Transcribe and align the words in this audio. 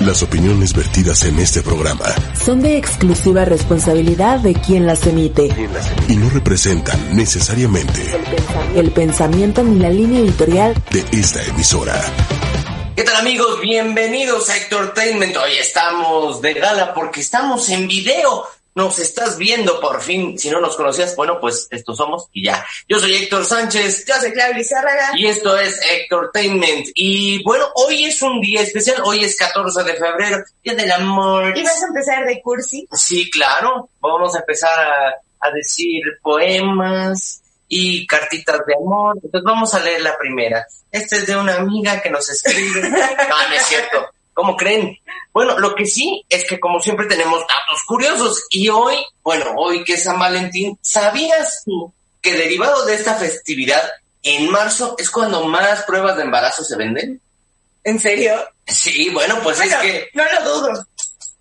Las 0.00 0.22
opiniones 0.22 0.74
vertidas 0.74 1.24
en 1.24 1.38
este 1.38 1.62
programa 1.62 2.04
son 2.38 2.60
de 2.60 2.76
exclusiva 2.76 3.46
responsabilidad 3.46 4.40
de 4.40 4.54
quien 4.54 4.86
las 4.86 5.06
emite 5.06 5.48
y 6.08 6.16
no 6.16 6.28
representan 6.28 7.16
necesariamente 7.16 8.02
el 8.74 8.90
pensamiento 8.90 9.62
ni 9.62 9.78
la 9.78 9.88
línea 9.88 10.20
editorial 10.20 10.74
de 10.90 11.04
esta 11.18 11.42
emisora. 11.44 11.94
¿Qué 12.94 13.04
tal 13.04 13.16
amigos? 13.16 13.60
Bienvenidos 13.60 14.50
a 14.50 14.58
Entertainment. 14.58 15.36
Hoy 15.36 15.52
estamos 15.58 16.42
de 16.42 16.54
gala 16.54 16.92
porque 16.92 17.20
estamos 17.20 17.68
en 17.70 17.88
video. 17.88 18.46
Nos 18.76 18.98
estás 18.98 19.38
viendo 19.38 19.80
por 19.80 20.02
fin. 20.02 20.38
Si 20.38 20.50
no 20.50 20.60
nos 20.60 20.76
conocías, 20.76 21.16
bueno, 21.16 21.40
pues 21.40 21.66
estos 21.70 21.96
somos 21.96 22.28
y 22.34 22.44
ya. 22.44 22.62
Yo 22.86 22.98
soy 22.98 23.14
Héctor 23.14 23.46
Sánchez. 23.46 24.04
Yo 24.06 24.14
soy 24.20 24.32
Claudia 24.32 24.58
Lizárraga. 24.58 25.12
Y 25.16 25.26
esto 25.26 25.56
es 25.56 25.80
Entertainment. 25.82 26.88
Y 26.94 27.42
bueno, 27.42 27.64
hoy 27.74 28.04
es 28.04 28.20
un 28.20 28.38
día 28.38 28.60
especial. 28.60 28.98
Hoy 29.02 29.24
es 29.24 29.34
14 29.38 29.82
de 29.82 29.94
febrero, 29.94 30.44
Día 30.62 30.74
del 30.74 30.92
Amor. 30.92 31.56
¿Y 31.56 31.62
vas 31.62 31.82
a 31.82 31.86
empezar 31.86 32.26
de 32.26 32.38
cursi? 32.42 32.86
Sí, 32.92 33.30
claro. 33.30 33.88
Vamos 33.98 34.36
a 34.36 34.40
empezar 34.40 34.78
a, 34.78 35.08
a 35.40 35.50
decir 35.52 36.02
poemas 36.20 37.42
y 37.68 38.06
cartitas 38.06 38.60
de 38.66 38.74
amor. 38.74 39.16
Entonces 39.16 39.42
vamos 39.42 39.72
a 39.72 39.80
leer 39.80 40.02
la 40.02 40.18
primera. 40.18 40.66
Esta 40.92 41.16
es 41.16 41.26
de 41.26 41.34
una 41.34 41.56
amiga 41.56 42.00
que 42.02 42.10
nos 42.10 42.28
escribe. 42.28 42.82
no, 42.90 42.98
no 42.98 43.54
es 43.54 43.62
cierto. 43.62 44.06
¿Cómo 44.36 44.54
creen? 44.54 44.98
Bueno, 45.32 45.58
lo 45.58 45.74
que 45.74 45.86
sí 45.86 46.22
es 46.28 46.44
que 46.44 46.60
como 46.60 46.78
siempre 46.78 47.06
tenemos 47.06 47.40
datos 47.40 47.82
curiosos 47.86 48.44
y 48.50 48.68
hoy, 48.68 48.94
bueno, 49.22 49.46
hoy 49.56 49.82
que 49.82 49.94
es 49.94 50.04
San 50.04 50.18
Valentín, 50.18 50.78
¿sabías 50.82 51.62
tú 51.64 51.90
que 52.20 52.34
derivado 52.34 52.84
de 52.84 52.96
esta 52.96 53.14
festividad, 53.14 53.82
en 54.22 54.50
marzo 54.50 54.94
es 54.98 55.08
cuando 55.08 55.42
más 55.46 55.84
pruebas 55.84 56.18
de 56.18 56.24
embarazo 56.24 56.64
se 56.64 56.76
venden? 56.76 57.18
¿En 57.82 57.98
serio? 57.98 58.34
Sí, 58.66 59.08
bueno, 59.08 59.36
pues 59.42 59.56
Bueno, 59.56 59.74
es 59.74 59.80
que 59.80 60.08
no 60.12 60.24
lo 60.24 60.44
dudo. 60.60 60.86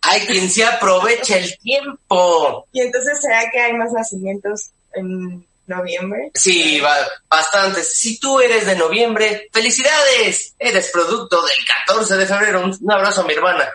hay 0.04 0.22
quien 0.22 0.50
se 0.50 0.64
aprovecha 0.64 1.36
el 1.38 1.58
tiempo. 1.58 2.66
¿Y 2.72 2.80
entonces 2.80 3.20
será 3.22 3.50
que 3.52 3.60
hay 3.60 3.74
más 3.74 3.92
nacimientos 3.92 4.70
en 4.94 5.46
noviembre? 5.68 6.32
Sí, 6.34 6.80
va, 6.80 6.96
bastantes. 7.30 7.98
Si 7.98 8.20
tú 8.20 8.40
eres 8.40 8.66
de 8.66 8.76
noviembre, 8.76 9.50
felicidades. 9.52 10.54
Eres 10.60 10.90
producto 10.92 11.42
del 11.42 11.66
14 11.88 12.18
de 12.18 12.26
febrero. 12.26 12.64
Un, 12.64 12.92
abrazo 12.92 13.22
a 13.22 13.26
mi 13.26 13.34
hermana. 13.34 13.70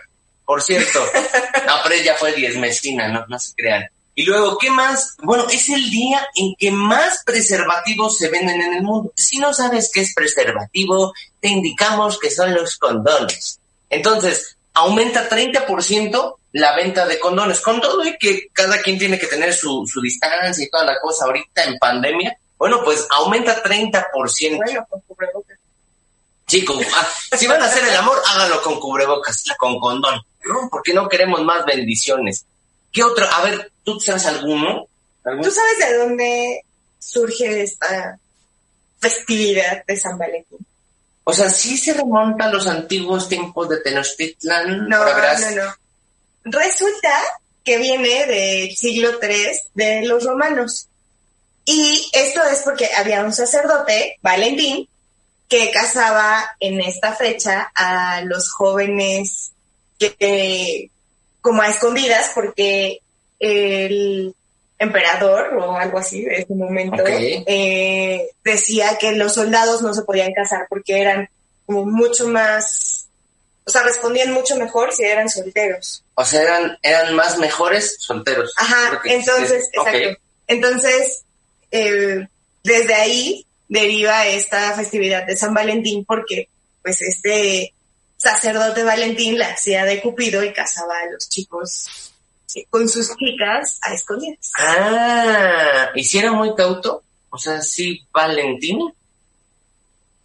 Por 0.45 0.61
cierto. 0.61 0.99
No, 1.65 1.75
pero 1.83 1.95
ella 1.95 2.15
fue 2.15 2.33
diezmesina, 2.33 3.07
no, 3.07 3.25
no 3.27 3.39
se 3.39 3.53
crean. 3.53 3.87
Y 4.13 4.25
luego, 4.25 4.57
¿qué 4.57 4.69
más? 4.69 5.15
Bueno, 5.23 5.47
es 5.49 5.69
el 5.69 5.89
día 5.89 6.27
en 6.35 6.53
que 6.57 6.69
más 6.71 7.23
preservativos 7.23 8.17
se 8.17 8.29
venden 8.29 8.61
en 8.61 8.73
el 8.73 8.83
mundo. 8.83 9.13
Si 9.15 9.37
no 9.37 9.53
sabes 9.53 9.89
qué 9.93 10.01
es 10.01 10.13
preservativo, 10.13 11.13
te 11.39 11.47
indicamos 11.47 12.19
que 12.19 12.29
son 12.29 12.53
los 12.53 12.77
condones. 12.77 13.59
Entonces, 13.89 14.57
aumenta 14.73 15.29
30% 15.29 16.35
la 16.53 16.75
venta 16.75 17.05
de 17.05 17.19
condones, 17.19 17.61
con 17.61 17.79
todo 17.79 18.03
y 18.05 18.17
que 18.17 18.47
cada 18.51 18.81
quien 18.81 18.97
tiene 18.99 19.17
que 19.17 19.27
tener 19.27 19.53
su, 19.53 19.85
su 19.87 20.01
distancia 20.01 20.63
y 20.63 20.69
toda 20.69 20.85
la 20.85 20.99
cosa 20.99 21.25
ahorita 21.25 21.63
en 21.63 21.77
pandemia. 21.77 22.37
Bueno, 22.57 22.83
pues 22.83 23.07
aumenta 23.09 23.63
30%. 23.63 24.57
Bueno, 24.57 24.85
con 24.89 25.01
cubrebocas. 25.01 25.57
Chicos, 26.45 26.85
ah, 26.93 27.07
si 27.37 27.47
van 27.47 27.61
a 27.61 27.65
hacer 27.65 27.83
el 27.87 27.95
amor, 27.95 28.21
háganlo 28.27 28.61
con 28.61 28.79
cubrebocas 28.79 29.43
con 29.57 29.79
condón, 29.79 30.21
¿no? 30.43 30.67
Porque 30.69 30.93
no 30.93 31.07
queremos 31.07 31.41
más 31.43 31.65
bendiciones. 31.65 32.45
¿Qué 32.91 33.03
otro? 33.03 33.25
A 33.31 33.41
ver, 33.43 33.71
¿tú 33.83 33.99
sabes 34.01 34.25
alguno? 34.25 34.85
¿Algún? 35.23 35.45
¿Tú 35.45 35.51
sabes 35.51 35.79
de 35.79 35.97
dónde 35.97 36.65
surge 36.99 37.63
esta 37.63 38.19
festividad 38.99 39.85
de 39.85 39.95
San 39.95 40.17
Valentín? 40.17 40.59
O 41.23 41.33
sea, 41.33 41.49
sí 41.49 41.77
se 41.77 41.93
remonta 41.93 42.45
a 42.45 42.51
los 42.51 42.67
antiguos 42.67 43.29
tiempos 43.29 43.69
de 43.69 43.77
Tenochtitlan. 43.77 44.89
No, 44.89 45.05
no, 45.05 45.51
no. 45.55 45.75
Resulta 46.43 47.21
que 47.63 47.77
viene 47.77 48.25
del 48.25 48.75
siglo 48.75 49.19
III 49.21 49.51
de 49.73 50.01
los 50.03 50.23
romanos. 50.25 50.87
Y 51.65 52.09
esto 52.13 52.41
es 52.43 52.61
porque 52.63 52.89
había 52.97 53.23
un 53.23 53.33
sacerdote, 53.33 54.17
Valentín, 54.21 54.87
que 55.47 55.69
casaba 55.71 56.55
en 56.59 56.79
esta 56.79 57.13
fecha 57.13 57.71
a 57.75 58.21
los 58.21 58.51
jóvenes 58.51 59.51
que, 59.99 60.15
eh, 60.19 60.89
como 61.41 61.61
a 61.61 61.69
escondidas 61.69 62.31
porque 62.33 63.01
el 63.39 64.33
emperador 64.79 65.55
o 65.57 65.75
algo 65.75 65.99
así 65.99 66.23
de 66.23 66.37
ese 66.37 66.55
momento 66.55 67.03
eh, 67.05 68.29
decía 68.43 68.97
que 68.99 69.11
los 69.11 69.35
soldados 69.35 69.81
no 69.81 69.93
se 69.93 70.03
podían 70.03 70.33
casar 70.33 70.65
porque 70.69 70.99
eran 70.99 71.29
como 71.65 71.85
mucho 71.85 72.27
más, 72.27 73.07
o 73.65 73.69
sea, 73.69 73.83
respondían 73.83 74.33
mucho 74.33 74.57
mejor 74.57 74.91
si 74.91 75.03
eran 75.03 75.29
solteros. 75.29 76.03
O 76.21 76.25
sea, 76.25 76.43
eran, 76.43 76.77
eran 76.83 77.15
más 77.15 77.37
mejores 77.37 77.97
solteros. 77.99 78.53
Ajá, 78.57 79.01
entonces, 79.05 79.69
exacto. 79.73 80.21
Entonces, 80.47 81.23
eh, 81.71 82.27
desde 82.63 82.93
ahí 82.93 83.45
deriva 83.67 84.27
esta 84.27 84.73
festividad 84.73 85.25
de 85.25 85.35
San 85.35 85.53
Valentín 85.53 86.05
porque, 86.05 86.49
pues, 86.83 87.01
este 87.01 87.73
sacerdote 88.17 88.83
Valentín 88.83 89.39
la 89.39 89.49
hacía 89.49 89.83
de 89.83 89.99
Cupido 89.99 90.43
y 90.43 90.53
casaba 90.53 90.93
a 90.99 91.11
los 91.11 91.27
chicos 91.27 92.11
con 92.69 92.87
sus 92.87 93.15
chicas 93.17 93.79
a 93.81 93.93
escondidas. 93.93 94.51
Ah, 94.57 95.89
¿y 95.95 96.03
si 96.03 96.19
era 96.19 96.31
muy 96.31 96.53
cauto? 96.53 97.03
O 97.31 97.37
sea, 97.37 97.61
sí, 97.61 98.05
Valentín. 98.13 98.93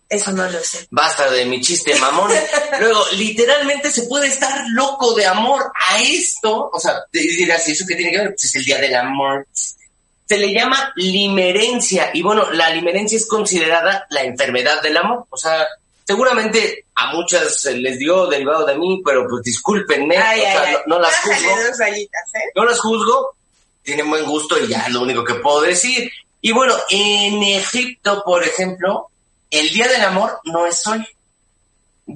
Eso 0.09 0.33
no 0.33 0.49
lo 0.49 0.61
sé. 0.61 0.87
Basta 0.91 1.31
de 1.31 1.45
mi 1.47 1.61
chiste 1.61 1.95
mamón. 1.97 2.31
Luego, 2.81 3.05
literalmente 3.13 3.91
se 3.91 4.05
puede 4.05 4.29
estar 4.29 4.65
loco 4.71 5.15
de 5.15 5.27
amor 5.27 5.73
a 5.75 6.01
esto. 6.01 6.71
O 6.73 6.79
sea, 6.79 7.05
dirás, 7.13 7.69
¿y 7.69 7.73
eso 7.73 7.85
qué 7.89 7.97
tiene 7.97 8.13
que 8.13 8.19
ver? 8.19 8.29
Pues 8.29 8.45
es 8.45 8.57
el 8.57 8.65
día 8.65 8.79
del 8.79 8.95
amor. 8.95 9.47
Se 9.53 10.39
le 10.39 10.53
llama 10.53 10.93
limerencia. 10.97 12.11
Y 12.15 12.23
bueno, 12.23 12.51
la 12.53 12.71
limerencia 12.71 13.17
es 13.17 13.27
considerada 13.27 14.07
la 14.11 14.23
enfermedad 14.23 14.81
del 14.81 14.97
amor. 14.97 15.27
O 15.31 15.37
sea, 15.37 15.67
seguramente 16.07 16.87
a 16.95 17.13
muchas 17.13 17.67
eh, 17.67 17.75
les 17.77 17.99
dio 17.99 18.27
derivado 18.27 18.65
de 18.65 18.77
mí, 18.77 19.03
pero 19.05 19.27
pues 19.29 19.43
discúlpenme. 19.43 20.17
Ay, 20.17 20.41
o 20.41 20.43
sea, 20.43 20.63
ay, 20.63 20.67
ay. 20.69 20.77
no, 20.87 20.97
no 20.97 21.03
las 21.03 21.17
juzgo. 21.17 21.51
dos 21.67 21.79
rayitas, 21.79 22.35
¿eh? 22.35 22.51
No 22.55 22.65
las 22.65 22.81
juzgo, 22.81 23.37
tienen 23.83 24.09
buen 24.09 24.25
gusto 24.25 24.59
y 24.59 24.69
ya 24.69 24.87
es 24.87 24.93
lo 24.93 25.03
único 25.03 25.25
que 25.25 25.35
puedo 25.35 25.63
decir. 25.63 26.11
Y 26.41 26.53
bueno, 26.53 26.75
en 26.91 27.43
Egipto, 27.43 28.23
por 28.25 28.45
ejemplo, 28.45 29.11
el 29.57 29.71
Día 29.71 29.89
del 29.89 30.03
Amor 30.03 30.41
no 30.45 30.67
es 30.67 30.87
hoy, 30.87 31.07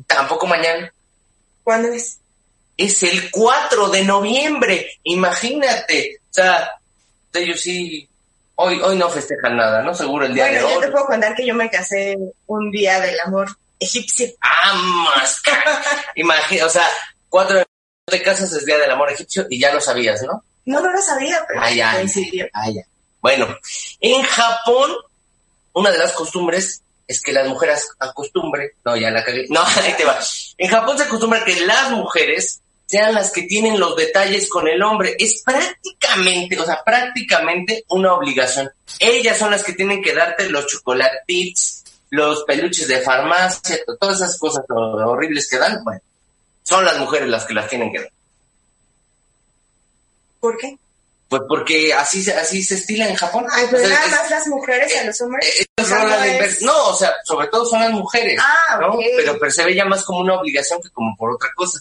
tampoco 0.07 0.47
mañana, 0.47 0.93
¿Cuándo 1.65 1.89
es? 1.93 2.19
es 2.77 3.03
el 3.03 3.31
4 3.31 3.89
de 3.91 4.05
noviembre, 4.05 4.99
imagínate. 5.03 6.19
O 6.31 6.33
sea, 6.33 6.71
ellos 7.35 7.61
sí, 7.61 8.09
hoy, 8.55 8.81
hoy 8.81 8.97
no 8.97 9.09
festejan 9.11 9.57
nada, 9.57 9.83
¿no? 9.83 9.95
Seguro 9.95 10.25
el 10.27 10.35
Día 10.35 10.45
Bueno, 10.47 10.57
de 10.67 10.73
yo 10.73 10.79
hoy. 10.79 10.85
te 10.87 10.91
puedo 10.91 11.05
contar 11.07 11.35
que 11.35 11.47
yo 11.47 11.55
me 11.55 11.69
casé 11.71 12.17
un 12.47 12.71
día 12.71 12.99
del 13.01 13.19
amor 13.21 13.49
egipcio. 13.79 14.29
¡Amas! 14.41 15.43
Imagina, 16.17 16.67
o 16.67 16.71
sea, 16.71 16.89
4 17.29 17.59
de 17.59 17.67
te 18.07 18.23
casas 18.23 18.53
es 18.53 18.65
Día 18.65 18.77
del 18.79 18.91
Amor 18.91 19.13
egipcio 19.13 19.47
y 19.49 19.61
ya 19.61 19.73
lo 19.73 19.81
sabías, 19.81 20.21
¿no? 20.23 20.43
No, 20.65 20.81
no 20.81 20.91
lo 20.93 21.01
sabía, 21.01 21.45
pero 21.47 21.61
Ay, 21.63 21.81
ay, 21.81 21.97
coincidió. 21.99 22.47
ay, 22.53 22.79
ay. 22.79 22.85
Bueno, 23.21 23.47
en 24.01 24.23
Japón, 24.25 24.91
una 25.75 25.91
de 25.93 25.99
las 25.99 26.13
costumbres 26.13 26.83
es 27.11 27.21
que 27.21 27.33
las 27.33 27.49
mujeres 27.49 27.89
acostumbre, 27.99 28.77
no, 28.85 28.97
ya 28.97 29.11
la 29.11 29.25
cagué, 29.25 29.47
no, 29.51 29.61
ahí 29.61 29.95
te 29.97 30.05
va. 30.05 30.19
En 30.57 30.71
Japón 30.71 30.97
se 30.97 31.05
acostumbra 31.05 31.45
que 31.45 31.61
las 31.67 31.91
mujeres 31.91 32.61
sean 32.87 33.15
las 33.15 33.33
que 33.33 33.43
tienen 33.43 33.81
los 33.81 33.97
detalles 33.97 34.49
con 34.49 34.69
el 34.69 34.81
hombre. 34.83 35.17
Es 35.19 35.43
prácticamente, 35.45 36.59
o 36.59 36.65
sea, 36.65 36.83
prácticamente 36.85 37.85
una 37.89 38.15
obligación. 38.15 38.71
Ellas 39.01 39.39
son 39.39 39.51
las 39.51 39.65
que 39.65 39.73
tienen 39.73 40.03
que 40.03 40.15
darte 40.15 40.49
los 40.51 40.67
chocolatitos, 40.69 41.83
los 42.11 42.45
peluches 42.45 42.87
de 42.87 43.01
farmacia, 43.01 43.79
todas 43.99 44.17
esas 44.17 44.39
cosas 44.39 44.65
horribles 44.69 45.51
que 45.51 45.59
dan. 45.59 45.83
Bueno, 45.83 46.01
son 46.63 46.85
las 46.85 46.97
mujeres 46.99 47.29
las 47.29 47.45
que 47.45 47.55
las 47.55 47.69
tienen 47.69 47.93
que 47.93 48.03
dar. 48.03 48.13
¿Por 50.39 50.57
qué? 50.59 50.79
Pues 51.31 51.43
porque 51.49 51.95
así, 51.95 52.25
se- 52.25 52.35
así 52.35 52.61
se 52.61 52.75
estila 52.75 53.09
en 53.09 53.15
Japón. 53.15 53.47
Ay, 53.53 53.65
pero 53.71 53.85
O 53.85 53.87
sea, 53.87 53.95
nada 53.95 54.05
es- 54.07 54.11
más 54.13 54.31
las 54.31 54.47
mujeres 54.49 54.97
a 54.99 55.05
los 55.05 55.21
hombres. 55.21 55.61
eh, 55.61 55.67
O 55.81 55.85
sea, 55.85 56.03
a 56.03 56.05
no 56.05 56.25
es- 56.25 56.63
o 56.63 56.95
sea, 56.97 57.15
sobre 57.25 57.47
todo 57.47 57.65
son 57.65 57.81
las 57.81 57.93
mujeres, 57.93 58.37
Ah, 58.43 58.79
¿no? 58.81 58.99
Pero, 59.17 59.39
pero 59.39 59.51
se 59.53 59.65
ve 59.65 59.77
ya 59.77 59.85
más 59.85 60.03
como 60.05 60.19
una 60.21 60.35
obligación 60.41 60.83
que 60.83 60.91
como 60.91 61.17
por 61.17 61.31
otra 61.33 61.49
cosa. 61.55 61.79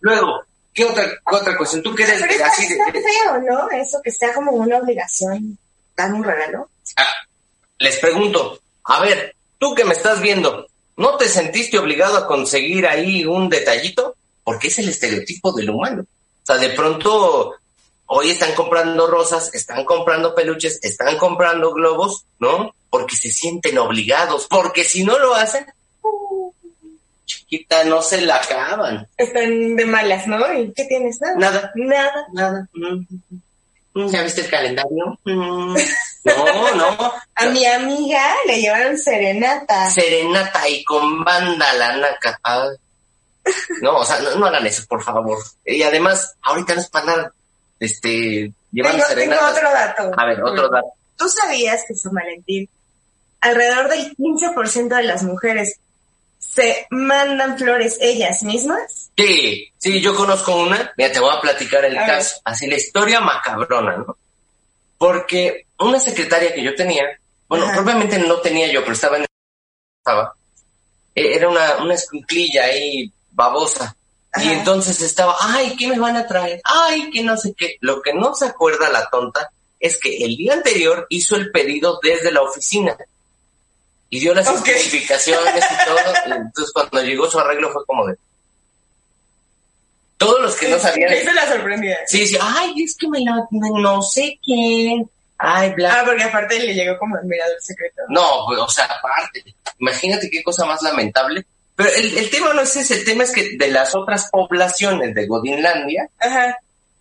Luego, 0.00 0.42
¿qué 0.74 0.84
otra, 0.84 1.04
qué 1.08 1.34
otra 1.36 1.56
cuestión? 1.56 1.82
¿Tú 1.82 1.94
quieres 1.94 2.20
Pero 2.20 2.32
está, 2.34 2.46
así 2.48 2.66
de- 2.68 2.74
está 2.74 2.92
de- 2.92 3.02
feo, 3.02 3.38
¿no? 3.40 3.70
Eso 3.70 3.98
que 4.04 4.12
sea 4.12 4.34
como 4.34 4.52
una 4.52 4.76
obligación, 4.76 5.56
dar 5.96 6.12
un 6.12 6.22
regalo. 6.22 6.68
Ah, 6.98 7.08
les 7.78 7.96
pregunto, 7.98 8.60
a 8.84 9.00
ver, 9.00 9.34
tú 9.58 9.74
que 9.74 9.86
me 9.86 9.94
estás 9.94 10.20
viendo, 10.20 10.66
¿no 10.98 11.16
te 11.16 11.28
sentiste 11.30 11.78
obligado 11.78 12.18
a 12.18 12.26
conseguir 12.26 12.86
ahí 12.86 13.24
un 13.24 13.48
detallito? 13.48 14.16
Porque 14.44 14.68
es 14.68 14.78
el 14.80 14.90
estereotipo 14.90 15.50
del 15.52 15.70
humano. 15.70 16.02
O 16.42 16.46
sea, 16.46 16.58
de 16.58 16.68
pronto, 16.70 17.54
hoy 18.14 18.30
están 18.30 18.52
comprando 18.54 19.06
rosas, 19.06 19.50
están 19.54 19.84
comprando 19.86 20.34
peluches, 20.34 20.78
están 20.82 21.16
comprando 21.16 21.72
globos, 21.72 22.26
¿no? 22.38 22.74
Porque 22.90 23.16
se 23.16 23.30
sienten 23.30 23.78
obligados, 23.78 24.46
porque 24.50 24.84
si 24.84 25.02
no 25.02 25.18
lo 25.18 25.34
hacen, 25.34 25.64
uh, 26.02 26.52
chiquita, 27.24 27.84
no 27.84 28.02
se 28.02 28.20
la 28.20 28.36
acaban. 28.36 29.08
Están 29.16 29.76
de 29.76 29.86
malas, 29.86 30.26
¿no? 30.26 30.52
¿Y 30.52 30.72
qué 30.74 30.84
tienes? 30.84 31.18
Nada. 31.22 31.72
Nada, 31.74 32.26
Nada. 32.32 32.68
nada. 32.74 33.02
Mm. 33.94 34.08
¿Ya 34.08 34.22
viste 34.22 34.42
el 34.42 34.50
calendario? 34.50 35.18
Mm. 35.24 35.76
No, 36.24 36.74
no. 36.76 37.12
A 37.34 37.46
mi 37.46 37.66
amiga 37.66 38.34
le 38.46 38.60
llevaron 38.60 38.96
serenata. 38.96 39.90
Serenata 39.90 40.68
y 40.68 40.84
con 40.84 41.24
banda 41.24 41.72
la 41.72 41.96
naca. 41.96 42.38
Ay. 42.42 42.68
No, 43.80 43.96
o 43.96 44.04
sea, 44.04 44.20
no, 44.20 44.36
no 44.36 44.46
hagan 44.46 44.66
eso, 44.66 44.84
por 44.86 45.02
favor. 45.02 45.38
Y 45.64 45.82
además, 45.82 46.36
ahorita 46.42 46.74
no 46.74 46.80
es 46.80 46.88
para 46.90 47.12
andar, 47.12 47.32
este, 47.82 48.52
llevando 48.70 49.04
Tengo, 49.14 49.34
tengo 49.34 49.46
otro 49.50 49.70
dato. 49.70 50.10
A 50.16 50.26
ver, 50.26 50.42
otro 50.42 50.68
dato. 50.68 50.88
¿Tú 51.16 51.28
sabías 51.28 51.82
que 51.86 51.94
San 51.94 52.12
Valentín, 52.12 52.68
alrededor 53.40 53.88
del 53.88 54.16
15% 54.16 54.96
de 54.96 55.02
las 55.02 55.22
mujeres 55.22 55.78
se 56.38 56.86
mandan 56.90 57.58
flores 57.58 57.98
ellas 58.00 58.42
mismas? 58.42 59.10
Sí, 59.16 59.68
sí, 59.78 60.00
yo 60.00 60.14
conozco 60.14 60.54
una. 60.56 60.92
Mira, 60.96 61.12
te 61.12 61.20
voy 61.20 61.34
a 61.34 61.40
platicar 61.40 61.84
el 61.84 61.96
A 61.96 62.06
ver. 62.06 62.10
caso. 62.16 62.40
Así 62.44 62.66
la 62.66 62.76
historia 62.76 63.20
macabrona, 63.20 63.96
¿no? 63.96 64.16
Porque 64.98 65.66
una 65.80 65.98
secretaria 65.98 66.54
que 66.54 66.62
yo 66.62 66.74
tenía, 66.74 67.04
bueno, 67.48 67.64
Ajá. 67.64 67.74
propiamente 67.74 68.18
no 68.18 68.36
tenía 68.40 68.70
yo, 68.70 68.82
pero 68.82 68.92
estaba 68.92 69.16
en 69.16 69.26
estaba, 69.98 70.32
eh, 71.14 71.34
era 71.34 71.48
una, 71.48 71.76
una 71.82 71.94
escuinclilla 71.94 72.64
ahí 72.64 73.10
babosa. 73.32 73.96
Y 74.40 74.48
entonces 74.48 75.00
estaba, 75.02 75.36
ay, 75.40 75.76
¿qué 75.76 75.88
me 75.88 75.98
van 75.98 76.16
a 76.16 76.26
traer? 76.26 76.60
Ay, 76.64 77.10
que 77.10 77.22
no 77.22 77.36
sé 77.36 77.54
qué. 77.54 77.76
Lo 77.80 78.00
que 78.00 78.14
no 78.14 78.34
se 78.34 78.46
acuerda 78.46 78.88
la 78.88 79.08
tonta 79.10 79.50
es 79.78 79.98
que 79.98 80.24
el 80.24 80.36
día 80.36 80.54
anterior 80.54 81.06
hizo 81.10 81.36
el 81.36 81.50
pedido 81.50 81.98
desde 82.02 82.32
la 82.32 82.42
oficina. 82.42 82.96
Y 84.08 84.20
dio 84.20 84.34
las 84.34 84.48
especificaciones 84.48 85.64
y 85.64 85.84
todo. 85.86 85.98
Entonces 86.36 86.72
cuando 86.72 87.02
llegó 87.02 87.30
su 87.30 87.38
arreglo 87.38 87.70
fue 87.72 87.84
como 87.84 88.06
de... 88.06 88.16
Todos 90.16 90.40
los 90.40 90.54
que 90.54 90.68
no 90.68 90.78
sabían... 90.78 91.12
Esa 91.12 91.30
es 91.30 91.34
la 91.34 91.48
sorprendida. 91.48 91.96
Sí, 92.06 92.26
sí, 92.26 92.38
ay, 92.40 92.74
es 92.82 92.96
que 92.96 93.08
me 93.08 93.20
la... 93.20 93.46
no 93.50 94.02
sé 94.02 94.38
quién. 94.42 95.10
Ay, 95.36 95.72
bla... 95.72 96.00
Ah, 96.00 96.04
porque 96.06 96.22
aparte 96.22 96.58
le 96.60 96.72
llegó 96.72 96.96
como 96.98 97.16
admirador 97.16 97.60
secreto. 97.60 98.02
No, 98.08 98.46
o 98.46 98.68
sea, 98.68 98.84
aparte, 98.84 99.44
imagínate 99.78 100.30
qué 100.30 100.42
cosa 100.42 100.64
más 100.64 100.80
lamentable. 100.82 101.44
Pero 101.76 101.88
el, 101.90 102.18
el 102.18 102.30
tema 102.30 102.52
no 102.52 102.62
es 102.62 102.76
ese, 102.76 102.94
el 102.94 103.04
tema 103.04 103.24
es 103.24 103.32
que 103.32 103.56
de 103.56 103.68
las 103.68 103.94
otras 103.94 104.28
poblaciones 104.30 105.14
de 105.14 105.26
Godinlandia, 105.26 106.08
Ajá. 106.18 106.56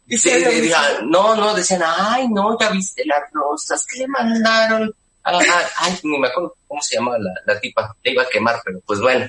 Y 0.07 0.17
sí, 0.17 0.29
lo 0.29 0.35
mismo. 0.37 0.51
decían, 0.51 1.09
no, 1.09 1.35
no, 1.35 1.53
decían, 1.53 1.81
ay, 1.85 2.27
no, 2.29 2.57
ya 2.59 2.69
viste 2.69 3.03
las 3.05 3.21
rosas 3.31 3.85
que 3.85 3.99
le 3.99 4.07
mandaron. 4.07 4.93
Ah, 5.23 5.39
ah, 5.39 5.61
ay, 5.77 5.99
ni 6.03 6.17
me 6.19 6.27
acuerdo 6.27 6.55
cómo 6.67 6.81
se 6.81 6.95
llama 6.95 7.17
la, 7.19 7.31
la 7.45 7.59
tipa, 7.59 7.95
le 8.03 8.11
iba 8.11 8.23
a 8.23 8.27
quemar, 8.29 8.61
pero 8.65 8.79
pues 8.85 8.99
bueno. 8.99 9.27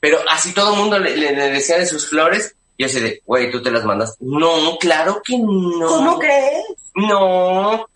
Pero 0.00 0.18
así 0.30 0.52
todo 0.52 0.72
el 0.74 0.78
mundo 0.80 0.98
le, 0.98 1.16
le- 1.16 1.32
le 1.34 1.50
decía 1.50 1.78
de 1.78 1.86
sus 1.86 2.08
flores, 2.10 2.54
y 2.76 2.84
así 2.84 3.00
de, 3.00 3.22
güey, 3.24 3.50
tú 3.50 3.62
te 3.62 3.70
las 3.70 3.84
mandas. 3.84 4.16
No, 4.20 4.76
claro 4.78 5.22
que 5.24 5.38
no. 5.38 5.86
¿Cómo 5.86 6.18
crees? 6.18 6.64
No. 6.94 7.86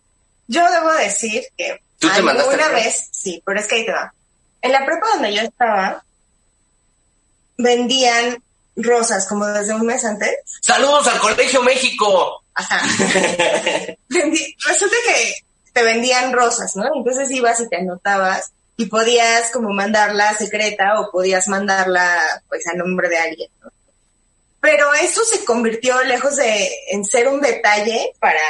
Yo 0.47 0.63
debo 0.73 0.93
decir 0.95 1.43
que 1.57 1.81
¿Tú 1.99 2.09
te 2.09 2.23
mandaste 2.23 2.51
alguna 2.55 2.69
flores? 2.71 2.85
vez, 2.85 3.09
sí, 3.13 3.43
pero 3.45 3.61
es 3.61 3.67
que 3.67 3.75
ahí 3.77 3.87
te 3.87 3.93
va. 3.93 4.13
En 4.63 4.73
la 4.73 4.85
prepa 4.87 5.07
donde 5.15 5.35
yo 5.35 5.43
estaba, 5.43 6.05
vendían 7.63 8.43
rosas 8.77 9.27
como 9.27 9.47
desde 9.47 9.75
un 9.75 9.87
mes 9.87 10.05
antes. 10.05 10.31
Saludos 10.61 11.07
al 11.07 11.21
Colegio 11.21 11.63
México. 11.63 12.43
Ajá. 12.55 12.81
Resulta 14.09 14.97
que 15.07 15.35
te 15.73 15.83
vendían 15.83 16.33
rosas, 16.33 16.77
¿no? 16.77 16.85
Entonces 16.95 17.31
ibas 17.31 17.61
y 17.61 17.69
te 17.69 17.77
anotabas 17.77 18.53
y 18.77 18.87
podías 18.87 19.51
como 19.51 19.71
mandarla 19.71 20.35
secreta 20.35 21.01
o 21.01 21.11
podías 21.11 21.49
mandarla 21.49 22.19
pues 22.49 22.67
a 22.67 22.77
nombre 22.77 23.09
de 23.09 23.19
alguien, 23.19 23.51
¿no? 23.63 23.71
Pero 24.61 24.95
eso 24.95 25.25
se 25.25 25.45
convirtió 25.45 26.03
lejos 26.05 26.37
de 26.37 26.71
en 26.91 27.05
ser 27.05 27.29
un 27.29 27.41
detalle 27.41 28.13
para 28.21 28.41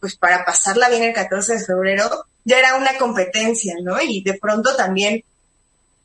pues 0.00 0.16
para 0.16 0.44
pasarla 0.44 0.88
bien 0.90 1.02
el 1.04 1.14
14 1.14 1.54
de 1.54 1.64
febrero, 1.64 2.26
ya 2.44 2.58
era 2.58 2.74
una 2.74 2.98
competencia, 2.98 3.74
¿no? 3.82 3.98
Y 4.02 4.22
de 4.22 4.34
pronto 4.34 4.76
también 4.76 5.24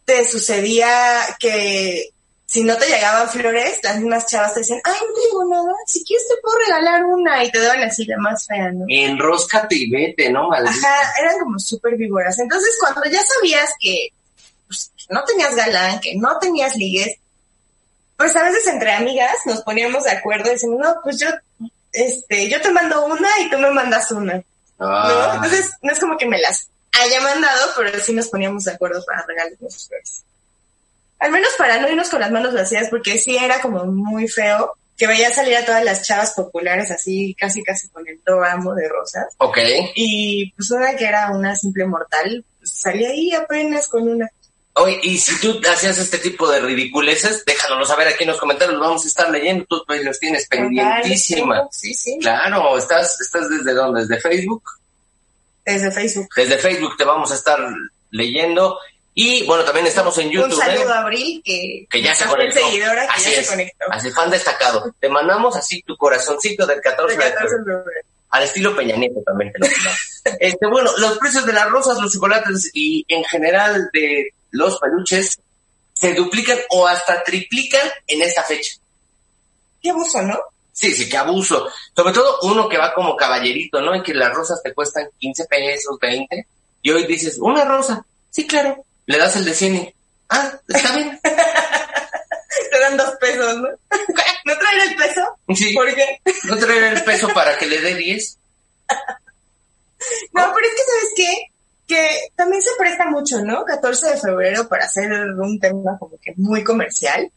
te 0.10 0.26
sucedía 0.26 1.22
que 1.40 2.10
si 2.48 2.64
no 2.64 2.76
te 2.78 2.88
llegaban 2.88 3.30
flores, 3.30 3.78
las 3.84 4.00
mismas 4.00 4.26
chavas 4.26 4.56
te 4.56 4.62
decían, 4.62 4.82
ay, 4.84 4.96
no 5.08 5.14
te 5.14 5.22
llegó 5.22 5.46
nada, 5.46 5.72
si 5.86 6.04
quieres 6.04 6.28
te 6.28 6.34
puedo 6.42 6.58
regalar 6.58 7.06
una, 7.06 7.44
y 7.44 7.52
te 7.52 7.60
daban 7.60 7.84
así 7.84 8.06
la 8.06 8.18
más 8.18 8.48
fea, 8.48 8.72
¿no? 8.72 8.86
Enróscate 8.90 9.76
y 9.76 9.88
vete, 9.88 10.32
¿no, 10.32 10.50
maldita? 10.50 10.72
Ajá, 10.72 11.14
eran 11.22 11.38
como 11.38 11.60
súper 11.60 11.96
víboras. 11.96 12.40
Entonces, 12.40 12.76
cuando 12.80 13.04
ya 13.06 13.22
sabías 13.22 13.70
que, 13.80 14.08
pues, 14.66 14.92
que 14.98 15.14
no 15.14 15.24
tenías 15.26 15.56
galán, 15.56 16.00
que 16.00 16.16
no 16.16 16.40
tenías 16.40 16.76
ligues, 16.76 17.18
pues 18.18 18.36
a 18.36 18.44
veces 18.44 18.66
entre 18.66 18.94
amigas 18.94 19.36
nos 19.46 19.62
poníamos 19.62 20.06
de 20.06 20.12
acuerdo 20.12 20.50
y 20.50 20.54
decimos, 20.54 20.80
no, 20.80 20.96
pues 21.04 21.20
yo, 21.20 21.28
este, 21.94 22.50
yo 22.50 22.60
te 22.62 22.72
mando 22.72 23.06
una 23.06 23.30
y 23.42 23.50
tú 23.52 23.60
me 23.60 23.70
mandas 23.70 24.12
una, 24.12 24.38
¿no? 24.38 24.44
Ah, 24.80 25.34
Entonces, 25.36 25.70
no 25.84 25.94
es 25.94 26.00
como 26.00 26.18
que 26.18 26.26
me 26.26 26.40
las 26.40 26.69
haya 26.92 27.22
mandado, 27.22 27.72
pero 27.78 28.00
sí 28.00 28.14
nos 28.14 28.28
poníamos 28.28 28.64
de 28.66 28.74
acuerdo 28.74 29.04
para 29.06 29.26
regalarnos 29.26 29.88
flores. 29.88 30.24
Al 31.20 31.32
menos 31.32 31.50
para 31.58 31.80
no 31.80 31.90
irnos 31.90 32.10
con 32.10 32.22
las 32.22 32.32
manos 32.32 32.54
vacías, 32.54 32.90
porque 32.90 33.18
sí 33.18 33.38
era 33.38 33.62
como 33.62 33.86
muy 33.86 34.28
feo 34.28 34.74
que 35.00 35.08
veía 35.08 35.34
salir 35.34 35.56
a 35.56 35.66
todas 35.66 35.84
las 35.84 36.06
chavas 36.06 36.34
populares 36.34 36.92
así, 36.92 37.34
casi 37.40 37.64
casi 37.64 37.88
con 37.90 38.06
el 38.08 38.20
ramo 38.26 38.76
de 38.76 38.88
rosas. 38.90 39.34
ok. 39.38 39.58
Y 39.96 40.52
pues 40.52 40.70
una 40.72 40.96
que 40.96 41.06
era 41.06 41.32
una 41.32 41.56
simple 41.56 41.86
mortal, 41.86 42.44
pues 42.58 42.74
salía 42.74 43.10
ahí 43.10 43.34
apenas 43.34 43.88
con 43.88 44.08
una. 44.08 44.30
Oye, 44.74 45.00
y 45.04 45.18
si 45.18 45.40
tú 45.40 45.60
hacías 45.70 45.98
este 45.98 46.20
tipo 46.20 46.50
de 46.50 46.60
ridiculeces, 46.60 47.44
déjanoslo 47.46 47.86
saber 47.86 48.10
aquí 48.10 48.24
en 48.24 48.30
los 48.30 48.40
comentarios, 48.40 48.78
los 48.78 48.88
vamos 48.88 49.04
a 49.04 49.08
estar 49.08 49.30
leyendo, 49.30 49.66
tú 49.66 49.84
pues, 49.88 50.04
los 50.04 50.20
tienes 50.20 50.48
pendientísima. 50.48 51.68
Sí, 51.72 51.94
sí. 51.94 52.18
Claro, 52.22 52.78
¿estás, 52.78 53.20
¿estás 53.20 53.50
desde 53.50 53.74
dónde? 53.74 54.02
¿Desde 54.02 54.22
Facebook? 54.22 54.64
Desde 55.66 55.92
Facebook. 55.92 56.30
Desde 56.36 56.58
Facebook 56.58 56.98
te 56.98 57.04
vamos 57.04 57.32
a 57.32 57.36
estar 57.36 57.60
leyendo. 58.12 58.78
Y 59.14 59.46
bueno, 59.46 59.64
también 59.66 59.86
estamos 59.88 60.18
en 60.20 60.30
YouTube. 60.30 60.54
Un 60.54 60.58
saludo 60.60 60.90
¿eh? 60.90 60.94
a 60.94 61.00
Abril, 61.00 61.42
que, 61.44 61.88
Que 61.90 62.02
ya 62.02 62.16
se 62.16 62.26
conectó. 62.26 62.60
seguidora, 62.60 63.02
que 63.08 63.14
Así 63.14 63.32
ya 63.32 63.40
es. 63.40 63.46
se 63.46 63.52
conectó. 63.52 63.86
Así, 63.92 64.12
fan 64.12 64.30
destacado. 64.30 64.96
Te 65.00 65.10
mandamos 65.10 65.56
así 65.58 65.82
tu 65.82 65.98
corazoncito 65.98 66.66
del 66.66 66.80
14 66.80 67.18
De 67.18 67.24
de 67.24 67.30
14 67.34 67.56
febrero. 67.58 67.78
de 67.80 67.84
febrero. 67.84 68.08
Al 68.30 68.44
estilo 68.44 68.76
Peña 68.76 68.96
Nieto 68.96 69.22
también 69.26 69.52
te 69.52 69.60
lo 69.60 69.66
este, 70.40 70.68
bueno, 70.68 70.92
los 70.98 71.18
precios 71.18 71.46
de 71.46 71.54
las 71.54 71.68
rosas, 71.70 71.98
los 72.00 72.14
chocolates 72.14 72.70
y 72.74 73.04
en 73.08 73.24
general 73.26 73.90
de 73.92 74.34
los 74.52 74.80
peluches 74.80 75.40
se 75.94 76.14
duplican 76.14 76.60
o 76.70 76.88
hasta 76.88 77.24
triplican 77.24 77.90
en 78.08 78.22
esta 78.22 78.44
fecha. 78.44 78.74
Qué 79.82 79.90
abuso, 79.90 80.22
¿no? 80.22 80.40
Sí, 80.80 80.94
sí, 80.94 81.10
qué 81.10 81.18
abuso. 81.18 81.68
Sobre 81.94 82.14
todo 82.14 82.40
uno 82.44 82.70
que 82.70 82.78
va 82.78 82.94
como 82.94 83.18
caballerito, 83.18 83.82
¿no? 83.82 83.94
Y 83.94 84.02
que 84.02 84.14
las 84.14 84.34
rosas 84.34 84.64
te 84.64 84.74
cuestan 84.74 85.10
15 85.18 85.46
pesos, 85.46 85.98
20. 86.00 86.48
Y 86.82 86.92
hoy 86.92 87.06
dices, 87.06 87.38
una 87.38 87.66
rosa. 87.66 88.06
Sí, 88.30 88.48
claro. 88.48 88.86
Le 89.06 89.18
das 89.18 89.36
el 89.36 89.44
de 89.44 89.54
100 89.54 89.76
y, 89.76 89.94
ah, 90.30 90.54
está 90.70 90.96
bien. 90.96 91.20
Te 92.72 92.80
dan 92.80 92.96
dos 92.96 93.12
pesos, 93.20 93.58
¿no? 93.58 93.68
¿No 94.46 94.58
traer 94.58 94.90
el 94.90 94.96
peso? 94.96 95.22
Sí, 95.54 95.74
¿Por 95.74 95.94
qué? 95.94 96.22
no 96.46 96.56
traer 96.56 96.94
el 96.94 97.04
peso 97.04 97.28
para 97.34 97.58
que 97.58 97.66
le 97.66 97.82
dé 97.82 97.96
10. 97.96 98.38
No, 100.32 100.54
pero 100.54 100.66
es 100.66 100.76
que, 100.76 100.92
¿sabes 100.92 101.14
qué? 101.16 101.34
Que 101.88 102.32
también 102.38 102.62
se 102.62 102.70
presta 102.78 103.06
mucho, 103.08 103.42
¿no? 103.42 103.66
14 103.66 104.12
de 104.12 104.18
febrero 104.18 104.70
para 104.70 104.86
hacer 104.86 105.12
un 105.12 105.60
tema 105.60 105.98
como 106.00 106.18
que 106.22 106.34
muy 106.38 106.64
comercial. 106.64 107.30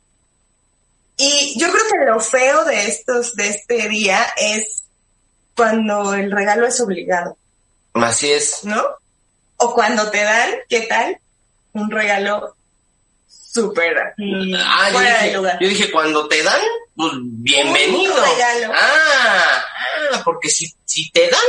Y 1.17 1.59
yo 1.59 1.71
creo 1.71 1.85
que 1.91 2.11
lo 2.11 2.21
feo 2.21 2.65
de 2.65 2.87
estos, 2.89 3.35
de 3.35 3.49
este 3.49 3.89
día 3.89 4.27
es 4.37 4.83
cuando 5.57 6.15
el 6.15 6.31
regalo 6.33 6.67
es 6.67 6.81
obligado, 6.81 7.37
Así 7.95 8.31
es. 8.33 8.61
¿no? 8.65 8.83
O 9.59 9.75
cuando 9.75 10.11
te 10.11 10.23
dan, 10.23 10.51
¿qué 10.69 10.81
tal? 10.83 11.19
Un 11.75 11.91
regalo 11.91 12.57
súper 13.29 13.97
Ah, 13.99 14.89
yo 14.89 14.95
fuera 14.95 15.19
de 15.19 15.25
dije, 15.25 15.37
lugar. 15.37 15.59
yo 15.61 15.69
dije, 15.69 15.91
cuando 15.93 16.27
te 16.29 16.43
dan, 16.43 16.61
pues 16.97 17.13
bienvenido. 17.15 18.15
Un 18.15 18.31
regalo. 18.31 18.73
Ah, 18.75 19.65
ah, 20.15 20.23
porque 20.25 20.49
si, 20.49 20.73
si 20.87 21.11
te 21.13 21.29
dan, 21.29 21.41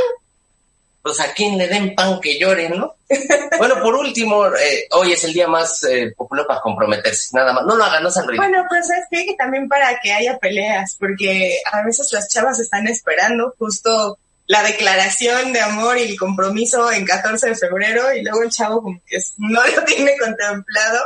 pues 1.04 1.20
a 1.20 1.34
quien 1.34 1.58
le 1.58 1.68
den 1.68 1.94
pan 1.94 2.18
que 2.18 2.38
llore, 2.38 2.70
¿no? 2.70 2.96
bueno, 3.58 3.74
por 3.82 3.94
último, 3.94 4.46
eh, 4.46 4.88
hoy 4.92 5.12
es 5.12 5.22
el 5.24 5.34
día 5.34 5.46
más 5.46 5.84
eh, 5.84 6.14
popular 6.16 6.46
para 6.46 6.62
comprometerse, 6.62 7.28
nada 7.34 7.52
más. 7.52 7.66
No 7.66 7.76
lo 7.76 7.84
hagan, 7.84 8.02
no 8.02 8.10
sean 8.10 8.26
ridículos. 8.26 8.50
Bueno, 8.50 8.66
pues 8.70 8.88
es 8.88 9.06
que 9.10 9.34
también 9.34 9.68
para 9.68 10.00
que 10.02 10.14
haya 10.14 10.38
peleas, 10.38 10.96
porque 10.98 11.58
a 11.70 11.84
veces 11.84 12.10
las 12.10 12.26
chavas 12.30 12.58
están 12.58 12.88
esperando 12.88 13.54
justo 13.58 14.18
la 14.46 14.62
declaración 14.62 15.52
de 15.52 15.60
amor 15.60 15.98
y 15.98 16.04
el 16.04 16.18
compromiso 16.18 16.90
en 16.90 17.04
14 17.04 17.50
de 17.50 17.54
febrero 17.54 18.14
y 18.14 18.22
luego 18.22 18.42
el 18.42 18.50
chavo 18.50 18.80
como 18.82 18.98
que 19.06 19.18
no 19.36 19.60
lo 19.62 19.84
tiene 19.84 20.16
contemplado 20.18 21.00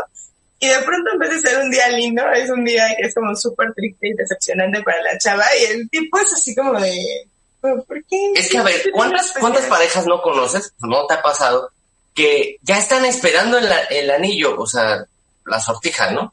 y 0.60 0.68
de 0.68 0.78
pronto 0.78 1.12
en 1.12 1.18
vez 1.20 1.30
de 1.30 1.50
ser 1.50 1.62
un 1.62 1.70
día 1.70 1.88
lindo 1.88 2.22
es 2.32 2.50
un 2.50 2.64
día 2.64 2.84
que 2.96 3.06
es 3.06 3.14
como 3.14 3.36
súper 3.36 3.72
triste 3.74 4.08
y 4.08 4.14
decepcionante 4.14 4.82
para 4.82 5.00
la 5.02 5.16
chava 5.18 5.44
y 5.60 5.72
el 5.72 5.88
tipo 5.88 6.18
es 6.18 6.32
así 6.32 6.52
como 6.52 6.80
de 6.80 7.27
¿pero 7.60 7.84
¿por 7.84 8.04
qué? 8.04 8.32
Es 8.34 8.48
que, 8.48 8.58
a 8.58 8.62
ver, 8.62 8.82
¿Qué 8.82 8.90
¿cuántas, 8.90 9.32
¿cuántas 9.38 9.66
parejas 9.66 10.06
no 10.06 10.22
conoces? 10.22 10.72
No 10.80 11.06
te 11.06 11.14
ha 11.14 11.22
pasado 11.22 11.70
que 12.14 12.58
ya 12.62 12.78
están 12.78 13.04
esperando 13.04 13.58
el, 13.58 13.68
el 13.90 14.10
anillo, 14.10 14.58
o 14.58 14.66
sea, 14.66 15.04
la 15.46 15.60
sortija, 15.60 16.10
¿no? 16.10 16.32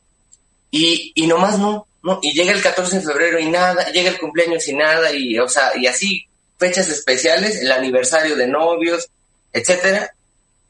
Y, 0.72 1.12
y 1.16 1.28
nomás 1.28 1.60
no, 1.60 1.88
no. 2.04 2.20
Y 2.22 2.34
llega 2.34 2.52
el 2.52 2.62
14 2.62 3.00
de 3.00 3.06
febrero 3.06 3.40
y 3.40 3.50
nada, 3.50 3.92
llega 3.92 4.10
el 4.10 4.20
cumpleaños 4.20 4.68
y 4.68 4.74
nada, 4.76 5.12
y, 5.12 5.38
o 5.40 5.48
sea, 5.48 5.72
y 5.76 5.88
así, 5.88 6.26
fechas 6.58 6.88
especiales, 6.90 7.62
el 7.62 7.72
aniversario 7.72 8.36
de 8.36 8.48
novios, 8.48 9.10
etcétera, 9.54 10.14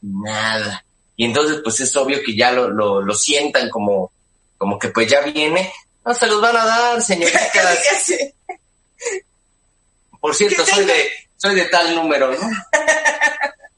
nada. 0.01 0.85
Y 1.15 1.25
entonces, 1.25 1.61
pues 1.63 1.79
es 1.79 1.95
obvio 1.95 2.21
que 2.23 2.35
ya 2.35 2.51
lo, 2.51 2.69
lo, 2.69 3.01
lo 3.01 3.13
sientan 3.15 3.69
como, 3.69 4.11
como 4.57 4.77
que 4.77 4.89
pues 4.89 5.07
ya 5.07 5.21
viene. 5.21 5.71
No 6.05 6.13
se 6.13 6.27
los 6.27 6.41
van 6.41 6.57
a 6.57 6.65
dar, 6.65 7.01
señoritas. 7.01 7.51
Por 10.25 10.33
cierto, 10.33 10.65
soy 10.65 10.85
de, 10.85 11.07
soy 11.37 11.53
de 11.53 11.65
tal 11.65 11.93
número, 11.93 12.31
¿no? 12.31 12.49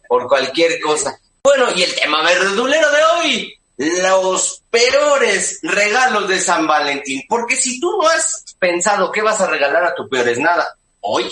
Por 0.07 0.29
cualquier 0.29 0.79
cosa. 0.79 1.19
Bueno, 1.43 1.65
y 1.75 1.83
el 1.83 1.93
tema 1.93 2.23
verdulero 2.23 2.89
de 2.89 3.03
hoy, 3.03 3.59
los 3.75 4.63
peores 4.69 5.59
regalos 5.61 6.29
de 6.29 6.39
San 6.39 6.65
Valentín. 6.65 7.25
Porque 7.27 7.57
si 7.57 7.81
tú 7.81 7.97
no 8.01 8.07
has 8.07 8.55
pensado 8.57 9.11
qué 9.11 9.21
vas 9.21 9.41
a 9.41 9.47
regalar 9.47 9.83
a 9.83 9.93
tu 9.93 10.07
peores 10.07 10.39
nada 10.39 10.65
hoy, 11.01 11.29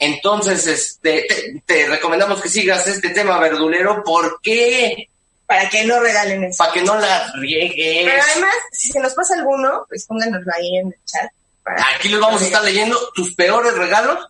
entonces 0.00 0.66
este, 0.66 1.26
te, 1.28 1.62
te 1.64 1.86
recomendamos 1.86 2.42
que 2.42 2.48
sigas 2.48 2.88
este 2.88 3.10
tema 3.10 3.38
verdulero. 3.38 4.02
¿Por 4.02 4.40
qué? 4.42 5.08
Para 5.46 5.68
que 5.68 5.84
no 5.84 6.00
regalen 6.00 6.42
eso. 6.42 6.58
Para 6.58 6.72
que 6.72 6.82
no 6.82 6.98
la 6.98 7.32
riegues. 7.34 8.04
Pero 8.10 8.20
además, 8.32 8.54
si 8.72 8.90
se 8.90 8.98
nos 8.98 9.14
pasa 9.14 9.34
alguno, 9.34 9.86
pues 9.88 10.04
pónganoslo 10.06 10.52
ahí 10.56 10.78
en 10.78 10.88
el 10.88 10.98
chat. 11.04 11.30
Aquí 11.64 12.08
no 12.08 12.20
vamos 12.20 12.42
a 12.42 12.44
estar 12.44 12.62
leyendo 12.62 12.98
tus 13.14 13.34
peores 13.34 13.74
regalos. 13.74 14.26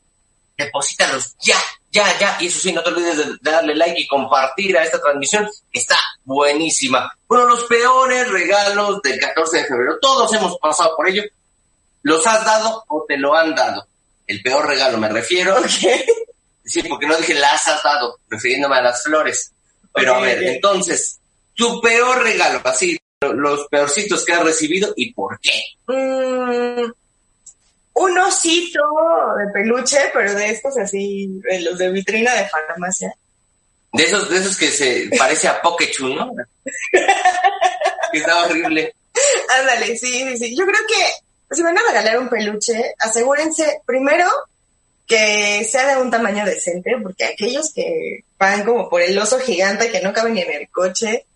Deposítalos 0.56 1.34
ya, 1.40 1.56
ya, 1.90 2.18
ya. 2.18 2.36
Y 2.40 2.46
eso 2.46 2.60
sí, 2.60 2.72
no 2.72 2.82
te 2.82 2.90
olvides 2.90 3.16
de 3.16 3.50
darle 3.50 3.74
like 3.74 4.00
y 4.00 4.06
compartir 4.06 4.78
a 4.78 4.84
esta 4.84 5.00
transmisión, 5.00 5.48
que 5.72 5.80
está 5.80 5.96
buenísima. 6.24 7.12
Bueno, 7.26 7.46
los 7.46 7.64
peores 7.64 8.28
regalos 8.30 9.02
del 9.02 9.18
14 9.18 9.58
de 9.58 9.64
febrero. 9.64 9.98
Todos 10.00 10.32
hemos 10.32 10.56
pasado 10.58 10.94
por 10.96 11.08
ello. 11.08 11.24
¿Los 12.02 12.24
has 12.26 12.44
dado 12.44 12.84
o 12.88 13.04
te 13.08 13.16
lo 13.16 13.34
han 13.34 13.54
dado? 13.54 13.86
El 14.26 14.42
peor 14.42 14.66
regalo 14.66 14.98
me 14.98 15.08
refiero. 15.08 15.56
Sí, 16.66 16.82
porque 16.82 17.06
no 17.06 17.16
dije 17.16 17.34
las 17.34 17.68
has 17.68 17.82
dado, 17.82 18.20
refiriéndome 18.28 18.76
a 18.76 18.82
las 18.82 19.02
flores. 19.02 19.52
Pero 19.92 20.14
a 20.14 20.20
ver, 20.20 20.42
entonces, 20.44 21.20
tu 21.54 21.80
peor 21.80 22.22
regalo, 22.22 22.60
así, 22.64 22.98
los 23.20 23.68
peorcitos 23.68 24.24
que 24.24 24.32
has 24.32 24.42
recibido 24.42 24.92
y 24.96 25.12
por 25.12 25.38
qué. 25.40 25.60
Mm, 25.86 26.90
un 27.94 28.18
osito 28.18 28.82
de 29.38 29.52
peluche, 29.52 29.98
pero 30.12 30.34
de 30.34 30.50
estos 30.50 30.76
así, 30.78 31.40
de 31.48 31.60
los 31.62 31.78
de 31.78 31.90
vitrina 31.90 32.34
de 32.34 32.48
farmacia. 32.48 33.14
De 33.92 34.02
esos, 34.02 34.28
de 34.28 34.38
esos 34.38 34.56
que 34.56 34.68
se 34.68 35.08
parece 35.16 35.46
a 35.46 35.62
Pokechu, 35.62 36.08
¿no? 36.08 36.32
que 38.12 38.18
está 38.18 38.44
horrible. 38.44 38.94
Ándale, 39.60 39.96
sí, 39.96 40.08
sí, 40.08 40.36
sí. 40.36 40.56
Yo 40.56 40.64
creo 40.66 40.80
que 40.88 41.54
si 41.54 41.62
van 41.62 41.78
a 41.78 41.82
regalar 41.86 42.18
un 42.18 42.28
peluche, 42.28 42.94
asegúrense 42.98 43.82
primero 43.86 44.28
que 45.06 45.64
sea 45.64 45.94
de 45.94 46.02
un 46.02 46.10
tamaño 46.10 46.44
decente, 46.44 46.96
porque 47.02 47.24
aquellos 47.24 47.72
que 47.72 48.24
van 48.38 48.64
como 48.64 48.88
por 48.88 49.02
el 49.02 49.16
oso 49.18 49.38
gigante 49.38 49.90
que 49.90 50.00
no 50.00 50.12
caben 50.12 50.34
ni 50.34 50.40
en 50.40 50.52
el 50.52 50.68
coche, 50.70 51.26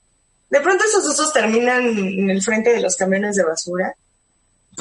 de 0.50 0.60
pronto 0.60 0.84
esos 0.84 1.06
osos 1.06 1.32
terminan 1.32 1.86
en 1.86 2.30
el 2.30 2.42
frente 2.42 2.72
de 2.72 2.80
los 2.80 2.96
camiones 2.96 3.36
de 3.36 3.44
basura. 3.44 3.94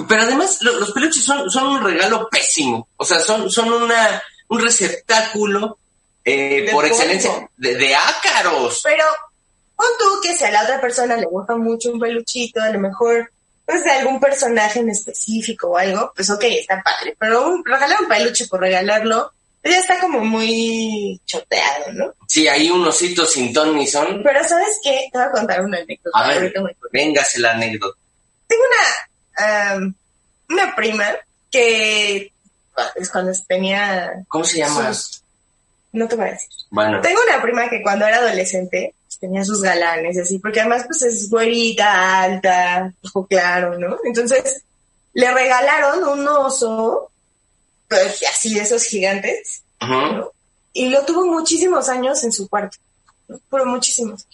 Pero 0.08 0.22
además, 0.24 0.58
lo- 0.62 0.80
los 0.80 0.92
peluches 0.92 1.24
son, 1.24 1.50
son 1.50 1.68
un 1.68 1.84
regalo 1.84 2.28
pésimo. 2.30 2.88
O 2.98 3.06
sea, 3.06 3.20
son, 3.20 3.50
son 3.50 3.72
una, 3.72 4.22
un 4.50 4.60
receptáculo 4.62 5.78
eh, 6.26 6.70
por 6.72 6.86
excelencia 6.86 7.50
de, 7.58 7.76
de 7.76 7.96
ácaros. 7.96 8.82
Pero 8.84 9.04
pon 9.76 9.88
tú 10.00 10.20
que 10.22 10.36
si 10.36 10.44
a 10.44 10.52
la 10.52 10.64
otra 10.64 10.80
persona 10.82 11.16
le 11.16 11.26
gusta 11.26 11.56
mucho 11.56 11.92
un 11.92 12.00
peluchito, 12.00 12.62
a 12.62 12.70
lo 12.70 12.80
mejor 12.80 13.32
pues 13.66 13.84
de 13.84 13.92
algún 13.92 14.20
personaje 14.20 14.80
en 14.80 14.90
específico 14.90 15.70
o 15.72 15.78
algo, 15.78 16.12
pues 16.16 16.30
ok, 16.30 16.44
está 16.44 16.82
padre. 16.82 17.16
Pero 17.20 17.48
un, 17.50 17.66
regalar 17.66 18.00
un 18.02 18.08
peluche 18.08 18.48
por 18.48 18.62
regalarlo, 18.62 19.32
pues 19.62 19.74
ya 19.76 19.82
está 19.82 20.00
como 20.00 20.20
muy 20.20 21.20
choteado, 21.26 21.92
¿no? 21.94 22.14
Sí, 22.28 22.48
hay 22.48 22.70
un 22.70 22.86
osito 22.88 23.26
sin 23.26 23.52
ton 23.52 23.76
ni 23.76 23.86
son. 23.86 24.22
Pero 24.24 24.42
¿sabes 24.48 24.80
qué? 24.84 25.10
Te 25.12 25.18
voy 25.18 25.28
a 25.28 25.32
contar 25.32 25.62
una 25.66 25.80
anécdota. 25.80 26.18
A 26.18 26.28
ver, 26.30 26.54
véngase 26.94 27.40
la 27.40 27.52
anécdota. 27.52 27.98
Tengo 28.48 28.64
una, 28.64 29.10
am, 29.38 29.94
una 30.50 30.76
prima 30.76 31.06
que 31.52 32.32
es 32.96 33.10
cuando 33.10 33.32
tenía... 33.48 34.24
¿Cómo 34.28 34.44
se 34.44 34.58
llama? 34.60 34.94
sus- 34.94 35.24
no 35.94 36.08
te 36.08 36.16
voy 36.16 36.28
a 36.28 36.32
decir. 36.32 36.50
Bueno, 36.70 37.02
Tengo 37.02 37.20
una 37.28 37.42
prima 37.42 37.70
que 37.70 37.82
cuando 37.82 38.06
era 38.06 38.18
adolescente 38.18 38.94
pues, 39.08 39.18
tenía 39.20 39.44
sus 39.44 39.62
galanes 39.62 40.16
y 40.16 40.20
así, 40.20 40.40
porque 40.40 40.60
además 40.60 40.84
pues 40.86 41.02
es 41.04 41.30
güerita, 41.30 42.22
alta, 42.24 42.94
ojo 43.04 43.26
claro, 43.26 43.80
¿no? 43.80 43.98
Entonces 44.04 44.64
le 45.14 45.34
regalaron 45.34 46.04
un 46.08 46.28
oso, 46.28 47.10
pues 47.88 48.22
así 48.32 48.54
de 48.54 48.62
esos 48.62 48.84
gigantes. 48.84 49.64
Y 50.74 50.90
lo 50.90 51.04
tuvo 51.06 51.26
muchísimos 51.26 51.90
años 51.90 52.24
en 52.24 52.32
su 52.32 52.48
cuarto, 52.48 52.78
¿no? 53.28 53.40
pero 53.50 53.66
muchísimos. 53.66 54.28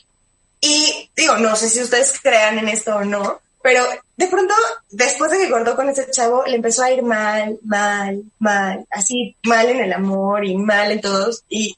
Y 0.59 1.09
digo, 1.15 1.37
no 1.37 1.55
sé 1.55 1.69
si 1.69 1.81
ustedes 1.81 2.19
crean 2.21 2.57
en 2.59 2.67
esto 2.67 2.95
o 2.95 3.05
no, 3.05 3.39
pero 3.63 3.87
de 4.17 4.27
pronto, 4.27 4.53
después 4.89 5.31
de 5.31 5.37
que 5.37 5.49
cortó 5.49 5.77
con 5.77 5.87
ese 5.87 6.11
chavo, 6.11 6.43
le 6.45 6.57
empezó 6.57 6.83
a 6.83 6.91
ir 6.91 7.01
mal, 7.01 7.57
mal, 7.63 8.21
mal, 8.37 8.85
así 8.91 9.37
mal 9.43 9.69
en 9.69 9.79
el 9.79 9.93
amor 9.93 10.43
y 10.43 10.57
mal 10.57 10.91
en 10.91 10.99
todos. 10.99 11.45
Y 11.47 11.77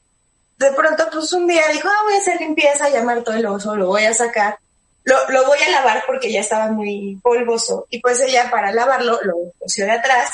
de 0.58 0.72
pronto, 0.72 1.08
pues 1.14 1.32
un 1.34 1.46
día 1.46 1.62
dijo, 1.72 1.88
ah, 1.88 2.04
voy 2.04 2.16
a 2.16 2.18
hacer 2.18 2.42
limpieza, 2.42 2.90
llamar 2.90 3.24
todo 3.24 3.36
el 3.36 3.46
oso, 3.46 3.76
lo 3.76 3.86
voy 3.86 4.04
a 4.06 4.16
sacar. 4.16 4.58
Lo, 5.04 5.30
lo 5.30 5.46
voy 5.46 5.60
a 5.60 5.70
lavar 5.70 6.04
porque 6.08 6.32
ya 6.32 6.40
estaba 6.40 6.72
muy 6.72 7.20
polvoso. 7.22 7.86
Y 7.92 8.00
pues 8.02 8.20
ella 8.20 8.50
para 8.50 8.72
lavarlo 8.72 9.20
lo 9.22 9.36
cosió 9.60 9.86
de 9.86 9.92
atrás, 9.92 10.32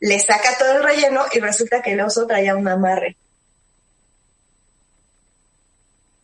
le 0.00 0.18
saca 0.18 0.56
todo 0.56 0.72
el 0.72 0.82
relleno 0.82 1.26
y 1.30 1.38
resulta 1.38 1.82
que 1.82 1.92
el 1.92 2.00
oso 2.00 2.26
traía 2.26 2.56
un 2.56 2.66
amarre. 2.66 3.14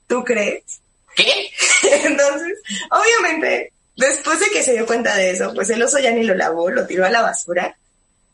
¿Tú 0.07 0.25
crees? 0.25 0.81
¿Qué? 1.15 1.51
Entonces, 2.05 2.63
obviamente, 2.91 3.74
después 3.97 4.41
de 4.41 4.51
que 4.51 4.63
se 4.63 4.73
dio 4.73 4.87
cuenta 4.87 5.17
de 5.17 5.31
eso, 5.31 5.53
pues 5.55 5.71
el 5.71 5.83
oso 5.83 5.99
ya 5.99 6.11
ni 6.11 6.23
lo 6.25 6.35
lavó, 6.35 6.71
lo 6.71 6.87
tiró 6.87 7.05
a 7.05 7.11
la 7.11 7.23
basura 7.23 7.77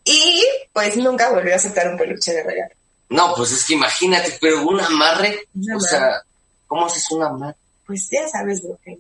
y 0.04 0.44
pues 0.72 0.96
nunca 0.96 1.30
volvió 1.30 1.52
a 1.52 1.56
aceptar 1.56 1.88
un 1.88 1.98
peluche 1.98 2.32
de 2.32 2.42
regalo. 2.42 2.74
No, 3.10 3.34
pues 3.34 3.52
es 3.52 3.64
que 3.64 3.74
imagínate, 3.74 4.38
pero 4.40 4.62
un 4.66 4.80
amarre, 4.80 5.48
o 5.74 5.80
sea, 5.80 6.22
¿cómo 6.66 6.86
haces 6.86 7.10
un 7.10 7.24
amarre? 7.24 7.56
Pues 7.86 8.08
ya 8.10 8.26
sabes 8.28 8.62
lo 8.62 8.78
que. 8.84 8.98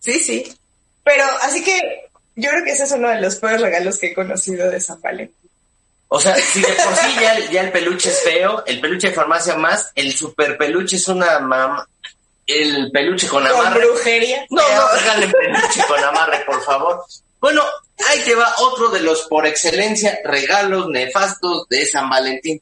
Sí, 0.00 0.20
sí. 0.20 0.56
Pero 1.02 1.24
así 1.42 1.64
que 1.64 2.10
yo 2.34 2.50
creo 2.50 2.64
que 2.64 2.72
ese 2.72 2.84
es 2.84 2.92
uno 2.92 3.08
de 3.08 3.20
los 3.20 3.36
peores 3.36 3.62
regalos 3.62 3.98
que 3.98 4.08
he 4.08 4.14
conocido 4.14 4.70
de 4.70 4.80
San 4.80 5.00
Valentín. 5.00 5.50
O 6.08 6.20
sea, 6.20 6.36
si 6.36 6.60
de 6.60 6.68
por 6.68 6.94
sí 6.94 7.50
ya 7.50 7.62
el 7.62 7.72
peluche 7.72 8.10
es 8.10 8.20
feo, 8.20 8.64
el 8.66 8.80
peluche 8.80 9.08
de 9.08 9.14
farmacia 9.14 9.56
más, 9.56 9.90
el 9.94 10.12
super 10.12 10.56
peluche 10.56 10.96
es 10.96 11.08
una 11.08 11.40
mamá, 11.40 11.88
el 12.46 12.90
peluche 12.92 13.26
con 13.28 13.42
Con 13.46 13.52
amarre. 13.66 13.86
brujería. 13.86 14.46
No, 14.50 14.62
no 14.62 14.88
regalen 14.92 15.32
peluche 15.32 15.84
con 15.88 16.02
amarre, 16.02 16.44
por 16.46 16.62
favor. 16.62 17.04
Bueno, 17.40 17.62
ahí 18.08 18.20
te 18.20 18.34
va 18.34 18.54
otro 18.58 18.88
de 18.88 19.00
los 19.00 19.22
por 19.22 19.46
excelencia 19.46 20.18
regalos 20.24 20.88
nefastos 20.88 21.68
de 21.68 21.84
San 21.86 22.08
Valentín. 22.08 22.60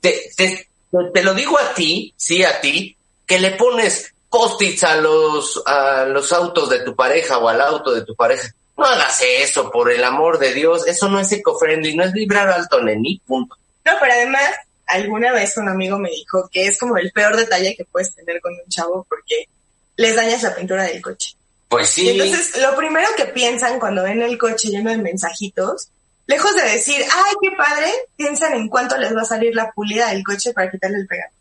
Te, 0.00 0.30
te, 0.36 0.68
te 1.12 1.22
lo 1.22 1.34
digo 1.34 1.58
a 1.58 1.74
ti, 1.74 2.14
sí 2.16 2.42
a 2.44 2.60
ti, 2.60 2.96
que 3.26 3.38
le 3.38 3.52
pones 3.52 4.12
post-its 4.30 4.84
a 4.84 4.96
los, 4.96 5.62
a 5.66 6.04
los 6.06 6.32
autos 6.32 6.70
de 6.70 6.80
tu 6.80 6.94
pareja 6.96 7.38
o 7.38 7.48
al 7.48 7.60
auto 7.60 7.92
de 7.92 8.02
tu 8.04 8.14
pareja. 8.14 8.48
No 8.76 8.86
hagas 8.86 9.20
eso, 9.22 9.70
por 9.70 9.92
el 9.92 10.02
amor 10.02 10.38
de 10.38 10.54
Dios. 10.54 10.86
Eso 10.86 11.08
no 11.08 11.20
es 11.20 11.30
eco-friendly, 11.32 11.94
no 11.94 12.04
es 12.04 12.12
vibrar 12.12 12.48
alto, 12.48 12.80
neni, 12.80 13.20
punto. 13.26 13.56
No, 13.84 13.92
pero 14.00 14.12
además, 14.12 14.54
alguna 14.90 15.32
vez 15.32 15.56
un 15.56 15.68
amigo 15.68 15.98
me 15.98 16.10
dijo 16.10 16.48
que 16.52 16.66
es 16.66 16.78
como 16.78 16.96
el 16.96 17.12
peor 17.12 17.36
detalle 17.36 17.76
que 17.76 17.84
puedes 17.84 18.14
tener 18.14 18.40
con 18.40 18.52
un 18.52 18.68
chavo 18.68 19.06
porque 19.08 19.48
les 19.96 20.16
dañas 20.16 20.42
la 20.42 20.54
pintura 20.54 20.84
del 20.84 21.00
coche. 21.02 21.36
Pues 21.68 21.96
Y 21.98 22.02
sí. 22.02 22.10
entonces, 22.10 22.60
lo 22.60 22.76
primero 22.76 23.08
que 23.16 23.26
piensan 23.26 23.78
cuando 23.78 24.02
ven 24.02 24.22
el 24.22 24.36
coche 24.38 24.68
lleno 24.68 24.90
de 24.90 24.98
mensajitos, 24.98 25.88
lejos 26.26 26.54
de 26.56 26.62
decir, 26.62 26.96
ay, 27.02 27.34
qué 27.40 27.50
padre, 27.56 27.92
piensan 28.16 28.54
en 28.54 28.68
cuánto 28.68 28.96
les 28.98 29.14
va 29.14 29.22
a 29.22 29.26
salir 29.26 29.54
la 29.54 29.70
pulida 29.72 30.10
del 30.10 30.24
coche 30.24 30.52
para 30.52 30.70
quitarle 30.70 30.98
el 30.98 31.06
pegamento. 31.06 31.36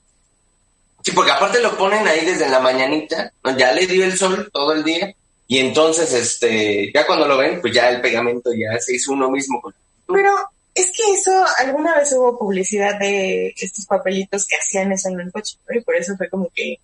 Sí, 1.04 1.12
porque 1.12 1.32
aparte 1.32 1.62
lo 1.62 1.78
ponen 1.78 2.08
ahí 2.08 2.26
desde 2.26 2.50
la 2.50 2.60
mañanita, 2.60 3.32
¿no? 3.44 3.58
ya 3.58 3.72
le 3.72 3.88
dio 3.88 4.04
el 4.04 4.18
sol 4.18 4.50
todo 4.54 4.74
el 4.74 4.84
día, 4.84 5.14
y 5.48 5.58
entonces, 5.58 6.14
este, 6.14 6.92
ya 6.94 7.08
cuando 7.08 7.28
lo 7.28 7.38
ven, 7.38 7.60
pues 7.60 7.74
ya 7.74 7.90
el 7.90 8.02
pegamento 8.02 8.52
ya 8.54 8.80
se 8.80 8.96
hizo 8.96 9.14
uno 9.14 9.32
mismo. 9.32 9.60
Pero 10.08 10.36
es 10.80 10.92
que 10.92 11.14
eso, 11.14 11.46
alguna 11.58 11.96
vez 11.96 12.12
hubo 12.14 12.38
publicidad 12.38 12.98
de 13.00 13.54
estos 13.58 13.86
papelitos 13.86 14.46
que 14.46 14.56
hacían 14.56 14.92
eso 14.92 15.10
en 15.10 15.20
el 15.20 15.32
coche, 15.32 15.58
¿no? 15.68 15.78
y 15.78 15.82
por 15.82 15.96
eso 15.96 16.16
fue 16.18 16.30
como 16.30 16.50
que 16.54 16.80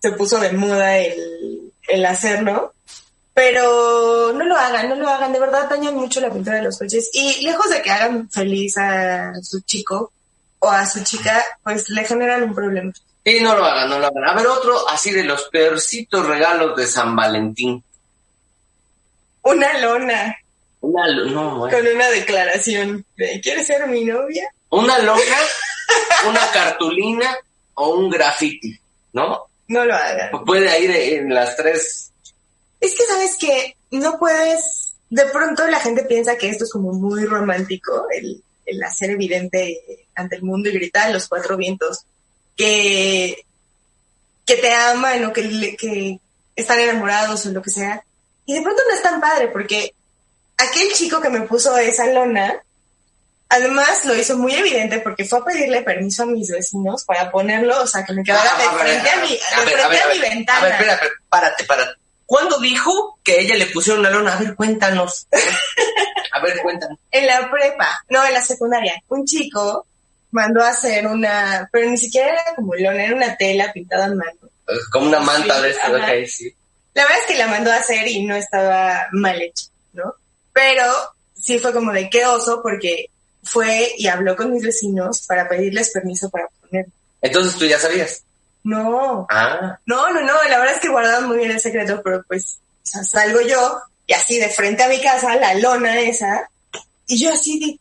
se 0.00 0.12
puso 0.12 0.38
de 0.38 0.52
moda 0.52 0.96
el, 0.98 1.72
el 1.88 2.04
hacerlo. 2.04 2.72
Pero 3.34 4.32
no 4.32 4.46
lo 4.46 4.56
hagan, 4.56 4.88
no 4.88 4.94
lo 4.94 5.08
hagan, 5.08 5.30
de 5.30 5.38
verdad 5.38 5.68
dañan 5.68 5.94
mucho 5.94 6.20
la 6.20 6.32
pintura 6.32 6.56
de 6.56 6.62
los 6.62 6.78
coches. 6.78 7.10
Y 7.12 7.44
lejos 7.44 7.68
de 7.68 7.82
que 7.82 7.90
hagan 7.90 8.30
feliz 8.30 8.78
a 8.78 9.34
su 9.42 9.60
chico 9.60 10.10
o 10.58 10.70
a 10.70 10.86
su 10.86 11.04
chica, 11.04 11.44
pues 11.62 11.90
le 11.90 12.02
generan 12.04 12.44
un 12.44 12.54
problema. 12.54 12.92
Sí, 13.24 13.40
no 13.40 13.54
lo 13.54 13.64
hagan, 13.64 13.90
no 13.90 13.98
lo 13.98 14.06
hagan. 14.06 14.24
A 14.24 14.34
ver, 14.34 14.46
otro 14.46 14.88
así 14.88 15.10
de 15.10 15.24
los 15.24 15.48
peorcitos 15.50 16.26
regalos 16.26 16.76
de 16.76 16.86
San 16.86 17.14
Valentín. 17.14 17.84
Una 19.42 19.78
lona 19.80 20.38
Una, 20.86 21.08
lo- 21.08 21.24
no, 21.26 21.58
bueno. 21.58 21.76
con 21.76 21.86
una 21.86 22.08
declaración 22.10 23.04
de 23.16 23.40
¿quieres 23.40 23.66
ser 23.66 23.86
mi 23.88 24.04
novia? 24.04 24.48
Una 24.70 24.98
lona, 25.00 25.36
una 26.28 26.50
cartulina 26.52 27.36
o 27.74 27.94
un 27.94 28.08
graffiti, 28.10 28.78
¿no? 29.12 29.42
No 29.68 29.84
lo 29.84 29.94
hagan. 29.94 30.30
Puede 30.44 30.80
ir 30.80 30.90
en 31.18 31.34
las 31.34 31.56
tres. 31.56 32.12
Es 32.80 32.94
que 32.96 33.04
sabes 33.04 33.36
que 33.36 33.76
no 33.90 34.16
puedes, 34.18 34.94
de 35.10 35.24
pronto 35.26 35.66
la 35.66 35.80
gente 35.80 36.04
piensa 36.04 36.36
que 36.38 36.50
esto 36.50 36.64
es 36.64 36.72
como 36.72 36.92
muy 36.92 37.24
romántico, 37.24 38.06
el, 38.14 38.42
el 38.64 38.82
hacer 38.84 39.10
evidente 39.10 40.06
ante 40.14 40.36
el 40.36 40.42
mundo 40.42 40.68
y 40.68 40.72
gritar 40.74 41.08
a 41.08 41.12
los 41.12 41.26
cuatro 41.26 41.56
vientos 41.56 42.02
que, 42.56 43.44
que 44.44 44.54
te 44.56 44.72
aman 44.72 45.24
o 45.24 45.32
que, 45.32 45.76
que 45.76 46.20
están 46.54 46.78
enamorados 46.78 47.44
o 47.46 47.50
lo 47.50 47.60
que 47.62 47.70
sea. 47.70 48.04
Y 48.44 48.54
de 48.54 48.62
pronto 48.62 48.82
no 48.88 48.94
es 48.94 49.02
tan 49.02 49.20
padre 49.20 49.48
porque 49.48 49.92
aquel 50.56 50.92
chico 50.92 51.20
que 51.20 51.28
me 51.30 51.42
puso 51.42 51.76
esa 51.78 52.06
lona, 52.06 52.54
además 53.48 54.04
lo 54.04 54.14
hizo 54.14 54.36
muy 54.36 54.54
evidente 54.54 54.98
porque 55.00 55.24
fue 55.24 55.38
a 55.40 55.44
pedirle 55.44 55.82
permiso 55.82 56.24
a 56.24 56.26
mis 56.26 56.50
vecinos 56.50 57.04
para 57.04 57.30
ponerlo, 57.30 57.82
o 57.82 57.86
sea, 57.86 58.04
que 58.04 58.12
me 58.12 58.24
quedara 58.24 58.50
Ah, 58.54 58.58
de 58.58 58.64
a 58.64 58.72
ver, 58.72 58.80
frente 58.86 59.10
a 59.10 59.16
mi, 59.16 59.28
de 59.28 59.38
a 59.54 59.58
ver, 59.60 59.68
frente 59.68 59.82
a 59.82 59.88
ver, 59.88 60.00
a 60.00 60.04
a 60.04 60.12
mi 60.14 60.18
ver, 60.20 60.30
ventana. 60.30 60.58
A 60.58 60.62
ver, 60.64 60.72
espera, 60.72 60.92
espera, 60.94 61.12
párate, 61.28 61.64
párate. 61.64 61.92
¿Cuándo 62.24 62.58
dijo 62.58 63.18
que 63.22 63.40
ella 63.40 63.54
le 63.54 63.66
pusieron 63.66 64.00
una 64.00 64.10
lona? 64.10 64.34
A 64.34 64.38
ver, 64.40 64.56
cuéntanos. 64.56 65.28
A 66.32 66.40
ver, 66.40 66.60
cuéntanos. 66.62 66.98
En 67.12 67.26
la 67.26 67.50
prepa, 67.50 68.02
no, 68.10 68.24
en 68.26 68.34
la 68.34 68.42
secundaria, 68.42 68.94
un 69.08 69.24
chico 69.24 69.86
mandó 70.32 70.62
a 70.62 70.68
hacer 70.70 71.06
una, 71.06 71.68
pero 71.72 71.88
ni 71.88 71.96
siquiera 71.96 72.32
era 72.32 72.54
como 72.56 72.74
lona, 72.74 73.04
era 73.04 73.14
una 73.14 73.36
tela 73.36 73.72
pintada 73.72 74.06
a 74.06 74.08
mano. 74.08 74.32
Como 74.92 75.06
una 75.06 75.20
manta 75.20 75.54
Sí, 75.56 75.62
de 75.62 75.70
esta, 75.70 75.86
ajá. 75.86 75.96
ok, 75.96 76.26
sí. 76.28 76.54
La 76.94 77.02
verdad 77.04 77.18
es 77.20 77.26
que 77.26 77.38
la 77.38 77.46
mandó 77.46 77.70
a 77.72 77.76
hacer 77.76 78.06
y 78.08 78.24
no 78.24 78.34
estaba 78.36 79.06
mal 79.12 79.40
hecha, 79.40 79.66
¿no? 79.92 80.12
Pero 80.56 80.90
sí 81.38 81.58
fue 81.58 81.70
como 81.74 81.92
de 81.92 82.08
qué 82.08 82.24
oso 82.24 82.62
porque 82.62 83.10
fue 83.44 83.92
y 83.98 84.06
habló 84.06 84.34
con 84.34 84.54
mis 84.54 84.62
vecinos 84.62 85.26
para 85.26 85.46
pedirles 85.46 85.90
permiso 85.90 86.30
para 86.30 86.48
poner. 86.48 86.86
Entonces 87.20 87.56
tú 87.56 87.66
ya 87.66 87.78
sabías. 87.78 88.22
No, 88.64 89.26
Ah, 89.28 89.78
no, 89.84 90.10
no, 90.10 90.22
no, 90.22 90.32
la 90.48 90.58
verdad 90.58 90.76
es 90.76 90.80
que 90.80 90.88
guardaban 90.88 91.28
muy 91.28 91.36
bien 91.36 91.50
el 91.50 91.60
secreto, 91.60 92.00
pero 92.02 92.22
pues, 92.26 92.58
o 92.82 92.86
sea, 92.86 93.04
salgo 93.04 93.42
yo 93.42 93.78
y 94.06 94.14
así 94.14 94.38
de 94.38 94.48
frente 94.48 94.82
a 94.82 94.88
mi 94.88 94.98
casa, 94.98 95.36
la 95.36 95.52
lona 95.54 96.00
esa, 96.00 96.48
y 97.06 97.22
yo 97.22 97.30
así 97.30 97.60
de, 97.60 97.78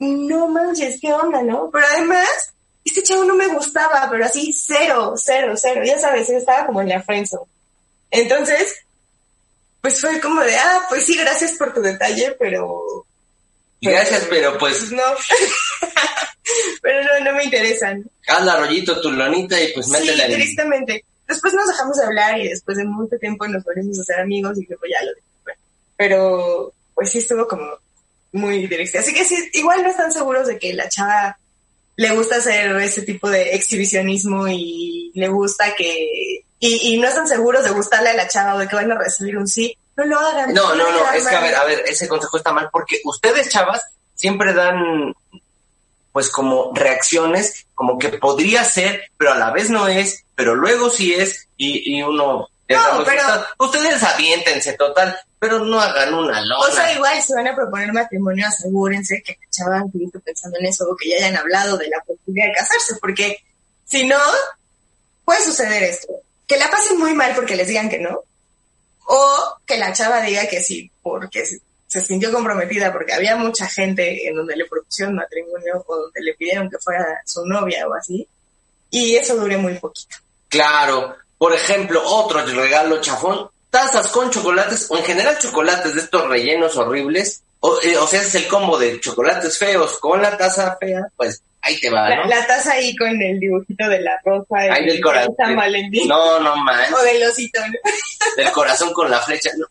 no 0.00 0.48
manches, 0.48 0.98
qué 1.00 1.12
onda, 1.12 1.42
¿no? 1.42 1.70
Pero 1.72 1.86
además, 1.92 2.52
este 2.84 3.04
chavo 3.04 3.24
no 3.24 3.36
me 3.36 3.46
gustaba, 3.46 4.08
pero 4.10 4.24
así 4.24 4.52
cero, 4.52 5.14
cero, 5.16 5.54
cero, 5.56 5.82
ya 5.84 5.98
sabes, 5.98 6.26
yo 6.26 6.34
estaba 6.34 6.66
como 6.66 6.80
en 6.82 6.88
la 6.88 7.02
friendzone. 7.02 7.46
Entonces, 8.10 8.74
pues 9.86 10.00
fue 10.00 10.20
como 10.20 10.42
de, 10.42 10.52
ah, 10.56 10.84
pues 10.88 11.06
sí, 11.06 11.16
gracias 11.16 11.52
por 11.52 11.72
tu 11.72 11.80
detalle, 11.80 12.34
pero... 12.40 13.06
gracias, 13.80 14.26
pero 14.28 14.58
pues 14.58 14.78
pues 14.78 14.90
no. 14.90 15.04
pero 16.82 17.04
no, 17.04 17.24
no 17.24 17.36
me 17.36 17.44
interesan. 17.44 18.04
haz 18.26 18.44
la 18.44 18.56
rollito 18.56 19.00
tu 19.00 19.12
lonita 19.12 19.62
y 19.62 19.72
pues 19.72 19.86
Sí, 19.86 19.92
métela 19.92 20.26
en... 20.26 20.32
tristemente. 20.32 21.04
Después 21.28 21.54
nos 21.54 21.68
dejamos 21.68 21.98
de 21.98 22.04
hablar 22.04 22.36
y 22.40 22.48
después 22.48 22.76
de 22.78 22.84
mucho 22.84 23.16
tiempo 23.16 23.46
nos 23.46 23.62
volvimos 23.62 24.00
a 24.00 24.02
ser 24.02 24.18
amigos 24.18 24.58
y 24.58 24.66
luego 24.66 24.82
ya 24.90 25.04
lo 25.04 25.12
dejé. 25.14 25.60
Pero 25.96 26.72
pues 26.92 27.08
sí 27.12 27.18
estuvo 27.18 27.46
como 27.46 27.78
muy 28.32 28.66
triste. 28.66 28.98
Así 28.98 29.14
que 29.14 29.24
sí, 29.24 29.36
igual 29.52 29.84
no 29.84 29.90
están 29.90 30.10
seguros 30.10 30.48
de 30.48 30.58
que 30.58 30.74
la 30.74 30.88
chava 30.88 31.38
le 31.96 32.10
gusta 32.14 32.36
hacer 32.36 32.76
ese 32.76 33.02
tipo 33.02 33.28
de 33.28 33.54
exhibicionismo 33.54 34.46
y 34.48 35.10
le 35.14 35.28
gusta 35.28 35.74
que... 35.74 36.44
Y, 36.58 36.94
y 36.94 36.98
no 36.98 37.08
están 37.08 37.28
seguros 37.28 37.64
de 37.64 37.70
gustarle 37.70 38.10
a 38.10 38.14
la 38.14 38.28
chava 38.28 38.54
o 38.54 38.58
de 38.58 38.68
que 38.68 38.76
van 38.76 38.92
a 38.92 38.98
recibir 38.98 39.36
un 39.36 39.46
sí. 39.46 39.76
No 39.96 40.04
lo 40.04 40.18
hagan. 40.18 40.52
No, 40.52 40.74
no, 40.74 40.90
no, 40.90 41.12
es 41.12 41.26
que 41.26 41.34
a 41.34 41.40
ver, 41.40 41.54
a 41.54 41.64
ver, 41.64 41.84
ese 41.86 42.08
consejo 42.08 42.36
está 42.36 42.52
mal 42.52 42.68
porque 42.70 43.00
ustedes, 43.04 43.48
chavas, 43.48 43.82
siempre 44.14 44.52
dan 44.52 45.14
pues 46.12 46.30
como 46.30 46.72
reacciones 46.74 47.66
como 47.74 47.98
que 47.98 48.08
podría 48.08 48.64
ser, 48.64 49.10
pero 49.18 49.32
a 49.32 49.38
la 49.38 49.50
vez 49.50 49.68
no 49.68 49.86
es, 49.86 50.24
pero 50.34 50.54
luego 50.54 50.90
sí 50.90 51.14
es 51.14 51.48
y, 51.56 51.96
y 51.96 52.02
uno... 52.02 52.48
No, 52.68 53.04
pero-. 53.04 53.46
Ustedes 53.58 54.02
aviéntense 54.02 54.72
total, 54.74 55.16
pero 55.38 55.60
no 55.64 55.80
hagan 55.80 56.12
una 56.14 56.40
lona. 56.40 56.58
O 56.66 56.70
sea, 56.72 56.92
igual 56.92 57.22
si 57.22 57.32
van 57.32 57.46
a 57.48 57.54
proponer 57.54 57.92
matrimonio, 57.92 58.46
asegúrense 58.46 59.22
que 59.24 59.32
la 59.40 59.50
chava 59.50 59.84
esté 59.94 60.18
pensando 60.20 60.58
en 60.58 60.66
eso 60.66 60.84
o 60.90 60.96
que 60.96 61.10
ya 61.10 61.16
hayan 61.16 61.36
hablado 61.36 61.76
de 61.78 61.88
la 61.88 62.00
posibilidad 62.06 62.46
de 62.48 62.54
casarse, 62.54 62.96
porque 63.00 63.36
si 63.84 64.06
no, 64.06 64.18
puede 65.24 65.42
suceder 65.44 65.82
esto. 65.84 66.12
Que 66.46 66.56
la 66.56 66.70
pasen 66.70 66.98
muy 66.98 67.12
mal 67.14 67.34
porque 67.34 67.56
les 67.56 67.68
digan 67.68 67.88
que 67.88 67.98
no, 67.98 68.20
o 69.06 69.54
que 69.66 69.78
la 69.78 69.92
chava 69.92 70.20
diga 70.22 70.46
que 70.48 70.60
sí, 70.62 70.90
porque 71.02 71.44
se- 71.46 71.60
se 71.86 72.00
sintió 72.00 72.32
comprometida 72.32 72.92
porque 72.92 73.12
había 73.12 73.36
mucha 73.36 73.66
gente 73.68 74.28
en 74.28 74.34
donde 74.34 74.56
le 74.56 74.64
propusieron 74.66 75.14
matrimonio 75.14 75.84
o 75.86 75.96
donde 75.96 76.20
le 76.20 76.34
pidieron 76.34 76.68
que 76.68 76.78
fuera 76.78 77.04
su 77.24 77.44
novia 77.46 77.86
o 77.88 77.94
así, 77.94 78.26
y 78.90 79.16
eso 79.16 79.36
dure 79.36 79.56
muy 79.56 79.74
poquito. 79.78 80.16
Claro, 80.48 81.16
por 81.38 81.54
ejemplo, 81.54 82.02
otro 82.04 82.44
regalo 82.44 83.00
chafón, 83.00 83.48
tazas 83.70 84.08
con 84.08 84.30
chocolates 84.30 84.86
o 84.90 84.96
en 84.96 85.04
general 85.04 85.38
chocolates 85.38 85.94
de 85.94 86.00
estos 86.00 86.26
rellenos 86.28 86.76
horribles. 86.76 87.42
O, 87.60 87.78
eh, 87.82 87.96
o 87.96 88.06
sea, 88.06 88.20
es 88.20 88.34
el 88.34 88.46
combo 88.48 88.78
de 88.78 89.00
chocolates 89.00 89.58
feos 89.58 89.98
con 89.98 90.20
la 90.20 90.36
taza 90.36 90.76
fea, 90.78 91.08
pues 91.16 91.42
ahí 91.62 91.80
te 91.80 91.90
va, 91.90 92.08
La, 92.08 92.16
¿no? 92.16 92.24
la 92.26 92.46
taza 92.46 92.72
ahí 92.72 92.94
con 92.94 93.20
el 93.20 93.40
dibujito 93.40 93.88
de 93.88 94.00
la 94.00 94.20
rosa 94.24 94.56
Ahí 94.70 94.86
del 94.86 95.00
corazón. 95.00 95.34
San 95.36 95.56
Valentín. 95.56 96.06
No, 96.06 96.38
no 96.40 96.54
más. 96.56 96.92
O 96.92 97.02
del 97.02 97.22
osito. 97.24 97.60
Del 98.36 98.52
corazón 98.52 98.92
con 98.92 99.10
la 99.10 99.20
flecha. 99.20 99.50
No, 99.56 99.66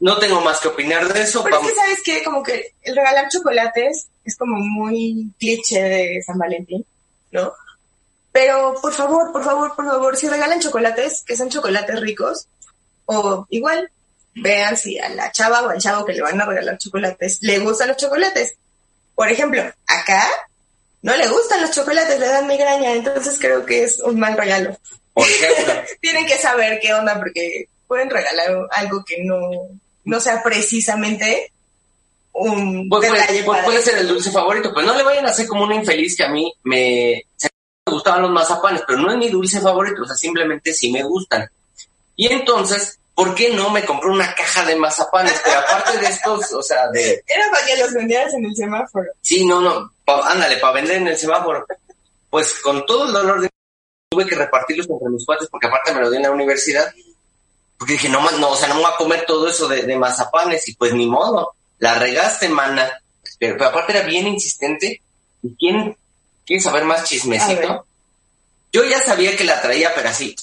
No 0.00 0.18
tengo 0.18 0.40
más 0.40 0.58
que 0.60 0.68
opinar 0.68 1.06
de 1.12 1.22
eso. 1.22 1.44
Pero 1.44 1.60
es 1.60 1.68
que, 1.68 1.74
¿sabes 1.74 2.02
qué? 2.04 2.24
Como 2.24 2.42
que 2.42 2.72
el 2.82 2.96
regalar 2.96 3.28
chocolates 3.28 4.08
es 4.24 4.36
como 4.36 4.56
muy 4.56 5.30
cliché 5.38 5.82
de 5.82 6.22
San 6.22 6.38
Valentín, 6.38 6.84
¿no? 7.30 7.52
Pero, 8.34 8.74
por 8.82 8.92
favor, 8.92 9.30
por 9.30 9.44
favor, 9.44 9.76
por 9.76 9.86
favor, 9.86 10.16
si 10.16 10.28
regalan 10.28 10.58
chocolates, 10.58 11.22
que 11.24 11.36
sean 11.36 11.50
chocolates 11.50 12.00
ricos, 12.00 12.48
o 13.06 13.46
igual, 13.48 13.88
vean 14.34 14.76
si 14.76 14.98
a 14.98 15.08
la 15.10 15.30
chava 15.30 15.62
o 15.62 15.68
al 15.68 15.80
chavo 15.80 16.04
que 16.04 16.14
le 16.14 16.22
van 16.22 16.40
a 16.40 16.44
regalar 16.44 16.76
chocolates 16.76 17.38
le 17.42 17.60
gustan 17.60 17.86
los 17.86 17.96
chocolates. 17.96 18.56
Por 19.14 19.30
ejemplo, 19.30 19.62
acá 19.86 20.28
no 21.02 21.16
le 21.16 21.28
gustan 21.28 21.60
los 21.60 21.70
chocolates, 21.70 22.18
le 22.18 22.26
dan 22.26 22.48
migraña, 22.48 22.94
entonces 22.94 23.38
creo 23.38 23.64
que 23.64 23.84
es 23.84 24.00
un 24.00 24.18
mal 24.18 24.36
regalo. 24.36 24.76
Por 25.12 25.28
ejemplo, 25.28 25.72
Tienen 26.00 26.26
que 26.26 26.36
saber 26.36 26.80
qué 26.80 26.92
onda 26.92 27.16
porque 27.16 27.68
pueden 27.86 28.10
regalar 28.10 28.66
algo 28.72 29.04
que 29.06 29.22
no, 29.22 29.38
no 30.06 30.20
sea 30.20 30.42
precisamente 30.42 31.52
un 32.32 32.88
pues, 32.88 33.08
pues, 33.08 33.44
para 33.44 33.64
puede 33.64 33.80
ser 33.80 33.98
el 33.98 34.08
dulce 34.08 34.32
favorito, 34.32 34.72
pero 34.74 34.88
no 34.88 34.96
le 34.96 35.04
vayan 35.04 35.24
a 35.26 35.30
hacer 35.30 35.46
como 35.46 35.62
una 35.62 35.76
infeliz 35.76 36.16
que 36.16 36.24
a 36.24 36.28
mí 36.28 36.52
me, 36.64 37.24
se 37.36 37.46
me 37.46 37.53
gustaban 38.04 38.22
los 38.22 38.30
mazapanes, 38.32 38.82
pero 38.86 38.98
no 38.98 39.10
es 39.10 39.16
mi 39.16 39.28
dulce 39.30 39.60
favorito, 39.60 40.02
o 40.02 40.06
sea, 40.06 40.14
simplemente 40.16 40.72
sí 40.74 40.92
me 40.92 41.02
gustan. 41.02 41.48
Y 42.16 42.30
entonces, 42.30 42.98
¿por 43.14 43.34
qué 43.34 43.50
no 43.50 43.70
me 43.70 43.84
compré 43.84 44.10
una 44.10 44.34
caja 44.34 44.64
de 44.66 44.76
mazapanes? 44.76 45.40
Pero 45.42 45.58
aparte 45.60 45.98
de 45.98 46.06
estos, 46.06 46.52
o 46.52 46.62
sea, 46.62 46.88
de, 46.90 47.24
Era 47.26 47.50
para 47.50 47.64
que 47.66 47.76
los 47.78 47.92
vendieras 47.94 48.34
en 48.34 48.44
el 48.44 48.54
semáforo. 48.54 49.10
sí, 49.22 49.46
no, 49.46 49.60
no, 49.62 49.90
pa- 50.04 50.30
ándale, 50.30 50.58
para 50.58 50.74
vender 50.74 50.96
en 50.98 51.08
el 51.08 51.16
semáforo. 51.18 51.64
Pues 52.28 52.54
con 52.60 52.84
todo 52.84 53.06
el 53.06 53.12
dolor 53.12 53.40
de 53.40 53.48
tuve 54.10 54.26
que 54.26 54.34
repartirlos 54.34 54.88
entre 54.90 55.08
mis 55.08 55.24
cuates 55.24 55.48
porque 55.48 55.66
aparte 55.66 55.92
me 55.94 56.00
lo 56.02 56.10
di 56.10 56.16
en 56.18 56.22
la 56.24 56.30
universidad. 56.30 56.92
Porque 57.78 57.94
dije, 57.94 58.08
no, 58.08 58.20
no, 58.32 58.50
o 58.50 58.56
sea, 58.56 58.68
no 58.68 58.74
me 58.76 58.82
voy 58.82 58.90
a 58.92 58.96
comer 58.96 59.24
todo 59.26 59.48
eso 59.48 59.66
de, 59.66 59.82
de 59.82 59.96
mazapanes 59.96 60.68
y 60.68 60.74
pues 60.74 60.92
ni 60.94 61.06
modo. 61.06 61.54
La 61.78 61.94
regaste, 61.98 62.48
mana. 62.48 63.00
Pero, 63.38 63.56
pero 63.56 63.70
aparte 63.70 63.96
era 63.96 64.06
bien 64.06 64.26
insistente. 64.28 65.00
¿Y 65.42 65.54
quién 65.56 65.96
quiere 66.46 66.62
saber 66.62 66.84
más 66.84 67.04
chismecito? 67.04 67.86
Yo 68.74 68.82
ya 68.82 69.00
sabía 69.00 69.36
que 69.36 69.44
la 69.44 69.62
traía, 69.62 69.94
pero 69.94 70.08
así, 70.08 70.34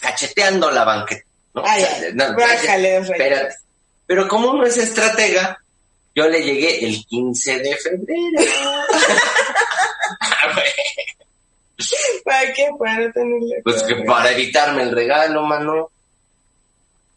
cacheteando 0.00 0.72
la 0.72 0.82
banqueta. 0.82 1.22
¿no? 1.54 1.62
Ay, 1.64 1.84
O 1.84 1.86
sea, 1.86 1.98
ay, 2.08 2.12
no, 2.14 2.34
bájale 2.34 2.96
espérate. 2.96 3.54
Pero 4.08 4.26
como 4.26 4.50
uno 4.50 4.66
es 4.66 4.76
estratega, 4.76 5.56
yo 6.16 6.28
le 6.28 6.42
llegué 6.42 6.84
el 6.84 7.06
15 7.06 7.58
de 7.60 7.76
febrero. 7.76 8.40
¿Para 12.24 12.52
qué? 12.52 12.68
Para 12.76 13.12
tenerle. 13.12 13.60
Pues 13.62 13.84
que 13.84 13.94
para 14.02 14.32
evitarme 14.32 14.82
el 14.82 14.90
regalo, 14.90 15.44
mano. 15.44 15.92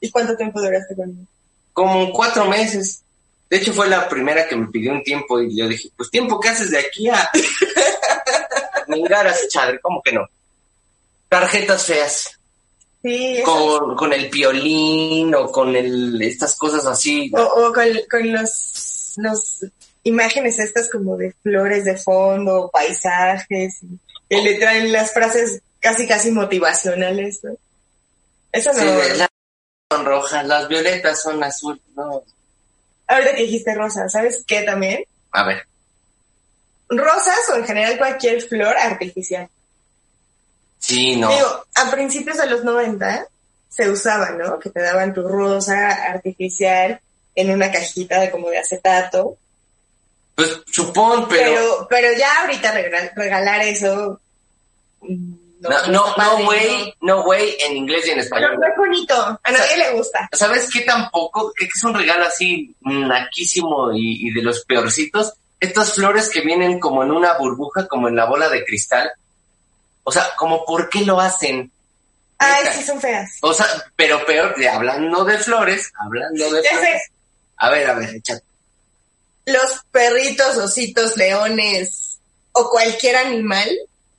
¿Y 0.01 0.11
cuánto 0.11 0.37
tiempo 0.37 0.61
duraste 0.61 0.95
conmigo? 0.95 1.25
Como 1.73 2.13
cuatro 2.13 2.45
meses. 2.45 3.01
De 3.49 3.57
hecho, 3.57 3.73
fue 3.73 3.89
la 3.89 4.07
primera 4.07 4.47
que 4.47 4.55
me 4.55 4.67
pidió 4.67 4.91
un 4.91 5.03
tiempo 5.03 5.41
y 5.41 5.57
yo 5.57 5.67
dije, 5.67 5.89
pues 5.97 6.11
tiempo 6.11 6.39
que 6.39 6.49
haces 6.49 6.69
de 6.69 6.77
aquí 6.77 7.09
a... 7.09 7.27
Ningaras, 8.87 9.47
chadre, 9.47 9.79
¿cómo 9.79 9.99
que 10.03 10.11
no? 10.11 10.27
Tarjetas 11.39 11.85
feas. 11.85 12.39
Sí. 13.01 13.41
Con, 13.43 13.95
con 13.95 14.13
el 14.13 14.29
piolín 14.29 15.33
o 15.35 15.51
con 15.51 15.75
el, 15.75 16.21
estas 16.21 16.55
cosas 16.55 16.85
así. 16.85 17.31
O, 17.35 17.41
o 17.41 17.73
con, 17.73 17.85
con 18.09 18.31
los, 18.31 19.13
los 19.17 19.65
imágenes 20.03 20.59
estas 20.59 20.89
como 20.89 21.17
de 21.17 21.33
flores 21.43 21.85
de 21.85 21.97
fondo, 21.97 22.69
paisajes, 22.71 23.79
que 24.29 24.41
le 24.41 24.55
traen 24.55 24.91
las 24.91 25.11
frases 25.13 25.61
casi 25.79 26.07
casi 26.07 26.31
motivacionales, 26.31 27.43
¿no? 27.43 27.55
Eso 28.51 28.71
no. 28.73 28.79
Sí, 28.79 28.85
de- 28.85 29.17
las 29.17 29.29
son 29.91 30.05
rojas, 30.05 30.47
las 30.47 30.67
violetas 30.67 31.21
son 31.21 31.43
azul. 31.43 31.81
No. 31.95 32.23
Ahorita 33.07 33.35
que 33.35 33.43
dijiste 33.43 33.73
rosa, 33.75 34.07
¿sabes 34.07 34.43
qué 34.47 34.61
también? 34.61 35.03
A 35.31 35.43
ver, 35.43 35.67
Rosas 36.89 37.39
o 37.51 37.55
en 37.57 37.65
general 37.65 37.97
cualquier 37.97 38.41
flor 38.43 38.77
artificial. 38.77 39.49
Sí, 40.83 41.15
no. 41.15 41.29
Digo, 41.29 41.65
a 41.75 41.91
principios 41.91 42.37
de 42.37 42.47
los 42.47 42.63
90 42.63 43.27
se 43.69 43.89
usaba, 43.89 44.31
¿no? 44.31 44.59
Que 44.59 44.69
te 44.69 44.81
daban 44.81 45.13
tu 45.13 45.27
rosa 45.27 45.87
artificial 45.89 46.99
en 47.35 47.51
una 47.51 47.71
cajita 47.71 48.19
de 48.19 48.29
como 48.29 48.49
de 48.49 48.59
acetato. 48.59 49.37
Pues 50.35 50.61
supón, 50.71 51.27
pero. 51.27 51.51
Pero, 51.53 51.87
pero 51.89 52.17
ya 52.17 52.41
ahorita 52.41 52.71
regalar, 52.71 53.11
regalar 53.15 53.61
eso. 53.61 54.19
mm, 55.01 55.33
No, 55.61 55.87
no, 55.87 56.15
no 56.17 56.47
way, 56.47 56.93
no 57.01 57.21
way 57.21 57.55
en 57.61 57.77
inglés 57.77 58.05
y 58.07 58.11
en 58.11 58.19
español. 58.19 58.49
Pero 58.51 58.59
no 58.61 58.67
es 58.67 58.77
bonito. 58.77 59.39
A 59.43 59.51
nadie 59.51 59.77
le 59.77 59.91
gusta. 59.93 60.27
¿Sabes 60.33 60.69
qué 60.71 60.81
tampoco? 60.81 61.53
Que 61.57 61.65
que 61.65 61.71
es 61.75 61.83
un 61.83 61.93
regalo 61.93 62.25
así 62.25 62.75
naquísimo 62.81 63.93
y, 63.93 64.27
y 64.27 64.33
de 64.33 64.41
los 64.41 64.65
peorcitos. 64.65 65.33
Estas 65.59 65.93
flores 65.93 66.29
que 66.29 66.41
vienen 66.41 66.79
como 66.79 67.03
en 67.03 67.11
una 67.11 67.37
burbuja, 67.37 67.87
como 67.87 68.07
en 68.09 68.15
la 68.17 68.25
bola 68.25 68.49
de 68.49 68.65
cristal. 68.65 69.09
O 70.03 70.11
sea, 70.11 70.29
como 70.37 70.65
¿por 70.65 70.89
qué 70.89 71.01
lo 71.01 71.19
hacen? 71.19 71.71
Ay, 72.37 72.65
sí, 72.75 72.83
son 72.83 72.99
feas. 72.99 73.37
O 73.41 73.53
sea, 73.53 73.65
pero 73.95 74.25
peor, 74.25 74.55
de- 74.55 74.67
hablando 74.67 75.23
de 75.23 75.37
flores, 75.37 75.91
hablando 75.99 76.51
de 76.51 76.61
Ya 76.63 76.69
flores. 76.71 76.89
sé, 77.05 77.11
A 77.57 77.69
ver, 77.69 77.89
a 77.89 77.93
ver, 77.95 78.15
échate. 78.15 78.43
los 79.45 79.81
perritos, 79.91 80.57
ositos, 80.57 81.15
leones 81.17 82.17
o 82.51 82.69
cualquier 82.69 83.15
animal 83.17 83.69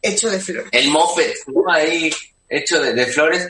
hecho 0.03 0.31
de 0.31 0.41
flor. 0.41 0.65
El 0.73 0.89
mofet, 0.89 1.35
¿no? 1.47 1.71
Ahí, 1.73 2.13
hecho 2.49 2.81
de, 2.81 2.95
de 2.95 3.07
flores. 3.07 3.49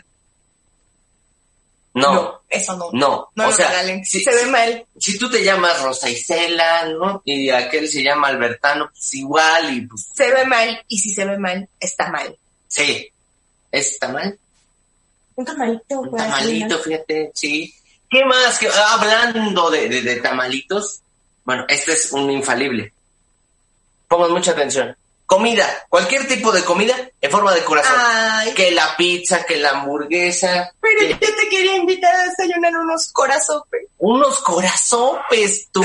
No, 1.95 2.43
eso 2.49 2.77
no. 2.77 2.91
no. 2.93 3.29
No 3.35 3.45
o 3.45 3.51
lo 3.51 3.53
sea, 3.57 3.69
regalen. 3.69 4.05
si, 4.05 4.21
Se 4.23 4.35
ve 4.35 4.47
mal. 4.47 4.85
si 4.99 5.17
tú 5.17 5.31
te 5.31 5.45
llamas 5.45 5.81
Rosa 5.81 6.11
Isela, 6.11 6.87
¿no? 6.89 7.23
Y 7.25 7.51
aquel 7.51 7.89
se 7.89 8.03
llama 8.03 8.29
Albertano, 8.29 8.89
pues 8.91 9.15
igual, 9.15 9.73
y 9.77 9.87
pues 9.87 10.09
Se 10.15 10.31
ve 10.33 10.45
mal. 10.45 10.85
Y 10.89 10.99
si 10.99 11.11
se 11.15 11.25
ve 11.25 11.39
mal, 11.39 11.69
está 11.81 12.11
mal. 12.11 12.37
sí. 12.69 13.09
¿Está 13.71 14.07
mal? 14.09 14.39
Un 15.35 15.45
tamalito. 15.45 15.99
Un 16.01 16.17
tamalito, 16.17 16.79
fíjate, 16.79 17.33
sí. 17.35 17.75
¿Qué 18.09 18.25
más? 18.25 18.57
que 18.57 18.69
Hablando 18.69 19.69
de, 19.69 19.89
de, 19.89 20.03
de 20.03 20.17
tamalitos, 20.21 21.01
bueno, 21.45 21.65
este 21.69 21.93
es 21.95 22.13
un 22.13 22.31
infalible. 22.31 22.93
Pongan 24.07 24.31
mucha 24.31 24.53
atención. 24.53 24.97
Comida, 25.37 25.87
cualquier 25.89 26.29
tipo 26.29 26.53
de 26.53 26.63
comida 26.65 26.95
en 27.21 27.31
forma 27.31 27.53
de 27.55 27.65
corazón. 27.65 27.95
Ay, 27.97 28.53
Que 28.55 28.71
la 28.71 28.97
pizza, 28.97 29.45
que 29.45 29.57
la 29.57 29.71
hamburguesa, 29.71 30.73
pero 30.81 30.99
que 31.01 31.09
yo 31.27 31.35
te 31.37 31.49
quería 31.49 31.77
invitar 31.77 32.15
a 32.15 32.25
desayunar 32.25 32.77
unos 32.77 33.09
corazones. 33.13 33.87
unos 33.99 34.39
corazopes, 34.41 35.69
tú. 35.73 35.85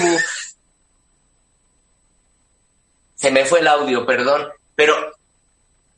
Se 3.16 3.32
me 3.32 3.46
fue 3.46 3.60
el 3.60 3.68
audio, 3.68 4.06
perdón, 4.06 4.48
pero, 4.76 4.96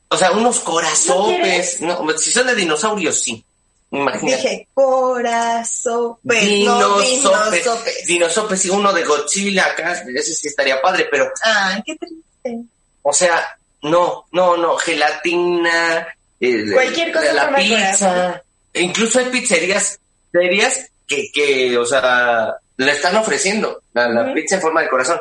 o 0.07 0.17
sea, 0.17 0.31
unos 0.31 0.59
corazopes, 0.61 1.81
no, 1.81 2.09
si 2.17 2.31
son 2.31 2.47
de 2.47 2.55
dinosaurios, 2.55 3.19
sí. 3.21 3.45
Imagínate. 3.93 4.37
Dije, 4.37 4.67
corazopes, 4.73 6.43
no 6.65 6.99
Dinosopes, 7.01 7.09
dinosopes. 7.61 8.05
dinosopes 8.07 8.65
y 8.65 8.69
uno 8.69 8.93
de 8.93 9.03
Godzilla 9.03 9.65
acá, 9.65 9.91
ese 10.15 10.33
sí 10.33 10.47
estaría 10.47 10.81
padre, 10.81 11.07
pero, 11.11 11.29
Ay, 11.43 11.83
qué 11.85 11.95
triste. 11.97 12.65
O 13.01 13.13
sea, 13.13 13.57
no, 13.83 14.25
no, 14.31 14.57
no, 14.57 14.77
gelatina, 14.77 16.07
eh, 16.39 16.71
Cualquier 16.73 17.11
cosa 17.11 17.33
la 17.33 17.43
forma 17.43 17.57
de 17.59 17.63
pizza, 17.65 18.43
e 18.73 18.81
incluso 18.81 19.19
hay 19.19 19.25
pizzerías, 19.25 19.99
pizzerías 20.31 20.89
que, 21.07 21.31
que, 21.31 21.77
o 21.77 21.85
sea, 21.85 22.55
le 22.77 22.91
están 22.91 23.15
ofreciendo 23.15 23.81
la, 23.93 24.09
la 24.09 24.33
pizza 24.33 24.55
en 24.55 24.61
forma 24.61 24.81
de 24.81 24.89
corazón. 24.89 25.19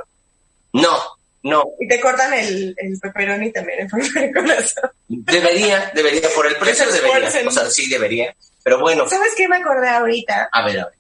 No, 0.73 0.97
no, 1.43 1.65
Y 1.79 1.89
te 1.89 2.01
cortan 2.01 2.33
el, 2.35 2.75
el 2.77 2.99
pepperoni 3.01 3.51
también 3.53 3.81
en 3.81 3.91
forma 3.91 4.09
de 4.21 4.33
corazón. 4.33 4.91
debería, 5.09 5.91
debería, 5.95 6.29
por 6.35 6.47
el 6.47 6.57
precio 6.57 6.87
debería, 6.87 7.17
esfuercen. 7.17 7.49
o 7.49 7.51
sea, 7.51 7.69
sí 7.71 7.89
debería, 7.89 8.35
pero 8.63 8.79
bueno, 8.81 9.09
¿Sabes 9.09 9.33
qué 9.37 9.49
me 9.49 9.57
acordé 9.57 9.89
ahorita? 9.89 10.49
a 10.53 10.65
ver, 10.67 10.81
a 10.81 10.85
ver. 10.87 10.95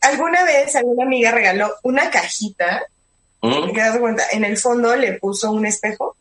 Alguna 0.00 0.44
vez 0.44 0.74
alguna 0.76 1.04
amiga 1.04 1.32
regaló 1.32 1.74
una 1.82 2.08
cajita, 2.08 2.82
¿Mm? 3.40 3.72
que 3.72 3.80
das 3.80 3.98
cuenta, 3.98 4.24
en 4.32 4.44
el 4.44 4.58
fondo 4.58 4.96
le 4.96 5.12
puso 5.14 5.52
un 5.52 5.64
espejo 5.66 6.16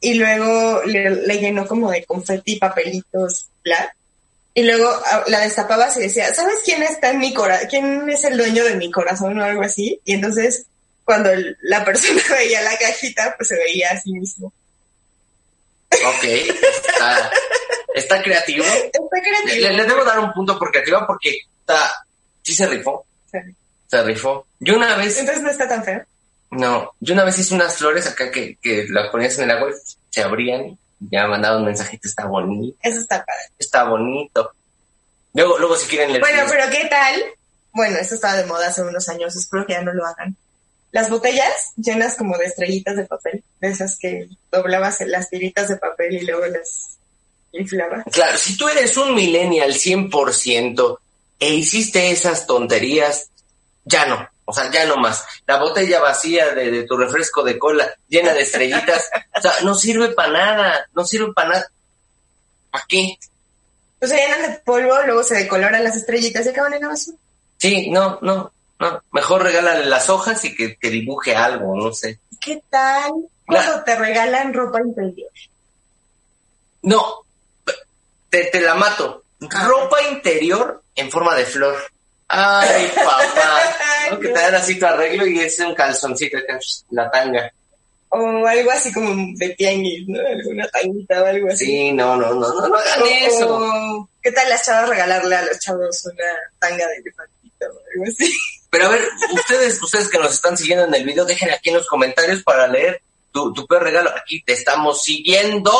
y 0.00 0.14
luego 0.14 0.82
le, 0.84 1.10
le 1.10 1.38
llenó 1.38 1.66
como 1.66 1.90
de 1.90 2.04
confeti, 2.04 2.56
papelitos, 2.56 3.48
bla. 3.62 3.94
Y 4.54 4.64
luego 4.64 4.88
ah, 4.88 5.24
la 5.28 5.40
destapabas 5.40 5.96
y 5.96 6.00
decía, 6.00 6.32
¿sabes 6.34 6.56
quién 6.64 6.82
está 6.82 7.10
en 7.10 7.18
mi 7.18 7.32
corazón? 7.32 7.68
¿Quién 7.70 8.10
es 8.10 8.24
el 8.24 8.36
dueño 8.36 8.64
de 8.64 8.76
mi 8.76 8.90
corazón 8.90 9.38
o 9.38 9.44
algo 9.44 9.62
así? 9.62 10.00
Y 10.04 10.14
entonces, 10.14 10.66
cuando 11.04 11.30
la 11.62 11.84
persona 11.84 12.20
veía 12.30 12.62
la 12.62 12.76
cajita, 12.76 13.34
pues 13.36 13.48
se 13.48 13.56
veía 13.56 13.90
a 13.90 14.00
sí 14.00 14.12
mismo. 14.12 14.52
Ok, 15.90 16.24
está, 16.24 17.30
está 17.94 18.22
creativo. 18.22 18.64
Está 18.64 19.20
creativo. 19.20 19.68
Le, 19.68 19.72
le 19.76 19.84
debo 19.84 20.04
dar 20.04 20.18
un 20.18 20.32
punto 20.32 20.58
por 20.58 20.70
creativo 20.70 21.04
porque 21.06 21.38
está, 21.60 22.04
sí 22.42 22.54
se 22.54 22.66
rifó, 22.66 23.04
Sí. 23.30 23.38
Se 23.92 24.02
rifó. 24.02 24.46
Yo 24.58 24.76
una 24.76 24.96
vez, 24.96 25.18
Entonces 25.18 25.42
no 25.42 25.50
está 25.50 25.68
tan 25.68 25.84
feo. 25.84 26.02
no, 26.50 26.92
yo 27.00 27.12
una 27.12 27.24
vez 27.24 27.38
hice 27.38 27.54
unas 27.54 27.76
flores 27.76 28.06
acá 28.06 28.30
que, 28.30 28.56
que 28.56 28.86
las 28.88 29.10
ponías 29.10 29.36
en 29.38 29.44
el 29.44 29.50
agua 29.50 29.70
y 29.70 29.74
se 30.10 30.22
abrían. 30.22 30.78
Ya 31.10 31.26
mandaba 31.26 31.58
un 31.58 31.64
mensajito, 31.66 32.08
está 32.08 32.24
bonito, 32.26 32.76
Eso 32.82 33.00
está 33.00 33.24
padre. 33.24 33.42
está 33.58 33.84
bonito. 33.84 34.52
Luego, 35.34 35.58
luego 35.58 35.76
si 35.76 35.88
quieren 35.88 36.08
leer. 36.10 36.20
Bueno, 36.22 36.42
pero 36.48 36.70
¿qué 36.70 36.86
tal? 36.88 37.22
Bueno, 37.72 37.98
esto 37.98 38.14
estaba 38.14 38.36
de 38.36 38.46
moda 38.46 38.68
hace 38.68 38.82
unos 38.82 39.08
años, 39.08 39.34
espero 39.36 39.66
que 39.66 39.72
ya 39.74 39.82
no 39.82 39.92
lo 39.92 40.06
hagan. 40.06 40.36
Las 40.92 41.10
botellas 41.10 41.72
llenas 41.76 42.16
como 42.16 42.38
de 42.38 42.44
estrellitas 42.46 42.96
de 42.96 43.04
papel, 43.04 43.42
de 43.60 43.68
esas 43.68 43.98
que 43.98 44.28
doblabas 44.50 45.00
en 45.02 45.10
las 45.10 45.28
tiritas 45.28 45.68
de 45.68 45.76
papel 45.76 46.14
y 46.14 46.24
luego 46.24 46.46
las 46.46 46.96
inflabas. 47.52 48.04
Claro, 48.12 48.38
si 48.38 48.56
tú 48.56 48.68
eres 48.68 48.96
un 48.96 49.14
millennial 49.14 49.72
100% 49.74 50.98
e 51.40 51.54
hiciste 51.54 52.10
esas 52.12 52.46
tonterías, 52.46 53.30
ya 53.84 54.06
no. 54.06 54.28
O 54.44 54.52
sea, 54.52 54.70
ya 54.70 54.84
no 54.86 54.96
más. 54.96 55.24
La 55.46 55.58
botella 55.58 56.00
vacía 56.00 56.54
de, 56.54 56.70
de 56.70 56.82
tu 56.84 56.96
refresco 56.96 57.42
de 57.42 57.58
cola 57.58 57.88
llena 58.08 58.32
de 58.34 58.42
estrellitas, 58.42 59.08
o 59.36 59.40
sea, 59.40 59.52
no 59.62 59.74
sirve 59.74 60.08
para 60.08 60.32
nada, 60.32 60.86
no 60.94 61.04
sirve 61.04 61.32
para 61.32 61.48
nada. 61.48 61.70
¿Para 62.70 62.84
qué? 62.88 63.18
O 64.00 64.06
sea, 64.06 64.16
llenan 64.16 64.42
de 64.42 64.58
polvo, 64.58 64.94
luego 65.06 65.22
se 65.22 65.36
decoloran 65.36 65.84
las 65.84 65.96
estrellitas 65.96 66.44
y 66.44 66.48
acaban 66.48 66.74
en 66.74 66.82
la 66.82 66.88
basura. 66.88 67.16
Sí, 67.58 67.90
no, 67.90 68.18
no, 68.22 68.52
no. 68.80 69.02
Mejor 69.12 69.44
regálale 69.44 69.86
las 69.86 70.10
hojas 70.10 70.44
y 70.44 70.56
que, 70.56 70.76
que 70.76 70.90
dibuje 70.90 71.36
algo, 71.36 71.76
no 71.76 71.92
sé. 71.92 72.18
¿Qué 72.40 72.60
tal 72.68 73.12
cuando 73.46 73.84
te 73.84 73.94
regalan 73.96 74.52
ropa 74.52 74.80
interior? 74.80 75.30
No, 76.82 77.24
te, 78.28 78.44
te 78.46 78.60
la 78.60 78.74
mato. 78.74 79.22
Ropa 79.38 80.02
interior 80.10 80.82
en 80.96 81.10
forma 81.10 81.36
de 81.36 81.44
flor. 81.44 81.76
Ay, 82.34 82.90
papá. 82.94 83.76
¿no? 84.10 84.18
Que 84.18 84.28
te 84.28 84.40
dan 84.40 84.54
así 84.54 84.78
tu 84.78 84.86
arreglo 84.86 85.26
y 85.26 85.40
es 85.40 85.58
un 85.60 85.74
calzoncito 85.74 86.38
la 86.90 87.10
tanga. 87.10 87.52
O 88.08 88.46
algo 88.46 88.70
así 88.70 88.92
como 88.92 89.14
de 89.36 89.50
tianguis, 89.50 90.08
¿no? 90.08 90.18
Alguna 90.18 90.66
tanguita 90.68 91.22
o 91.22 91.26
algo 91.26 91.48
así. 91.48 91.66
Sí, 91.66 91.92
no, 91.92 92.16
no, 92.16 92.32
no, 92.34 92.40
no, 92.40 92.68
no 92.68 92.76
hagan 92.76 93.02
eso. 93.22 94.08
¿Qué 94.22 94.32
tal 94.32 94.48
las 94.48 94.64
chavas 94.64 94.88
regalarle 94.88 95.36
a 95.36 95.44
los 95.44 95.58
chavos 95.58 96.06
una 96.06 96.24
tanga 96.58 96.86
de 96.88 96.96
elefantito 96.96 97.66
o 97.66 97.80
algo 97.94 98.04
así? 98.06 98.32
Pero 98.70 98.86
a 98.86 98.88
ver, 98.88 99.06
ustedes, 99.34 99.82
ustedes 99.82 100.08
que 100.08 100.18
nos 100.18 100.32
están 100.32 100.56
siguiendo 100.56 100.86
en 100.86 100.94
el 100.94 101.04
video, 101.04 101.26
dejen 101.26 101.50
aquí 101.50 101.68
en 101.68 101.76
los 101.76 101.86
comentarios 101.86 102.42
para 102.42 102.66
leer 102.66 103.02
tu, 103.30 103.52
tu 103.52 103.66
peor 103.66 103.82
regalo. 103.82 104.10
Aquí 104.16 104.42
te 104.42 104.54
estamos 104.54 105.02
siguiendo, 105.02 105.70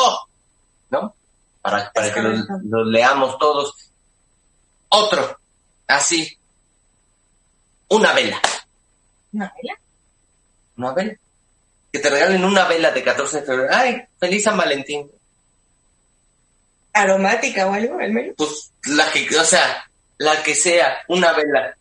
¿no? 0.91 1.15
Para, 1.63 1.91
para 1.91 2.13
que 2.13 2.21
los 2.21 2.87
leamos 2.87 3.39
todos. 3.39 3.73
Otro, 4.89 5.39
así. 5.87 6.37
Una 7.93 8.11
vela. 8.11 8.41
¿Una 9.33 9.53
vela? 9.55 9.79
Una 10.77 10.93
vela. 10.93 11.15
Que 11.91 11.99
te 11.99 12.09
regalen 12.09 12.43
una 12.43 12.65
vela 12.65 12.89
de 12.89 13.03
14 13.03 13.41
de 13.41 13.45
febrero. 13.45 13.69
Ay, 13.71 14.01
feliz 14.19 14.43
San 14.43 14.57
Valentín. 14.57 15.11
¿Aromática 16.91 17.67
o 17.67 17.73
algo, 17.73 17.99
al 17.99 18.11
menos? 18.11 18.33
Pues 18.35 18.71
la 18.87 19.11
que, 19.11 19.27
o 19.37 19.43
sea, 19.43 19.87
la 20.17 20.41
que 20.41 20.55
sea, 20.55 21.03
una 21.07 21.33
vela. 21.33 21.77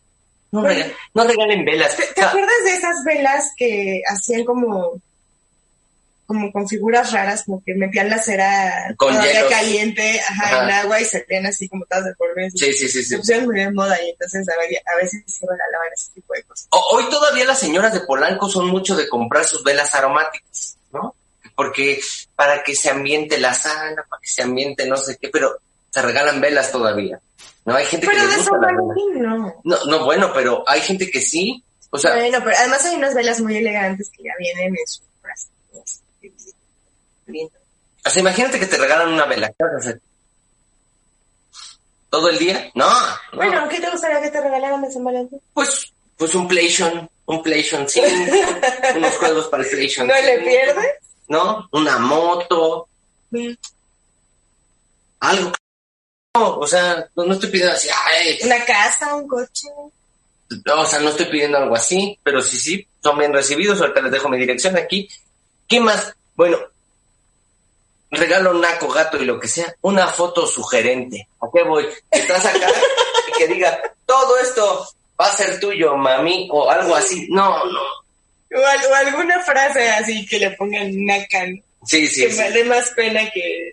No, 0.51 0.61
regalen, 0.61 0.93
no 1.15 1.25
regalen 1.25 1.65
velas. 1.65 1.97
¿Te, 1.97 2.05
sea, 2.05 2.29
acuerdas 2.29 2.63
de 2.65 2.75
esas 2.75 3.05
velas 3.07 3.51
que 3.57 4.03
hacían 4.07 4.45
como 4.45 5.01
como 6.33 6.53
con 6.53 6.69
figuras 6.69 7.13
raras, 7.13 7.45
como 7.45 7.63
que 7.65 7.75
metían 7.75 8.09
la 8.11 8.19
cera 8.21 8.95
Con 8.97 9.11
todavía 9.11 9.33
hielos. 9.33 9.51
caliente 9.51 10.21
ajá, 10.21 10.45
Ajá. 10.47 10.65
en 10.65 10.71
agua 10.71 11.01
y 11.01 11.05
salían 11.05 11.47
así 11.47 11.69
como 11.69 11.85
todas 11.87 12.05
de 12.07 12.15
polvo? 12.15 12.35
sí, 12.55 12.73
sí, 12.73 12.89
sí, 12.89 12.89
sí. 12.89 13.05
Se 13.05 13.19
pusieron 13.19 13.47
muy 13.47 13.57
de 13.57 13.71
moda 13.71 13.97
y 14.03 14.11
entonces 14.11 14.47
a 14.49 14.53
a 14.53 14.97
veces 14.97 15.23
se 15.27 15.47
regalaban 15.47 15.89
ese 15.95 16.13
tipo 16.15 16.35
de 16.35 16.43
cosas. 16.45 16.67
O- 16.71 16.97
Hoy 16.97 17.05
todavía 17.11 17.45
las 17.45 17.59
señoras 17.59 17.93
de 17.93 18.01
Polanco 18.01 18.49
son 18.49 18.67
mucho 18.69 18.97
de 18.97 19.09
comprar 19.09 19.45
sus 19.45 19.63
velas 19.63 19.95
aromáticas, 19.95 20.77
¿no? 20.93 21.15
porque 21.55 22.01
para 22.35 22.63
que 22.63 22.75
se 22.75 22.89
ambiente 22.91 23.39
la 23.39 23.53
sala, 23.55 24.05
para 24.09 24.21
que 24.23 24.29
se 24.29 24.43
ambiente 24.43 24.87
no 24.87 24.97
sé 24.97 25.19
qué, 25.21 25.29
pero 25.29 25.55
se 25.91 26.01
regalan 26.03 26.41
velas 26.41 26.73
todavía. 26.73 27.21
No 27.65 27.75
hay 27.77 27.85
gente 27.85 28.07
Pero 28.07 28.19
que 28.19 28.25
le 28.27 28.31
de 28.33 28.37
gusta 28.39 28.57
no. 29.21 29.55
No, 29.63 29.85
no, 29.85 30.05
bueno, 30.05 30.33
pero 30.35 30.65
hay 30.67 30.81
gente 30.81 31.09
que 31.11 31.21
sí. 31.21 31.63
O 31.91 31.99
sea, 31.99 32.15
Bueno, 32.15 32.39
pero 32.43 32.57
además 32.59 32.85
hay 32.87 32.97
unas 32.97 33.15
velas 33.15 33.39
muy 33.41 33.55
elegantes 33.59 34.11
que 34.11 34.23
ya 34.25 34.33
vienen 34.39 34.69
en 34.75 34.77
frascos. 35.21 36.01
Lindo. 37.27 37.53
o 38.05 38.11
sea, 38.11 38.21
imagínate 38.21 38.59
que 38.59 38.67
te 38.67 38.77
regalan 38.77 39.13
una 39.13 39.27
vela. 39.27 39.49
¿Qué 39.49 39.65
vas 39.65 39.75
a 39.75 39.79
hacer? 39.79 40.01
¿Todo 42.11 42.29
el 42.29 42.39
día? 42.39 42.71
No, 42.75 42.89
no. 42.91 43.17
Bueno, 43.33 43.69
¿qué 43.71 43.81
te 43.81 43.91
gustaría 43.91 44.21
que 44.21 44.31
te 44.31 44.41
regalaran 44.41 44.83
de 44.83 44.93
San 44.93 45.03
Valentín? 45.03 45.41
Pues, 45.55 45.93
pues 46.17 46.35
un 46.35 46.47
PlayStation, 46.47 47.09
un 47.27 47.43
PlayStation 47.43 47.89
5, 47.89 48.07
unos 48.97 49.17
juegos 49.17 49.49
para 49.49 49.63
el 49.63 49.71
PlayStation 49.71 50.07
¿No 50.07 50.15
le 50.15 50.39
5, 50.39 50.45
pierdes? 50.45 50.95
¿No? 51.29 51.69
Una 51.73 51.99
moto, 51.99 52.89
algo. 55.21 55.53
No, 56.35 56.59
o 56.59 56.67
sea, 56.67 57.09
no, 57.15 57.25
no 57.25 57.35
estoy 57.35 57.51
pidiendo 57.51 57.75
así, 57.75 57.89
ay, 58.07 58.39
¿Una 58.43 58.65
casa, 58.65 59.15
un 59.15 59.29
coche? 59.29 59.69
no, 60.67 60.81
o 60.81 60.87
sea, 60.87 60.99
no 60.99 61.11
estoy 61.11 61.27
pidiendo 61.27 61.59
algo 61.59 61.75
así, 61.75 62.19
pero 62.23 62.43
sí, 62.43 62.59
sí, 62.59 62.87
son 63.03 63.19
bien 63.19 63.33
recibidos, 63.33 63.81
ahorita 63.81 64.03
les 64.03 64.13
dejo 64.13 64.29
mi 64.29 64.39
dirección 64.39 64.77
aquí. 64.77 65.09
¿Qué 65.69 65.81
más? 65.81 66.15
Bueno, 66.35 66.59
regalo 68.13 68.53
naco, 68.55 68.89
gato 68.89 69.17
y 69.21 69.25
lo 69.25 69.41
que 69.41 69.49
sea, 69.49 69.75
una 69.83 70.07
foto 70.09 70.47
sugerente. 70.47 71.27
¿A 71.41 71.47
qué 71.53 71.63
voy? 71.65 71.87
Estás 72.11 72.45
acá 72.47 72.69
y 73.29 73.33
que 73.39 73.49
diga, 73.49 73.81
todo 74.07 74.39
esto 74.39 74.87
va 75.21 75.27
a 75.27 75.33
ser 75.37 75.59
tuyo, 75.59 75.97
mami, 75.97 76.49
o 76.53 76.71
algo 76.71 76.95
así. 76.95 77.27
No, 77.31 77.65
no. 77.65 77.81
O, 78.55 78.67
al- 78.67 78.87
o 78.87 78.95
alguna 78.95 79.41
frase 79.43 79.91
así 79.91 80.27
que 80.27 80.39
le 80.39 80.51
pongan 80.53 80.91
nacan, 81.05 81.63
Sí, 81.87 82.07
sí, 82.07 82.27
que 82.27 82.33
sí. 82.33 82.43
dé 82.53 82.65
más 82.65 82.91
pena 82.91 83.29
que... 83.31 83.73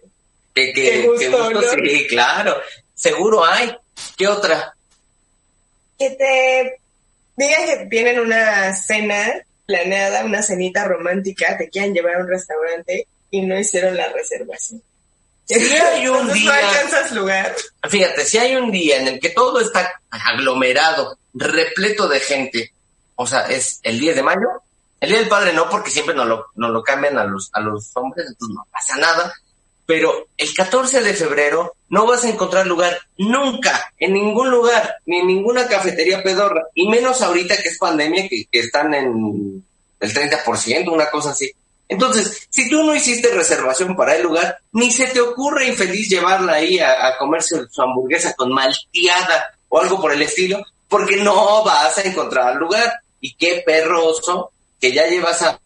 Que, 0.55 0.73
que, 0.73 1.01
gusto, 1.03 1.19
que 1.19 1.29
gusto, 1.53 1.75
¿no? 1.77 1.83
sí, 1.85 2.07
claro. 2.07 2.59
Seguro 2.95 3.45
hay. 3.45 3.75
¿Qué 4.17 4.27
otra? 4.27 4.73
Que 5.97 6.09
te 6.11 6.79
digan 7.35 7.65
que 7.65 7.85
tienen 7.89 8.19
una 8.19 8.73
cena 8.75 9.41
planeada, 9.65 10.25
una 10.25 10.41
cenita 10.41 10.85
romántica, 10.85 11.57
te 11.57 11.69
quieran 11.69 11.93
llevar 11.93 12.15
a 12.15 12.19
un 12.19 12.27
restaurante 12.29 13.07
y 13.31 13.41
no 13.41 13.57
hicieron 13.59 13.95
la 13.95 14.09
reservación. 14.09 14.81
Sí 15.45 15.53
hay 15.75 16.07
un 16.07 16.17
Entonces 16.17 16.35
día- 16.43 16.51
no 16.61 16.67
alcanzas 16.69 17.11
lugar. 17.11 17.55
Fíjate, 17.89 18.25
si 18.25 18.37
hay 18.37 18.55
un 18.55 18.71
día 18.71 18.97
en 18.97 19.07
el 19.07 19.19
que 19.19 19.29
todo 19.29 19.59
está 19.59 19.99
aglomerado, 20.09 21.17
repleto 21.33 22.07
de 22.07 22.19
gente, 22.19 22.71
o 23.15 23.25
sea, 23.27 23.41
es 23.47 23.79
el 23.83 23.99
10 23.99 24.15
de 24.17 24.23
mayo, 24.23 24.47
el 24.99 25.09
día 25.09 25.19
del 25.19 25.29
padre 25.29 25.53
no, 25.53 25.69
porque 25.69 25.91
siempre 25.91 26.13
nos 26.15 26.27
lo, 26.27 26.47
nos 26.55 26.71
lo 26.71 26.83
cambian 26.83 27.17
a 27.17 27.23
los, 27.23 27.49
a 27.53 27.59
los 27.61 27.89
hombres, 27.95 28.27
entonces 28.27 28.55
no 28.55 28.65
pasa 28.71 28.97
nada, 28.97 29.33
pero 29.85 30.27
el 30.37 30.53
14 30.53 31.01
de 31.01 31.13
febrero 31.13 31.73
no 31.89 32.05
vas 32.05 32.23
a 32.25 32.29
encontrar 32.29 32.67
lugar 32.67 32.99
nunca, 33.17 33.91
en 33.97 34.13
ningún 34.13 34.51
lugar, 34.51 34.97
ni 35.05 35.17
en 35.19 35.27
ninguna 35.27 35.67
cafetería 35.67 36.21
pedorra, 36.21 36.63
y 36.75 36.87
menos 36.89 37.21
ahorita 37.21 37.57
que 37.57 37.69
es 37.69 37.77
pandemia, 37.77 38.27
que, 38.27 38.45
que 38.51 38.59
están 38.59 38.93
en 38.93 39.63
el 39.99 40.13
30%, 40.13 40.91
una 40.91 41.09
cosa 41.09 41.31
así. 41.31 41.51
Entonces, 41.89 42.47
si 42.51 42.69
tú 42.69 42.83
no 42.83 42.93
hiciste 42.93 43.29
reservación 43.29 43.95
para 43.95 44.15
el 44.15 44.21
lugar, 44.21 44.59
ni 44.73 44.91
se 44.91 45.07
te 45.07 45.19
ocurre 45.19 45.67
infeliz 45.67 46.07
llevarla 46.07 46.53
ahí 46.53 46.77
a, 46.77 47.07
a 47.07 47.17
comerse 47.17 47.67
su 47.67 47.81
hamburguesa 47.81 48.33
con 48.35 48.53
malteada 48.53 49.57
o 49.67 49.79
algo 49.79 49.99
por 49.99 50.13
el 50.13 50.21
estilo, 50.21 50.63
porque 50.87 51.17
no 51.17 51.63
vas 51.63 51.97
a 51.97 52.01
encontrar 52.03 52.55
lugar. 52.55 53.01
Y 53.19 53.33
qué 53.33 53.63
perroso 53.65 54.51
que 54.79 54.93
ya 54.93 55.07
llevas 55.07 55.41
a, 55.41 55.59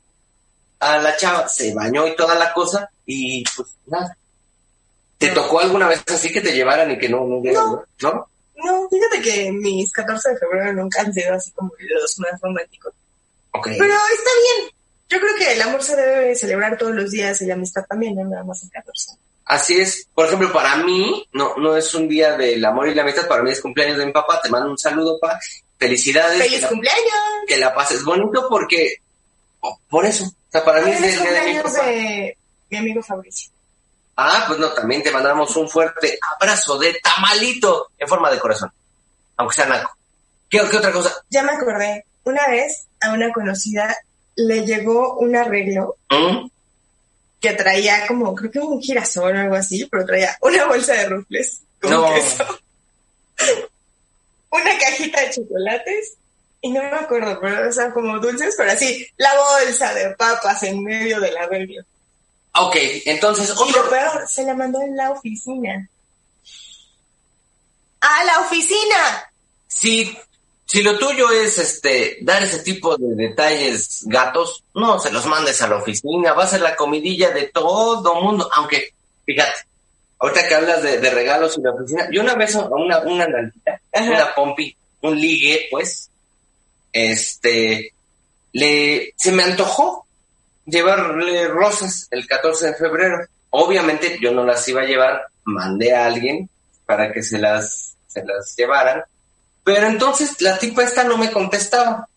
a 0.79 0.97
la 0.97 1.15
chava, 1.17 1.47
se 1.49 1.73
bañó 1.73 2.07
y 2.07 2.15
toda 2.15 2.35
la 2.35 2.53
cosa, 2.53 2.89
y 3.05 3.43
pues 3.55 3.69
nada. 3.85 4.17
¿Te 5.17 5.29
tocó 5.29 5.59
alguna 5.59 5.89
vez 5.89 6.03
así 6.07 6.31
que 6.31 6.41
te 6.41 6.53
llevaran 6.53 6.89
y 6.89 6.97
que 6.97 7.09
no, 7.09 7.25
no 7.25 7.41
No. 7.43 7.83
¿No? 8.01 8.27
No, 8.55 8.87
fíjate 8.89 9.21
que 9.21 9.51
mis 9.51 9.91
14 9.91 10.29
de 10.29 10.37
febrero 10.37 10.73
nunca 10.73 11.01
han 11.01 11.13
sido 11.13 11.33
así 11.33 11.51
como 11.51 11.71
los 11.77 12.19
más 12.19 12.39
románticos. 12.41 12.93
Ok. 13.51 13.67
Pero 13.77 13.93
está 13.93 14.29
bien. 14.41 14.73
Yo 15.13 15.19
creo 15.19 15.35
que 15.37 15.53
el 15.53 15.61
amor 15.61 15.83
se 15.83 15.95
debe 15.95 16.35
celebrar 16.35 16.75
todos 16.77 16.93
los 16.95 17.11
días 17.11 17.39
y 17.41 17.45
la 17.45 17.53
amistad 17.53 17.83
también, 17.87 18.15
no 18.15 18.23
nada 18.25 18.43
más 18.43 18.63
el 18.63 18.71
14. 18.71 19.11
Así 19.45 19.79
es. 19.79 20.07
Por 20.15 20.25
ejemplo, 20.25 20.51
para 20.51 20.77
mí, 20.77 21.27
no, 21.33 21.55
no 21.57 21.77
es 21.77 21.93
un 21.93 22.07
día 22.07 22.35
del 22.35 22.63
amor 22.65 22.87
y 22.87 22.95
la 22.95 23.03
amistad, 23.03 23.27
para 23.27 23.43
mí 23.43 23.51
es 23.51 23.61
cumpleaños 23.61 23.97
de 23.99 24.05
mi 24.07 24.11
papá. 24.11 24.41
Te 24.41 24.49
mando 24.49 24.71
un 24.71 24.77
saludo, 24.77 25.19
pa. 25.19 25.39
Felicidades. 25.77 26.37
que 26.41 26.45
¡Feliz 26.45 26.61
la- 26.61 26.69
cumpleaños! 26.69 27.13
que 27.47 27.57
la 27.57 27.75
pases 27.75 28.03
bonito 28.03 28.47
porque 28.49 28.95
oh, 29.59 29.77
por 29.89 30.05
eso. 30.05 30.23
O 30.25 30.51
sea, 30.51 30.63
para 30.65 30.81
mí 30.81 30.91
es 30.91 30.99
¡Feliz 30.99 31.17
el 31.17 31.21
día 31.23 31.31
de 31.31 31.39
mi 31.39 31.59
cumpleaños 31.61 31.73
papá. 31.73 31.87
de 31.87 32.37
mi 32.69 32.77
amigo 32.77 33.03
Fabricio! 33.03 33.51
Ah, 34.15 34.45
pues 34.47 34.59
no, 34.59 34.69
también 34.73 35.03
te 35.03 35.11
mandamos 35.11 35.55
un 35.57 35.69
fuerte 35.69 36.17
abrazo 36.39 36.77
de 36.79 36.93
tamalito 37.03 37.89
en 37.97 38.07
forma 38.07 38.31
de 38.31 38.39
corazón. 38.39 38.71
Aunque 39.37 39.55
sea 39.55 39.65
naco. 39.65 39.95
¿Qué, 40.49 40.61
qué 40.71 40.77
otra 40.77 40.91
cosa? 40.91 41.13
Ya 41.29 41.43
me 41.43 41.51
acordé, 41.51 42.05
una 42.23 42.47
vez 42.47 42.85
a 43.01 43.11
una 43.11 43.31
conocida 43.33 43.95
le 44.35 44.65
llegó 44.65 45.17
un 45.19 45.35
arreglo 45.35 45.97
¿Mm? 46.09 46.47
que 47.39 47.53
traía 47.53 48.07
como, 48.07 48.33
creo 48.35 48.51
que 48.51 48.59
un 48.59 48.81
girasol 48.81 49.35
o 49.35 49.39
algo 49.39 49.55
así, 49.55 49.85
pero 49.85 50.05
traía 50.05 50.37
una 50.41 50.65
bolsa 50.65 50.93
de 50.93 51.09
rufles 51.09 51.59
con 51.81 51.91
No. 51.91 52.13
queso, 52.13 52.45
una 54.51 54.77
cajita 54.79 55.21
de 55.21 55.29
chocolates 55.31 56.13
y 56.61 56.71
no 56.71 56.81
me 56.81 56.89
acuerdo, 56.95 57.39
pero 57.41 57.67
o 57.67 57.71
sea, 57.71 57.91
como 57.91 58.19
dulces, 58.19 58.55
pero 58.57 58.71
así, 58.71 59.05
la 59.17 59.31
bolsa 59.35 59.93
de 59.93 60.11
papas 60.15 60.63
en 60.63 60.81
medio 60.83 61.19
del 61.19 61.35
arreglo. 61.35 61.83
Ok, 62.55 62.75
entonces, 63.05 63.49
Y 63.49 63.53
lo 63.73 63.79
otro... 63.81 63.89
peor, 63.89 64.27
se 64.29 64.43
la 64.43 64.53
mandó 64.53 64.79
en 64.81 64.95
la 64.95 65.09
oficina. 65.11 65.89
¡A 67.99 68.23
la 68.25 68.39
oficina! 68.41 69.31
Si, 69.67 70.17
si 70.65 70.81
lo 70.81 70.97
tuyo 70.97 71.29
es 71.31 71.57
este 71.57 72.17
dar 72.21 72.43
ese 72.43 72.59
tipo 72.59 72.97
de 72.97 73.15
detalles 73.15 74.03
gatos, 74.05 74.63
no 74.73 74.99
se 74.99 75.11
los 75.11 75.25
mandes 75.25 75.61
a 75.61 75.67
la 75.67 75.77
oficina, 75.77 76.33
va 76.33 76.43
a 76.43 76.47
ser 76.47 76.61
la 76.61 76.75
comidilla 76.75 77.31
de 77.31 77.43
todo 77.43 78.21
mundo. 78.21 78.49
Aunque, 78.53 78.93
fíjate, 79.25 79.59
ahorita 80.19 80.47
que 80.47 80.55
hablas 80.55 80.83
de, 80.83 80.99
de 80.99 81.09
regalos 81.09 81.57
y 81.57 81.61
la 81.61 81.71
oficina, 81.71 82.07
yo 82.11 82.21
una 82.21 82.35
vez 82.35 82.55
a 82.55 82.65
una, 82.65 82.99
una 82.99 83.27
nalguita, 83.27 83.79
una 83.93 84.33
pompi, 84.33 84.75
un 85.01 85.19
ligue, 85.19 85.67
pues, 85.69 86.09
este, 86.91 87.93
le, 88.53 89.13
se 89.17 89.31
me 89.31 89.43
antojó 89.43 90.05
llevarle 90.65 91.47
rosas 91.47 92.07
el 92.11 92.27
14 92.27 92.67
de 92.67 92.75
febrero. 92.75 93.17
Obviamente 93.49 94.17
yo 94.21 94.31
no 94.31 94.43
las 94.43 94.67
iba 94.67 94.81
a 94.81 94.85
llevar, 94.85 95.27
mandé 95.43 95.93
a 95.93 96.05
alguien 96.05 96.49
para 96.85 97.11
que 97.11 97.21
se 97.21 97.37
las, 97.37 97.95
se 98.07 98.23
las 98.23 98.55
llevaran. 98.55 99.03
Pero 99.63 99.87
entonces 99.87 100.41
la 100.41 100.57
tipa 100.57 100.83
esta 100.83 101.03
no 101.03 101.17
me 101.17 101.31
contestaba. 101.31 102.07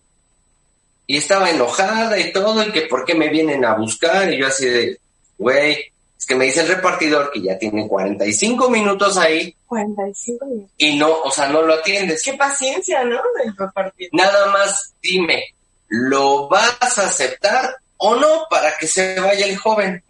Y 1.06 1.18
estaba 1.18 1.50
enojada 1.50 2.18
y 2.18 2.32
todo, 2.32 2.64
y 2.64 2.72
que 2.72 2.82
por 2.82 3.04
qué 3.04 3.14
me 3.14 3.28
vienen 3.28 3.64
a 3.64 3.74
buscar. 3.74 4.32
Y 4.32 4.38
yo 4.38 4.48
así 4.48 4.66
de, 4.66 4.98
güey, 5.38 5.92
es 6.18 6.26
que 6.26 6.34
me 6.34 6.46
dice 6.46 6.62
el 6.62 6.68
repartidor 6.68 7.30
que 7.30 7.42
ya 7.42 7.58
tiene 7.58 7.86
45 7.86 8.70
minutos 8.70 9.16
ahí 9.16 9.54
45 9.66 10.46
minutos. 10.46 10.70
y 10.78 10.96
no, 10.96 11.20
o 11.22 11.30
sea, 11.30 11.48
no 11.48 11.62
lo 11.62 11.74
atiendes. 11.74 12.22
Qué 12.22 12.34
paciencia, 12.34 13.04
¿no? 13.04 13.20
Del 13.38 13.56
repartir. 13.56 14.08
Nada 14.12 14.46
más 14.50 14.94
dime, 15.02 15.54
¿lo 15.88 16.48
vas 16.48 16.98
a 16.98 17.06
aceptar 17.06 17.76
o 17.98 18.16
no 18.16 18.46
para 18.50 18.76
que 18.78 18.86
se 18.86 19.20
vaya 19.20 19.46
el 19.46 19.56
joven? 19.56 20.02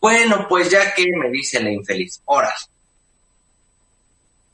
Bueno, 0.00 0.46
pues 0.48 0.70
ya 0.70 0.94
que 0.94 1.06
me 1.16 1.30
dice 1.30 1.62
la 1.62 1.70
infeliz, 1.70 2.20
órale. 2.24 2.54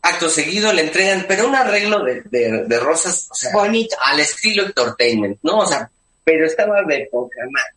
Acto 0.07 0.29
seguido 0.29 0.73
le 0.73 0.83
entregan, 0.83 1.25
pero 1.27 1.49
un 1.49 1.57
arreglo 1.57 2.05
de, 2.05 2.23
de, 2.27 2.65
de 2.65 2.81
rosas, 2.81 3.27
o 3.31 3.35
sea, 3.35 3.53
Bonito. 3.53 3.97
al 4.05 4.21
estilo 4.21 4.65
entertainment, 4.65 5.39
¿no? 5.43 5.59
O 5.59 5.67
sea, 5.67 5.91
pero 6.23 6.47
estaba 6.47 6.83
de 6.83 7.09
poca 7.11 7.41
madre. 7.51 7.75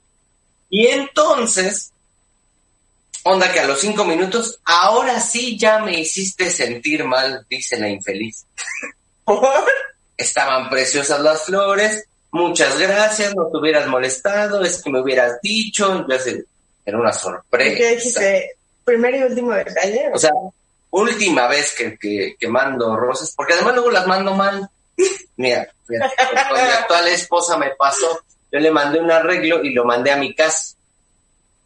Y 0.70 0.86
entonces, 0.88 1.92
onda 3.24 3.52
que 3.52 3.60
a 3.60 3.65
los 3.68 3.80
cinco 3.80 4.06
minutos, 4.06 4.60
ahora 4.65 5.20
sí 5.20 5.58
ya 5.58 5.80
me 5.80 6.00
hiciste 6.00 6.52
sentir 6.52 7.04
mal, 7.04 7.46
dice 7.50 7.80
la 7.80 7.89
infeliz. 7.89 8.46
Estaban 10.18 10.70
preciosas 10.70 11.20
las 11.22 11.46
flores, 11.46 12.06
muchas 12.32 12.78
gracias, 12.78 13.36
no 13.36 13.48
te 13.48 13.58
hubieras 13.58 13.88
molestado, 13.88 14.63
es 14.63 14.84
que 14.84 14.92
me 14.92 15.02
hubieras 15.02 15.42
dicho, 15.42 16.06
así, 16.13 16.44
era 16.86 17.00
una 17.00 17.13
sorpresa. 17.13 17.76
¿Qué 17.76 17.96
dijiste? 17.96 18.52
Primer 18.84 19.15
y 19.15 19.24
último 19.24 19.52
detalle. 19.54 20.10
O 20.13 20.20
sea, 20.20 20.32
última 20.91 21.47
vez 21.47 21.73
que, 21.75 21.97
que, 21.97 22.36
que 22.39 22.47
mando 22.47 22.95
rosas, 22.95 23.34
porque 23.36 23.54
además 23.54 23.75
luego 23.75 23.91
las 23.91 24.08
mando 24.08 24.34
mal. 24.34 24.69
Mira, 25.38 25.67
fíjate, 25.88 26.15
con 26.49 26.62
mi 26.62 26.69
actual 26.69 27.08
esposa 27.08 27.58
me 27.58 27.71
pasó, 27.71 28.21
yo 28.52 28.60
le 28.60 28.71
mandé 28.71 28.99
un 28.99 29.12
arreglo 29.12 29.63
y 29.63 29.73
lo 29.73 29.86
mandé 29.86 30.12
a 30.12 30.17
mi 30.17 30.34
casa. 30.34 30.75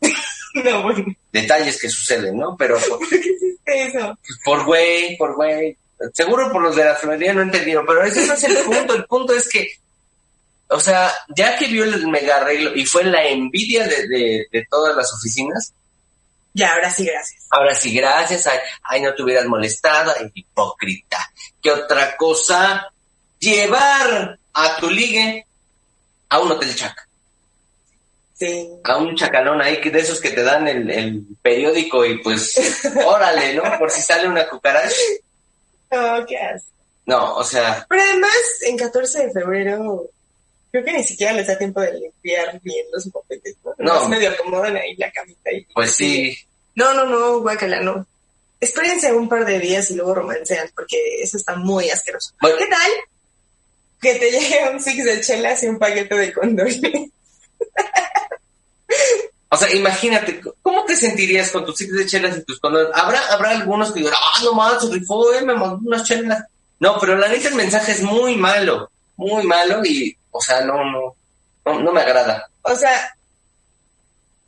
no, 0.56 0.84
bueno. 0.84 1.06
Detalles 1.32 1.82
que 1.82 1.90
suceden, 1.90 2.38
¿no? 2.38 2.56
Pero 2.58 2.78
por, 2.80 3.00
¿Por 3.00 3.10
qué 3.10 3.18
hiciste 3.18 3.84
eso? 3.84 4.18
por 4.44 4.66
güey, 4.66 5.18
por 5.18 5.36
güey. 5.36 5.78
Seguro 6.14 6.52
por 6.52 6.62
los 6.62 6.76
de 6.76 6.84
la 6.84 6.96
florería 6.96 7.34
no 7.34 7.42
entendieron, 7.42 7.86
pero 7.86 8.04
ese 8.04 8.28
no 8.28 8.34
es 8.34 8.44
el 8.44 8.58
punto. 8.58 8.94
El 8.94 9.06
punto 9.06 9.34
es 9.34 9.48
que 9.48 9.70
o 10.74 10.80
sea, 10.80 11.12
ya 11.36 11.56
que 11.58 11.68
vio 11.68 11.84
el 11.84 12.08
mega 12.08 12.38
arreglo 12.38 12.76
y 12.76 12.86
fue 12.86 13.04
la 13.04 13.28
envidia 13.28 13.88
de, 13.88 14.08
de, 14.08 14.48
de 14.52 14.68
todas 14.70 14.96
las 14.96 15.14
oficinas, 15.14 15.74
Ya, 16.54 16.74
ahora 16.74 16.90
sí, 16.92 17.06
gracias. 17.06 17.48
ahora 17.50 17.74
sí, 17.76 17.94
gracias, 17.96 18.46
ay, 18.48 18.60
ay, 18.84 19.02
no 19.02 19.14
te 19.16 19.24
hubieras 19.24 19.46
molestado, 19.46 20.14
ay, 20.20 20.30
hipócrita. 20.34 21.18
¿Qué 21.62 21.72
otra 21.72 22.16
cosa? 22.18 22.88
Llevar 23.40 24.38
a 24.54 24.76
tu 24.78 24.90
ligue 24.90 25.46
a 26.30 26.40
un 26.40 26.52
hotel 26.52 26.76
chaca, 26.76 27.08
Sí. 28.36 28.70
a 28.84 28.98
un 28.98 29.16
chacalón 29.16 29.62
ahí, 29.62 29.80
que 29.80 29.90
de 29.92 30.00
esos 30.00 30.20
que 30.20 30.32
te 30.32 30.44
dan 30.44 30.68
el, 30.68 30.90
el 30.90 31.24
periódico 31.42 32.04
y 32.06 32.18
pues, 32.22 32.56
órale, 33.06 33.54
¿no? 33.56 33.64
Por 33.80 33.90
si 33.92 34.02
sale 34.02 34.28
una 34.28 34.48
cucaracha. 34.48 34.96
Oh, 35.92 36.26
qué 36.28 36.38
asco. 36.38 36.70
No, 37.06 37.36
o 37.36 37.44
sea, 37.44 37.86
Pero 37.90 38.02
además, 38.02 38.32
en 38.66 38.78
14 38.78 39.28
de 39.28 39.32
febrero, 39.34 40.06
creo 40.74 40.86
que 40.86 40.94
ni 40.94 41.04
siquiera 41.04 41.34
les 41.34 41.46
da 41.46 41.56
tiempo 41.56 41.82
de 41.82 41.94
limpiar 41.94 42.60
bien 42.64 42.88
los 42.92 43.06
mopetes, 43.14 43.56
¿no? 43.64 43.76
No. 43.78 43.94
Nomás 43.94 44.10
medio 44.10 44.32
acomodan 44.32 44.76
ahí 44.76 44.96
la 44.96 45.12
camita 45.12 45.52
y... 45.52 45.66
pues 45.66 45.92
sí, 45.92 46.36
No, 46.74 46.96
no, 46.96 47.06
no, 47.06 47.42
guácala, 47.42 47.80
no. 47.80 48.08
Espérense 48.60 49.14
un 49.14 49.30
par 49.30 49.46
de 49.46 49.60
días 49.60 49.92
y 49.92 49.96
luego 49.96 50.16
romancean, 50.16 50.72
porque 50.74 50.98
eso 51.22 51.38
está 51.38 51.56
muy 51.56 51.92
asqueroso. 51.92 52.34
Bueno. 52.42 52.58
¿Qué 52.58 52.66
tal? 52.66 52.92
Que 54.02 54.16
te 54.16 54.32
llegue 54.32 54.70
un 54.72 54.82
six 54.82 55.06
de 55.06 55.22
chelas 55.22 55.62
y 55.62 55.68
un 55.68 55.78
paquete 55.78 56.16
de 56.16 56.34
condones. 56.34 56.82
O 59.50 59.56
sea, 59.56 59.72
imagínate, 59.72 60.42
¿cómo 60.64 60.84
te 60.84 60.96
sentirías 60.96 61.52
con 61.52 61.64
tus 61.64 61.78
six 61.78 61.94
de 61.94 62.08
chelas 62.08 62.36
y 62.36 62.44
tus 62.44 62.60
condones? 62.60 62.90
Habrá, 62.96 63.20
habrá 63.28 63.52
algunos 63.52 63.92
que 63.92 64.00
digan, 64.00 64.16
ah, 64.18 64.40
no 64.44 64.54
más, 64.54 64.90
rifó, 64.90 65.32
eh, 65.32 65.46
me 65.46 65.54
mandó 65.54 65.80
unas 65.86 66.04
chelas. 66.04 66.44
No, 66.80 66.98
pero 67.00 67.16
la 67.16 67.28
neta 67.28 67.50
el 67.50 67.54
mensaje 67.54 67.92
es 67.92 68.02
muy 68.02 68.36
malo, 68.36 68.90
muy 69.16 69.44
malo 69.44 69.86
y, 69.86 70.18
o 70.34 70.42
sea, 70.42 70.62
no, 70.62 70.76
no, 70.92 71.16
no, 71.66 71.80
no 71.82 71.92
me 71.94 72.02
agrada. 72.02 72.50
O 72.64 72.76
sea, 72.76 73.16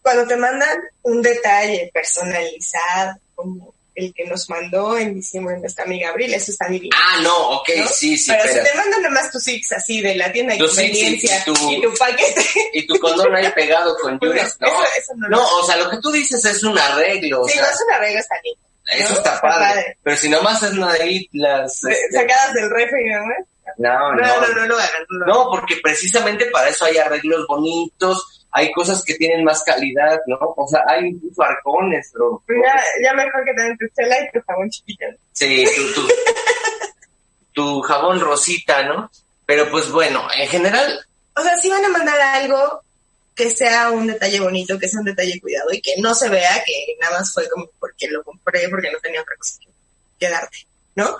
cuando 0.01 0.27
te 0.27 0.35
mandan 0.35 0.77
un 1.03 1.21
detalle 1.21 1.89
personalizado, 1.93 3.15
como 3.33 3.73
el 3.95 4.13
que 4.13 4.25
nos 4.25 4.49
mandó 4.49 4.97
en 4.97 5.13
diciembre 5.15 5.57
nuestra 5.57 5.85
amiga 5.85 6.09
Abril, 6.09 6.33
eso 6.33 6.51
está 6.51 6.67
divino. 6.67 6.95
Ah, 6.99 7.21
no, 7.21 7.51
ok, 7.59 7.69
¿no? 7.77 7.87
sí, 7.87 8.17
sí, 8.17 8.29
Pero 8.31 8.53
si 8.53 8.69
te 8.69 8.77
mandan 8.77 9.01
nomás 9.01 9.31
tus 9.31 9.41
six 9.43 9.71
así 9.71 10.01
de 10.01 10.15
la 10.15 10.31
tienda 10.33 10.53
de 10.53 10.59
Tus 10.59 10.75
Six 10.75 10.83
y- 10.83 10.91
conveniencia 10.91 11.37
y 11.39 11.43
tu- 11.45 11.71
y 11.71 11.81
tu 11.81 11.93
paquete, 11.97 12.45
Y 12.73 12.87
tu 12.87 12.99
condón 12.99 13.33
ahí 13.35 13.49
pegado 13.53 13.95
con 14.01 14.19
Judas, 14.19 14.57
no. 14.59 14.67
eso, 14.67 14.83
eso 14.97 15.13
no, 15.15 15.29
No, 15.29 15.57
o 15.59 15.65
sea, 15.65 15.77
lo 15.77 15.89
que 15.89 15.97
tú 16.01 16.11
dices 16.11 16.43
es 16.43 16.61
un 16.63 16.77
arreglo, 16.77 17.41
o 17.43 17.47
Sí, 17.47 17.53
sea, 17.53 17.61
no 17.63 17.69
es 17.69 17.81
una 17.87 17.97
regla, 17.99 18.19
está 18.19 18.35
lindo. 18.43 18.59
eso 18.91 19.09
¿no? 19.13 19.15
está 19.17 19.29
Está 19.35 19.41
padre. 19.41 19.97
Pero 20.03 20.17
si 20.17 20.29
nomás 20.29 20.61
es 20.63 20.73
ahí 20.77 21.29
las... 21.31 21.79
De- 21.81 21.93
este, 21.93 22.17
Sacadas 22.19 22.53
del 22.53 22.69
refri, 22.69 23.09
¿no? 23.09 23.21
No, 23.77 24.13
No, 24.13 24.15
no, 24.15 24.47
no. 24.47 24.55
No, 24.55 24.65
lo 24.67 24.75
hagan. 24.77 25.05
No, 25.27 25.49
porque 25.49 25.77
precisamente 25.81 26.45
para 26.47 26.69
eso 26.69 26.85
hay 26.85 26.97
arreglos 26.97 27.45
bonitos, 27.47 28.47
hay 28.51 28.71
cosas 28.71 29.03
que 29.03 29.15
tienen 29.15 29.43
más 29.43 29.63
calidad, 29.63 30.19
¿no? 30.27 30.37
O 30.39 30.67
sea, 30.67 30.81
hay 30.87 31.07
incluso 31.07 31.43
arcones, 31.43 32.09
pero... 32.13 32.41
Ya, 32.47 32.81
ya 33.03 33.13
mejor 33.13 33.43
que 33.43 33.53
te 33.53 33.63
den 33.63 33.77
tu 33.77 33.85
chela 33.95 34.15
y 34.19 34.31
tu 34.31 34.45
jabón 34.45 34.69
chiquito. 34.69 35.05
Sí, 35.33 35.65
tu, 35.75 35.93
tu, 35.93 36.07
tu 37.53 37.81
jabón 37.81 38.19
rosita, 38.19 38.83
¿no? 38.83 39.09
Pero 39.45 39.69
pues 39.69 39.91
bueno, 39.91 40.27
en 40.35 40.47
general, 40.47 41.05
O 41.35 41.41
sea, 41.41 41.55
si 41.57 41.69
van 41.69 41.85
a 41.85 41.89
mandar 41.89 42.19
algo 42.19 42.81
que 43.35 43.51
sea 43.51 43.91
un 43.91 44.07
detalle 44.07 44.39
bonito, 44.39 44.79
que 44.79 44.87
sea 44.87 45.01
un 45.01 45.05
detalle 45.05 45.39
cuidado 45.41 45.71
y 45.73 45.81
que 45.81 45.95
no 45.99 46.15
se 46.15 46.29
vea 46.29 46.63
que 46.65 46.95
nada 47.01 47.19
más 47.19 47.33
fue 47.33 47.49
como 47.49 47.69
porque 47.79 48.07
lo 48.07 48.23
compré, 48.23 48.69
porque 48.69 48.89
no 48.91 48.99
tenía 48.99 49.21
otra 49.21 49.35
cosa 49.35 49.59
que 50.17 50.29
darte, 50.29 50.65
¿no? 50.95 51.17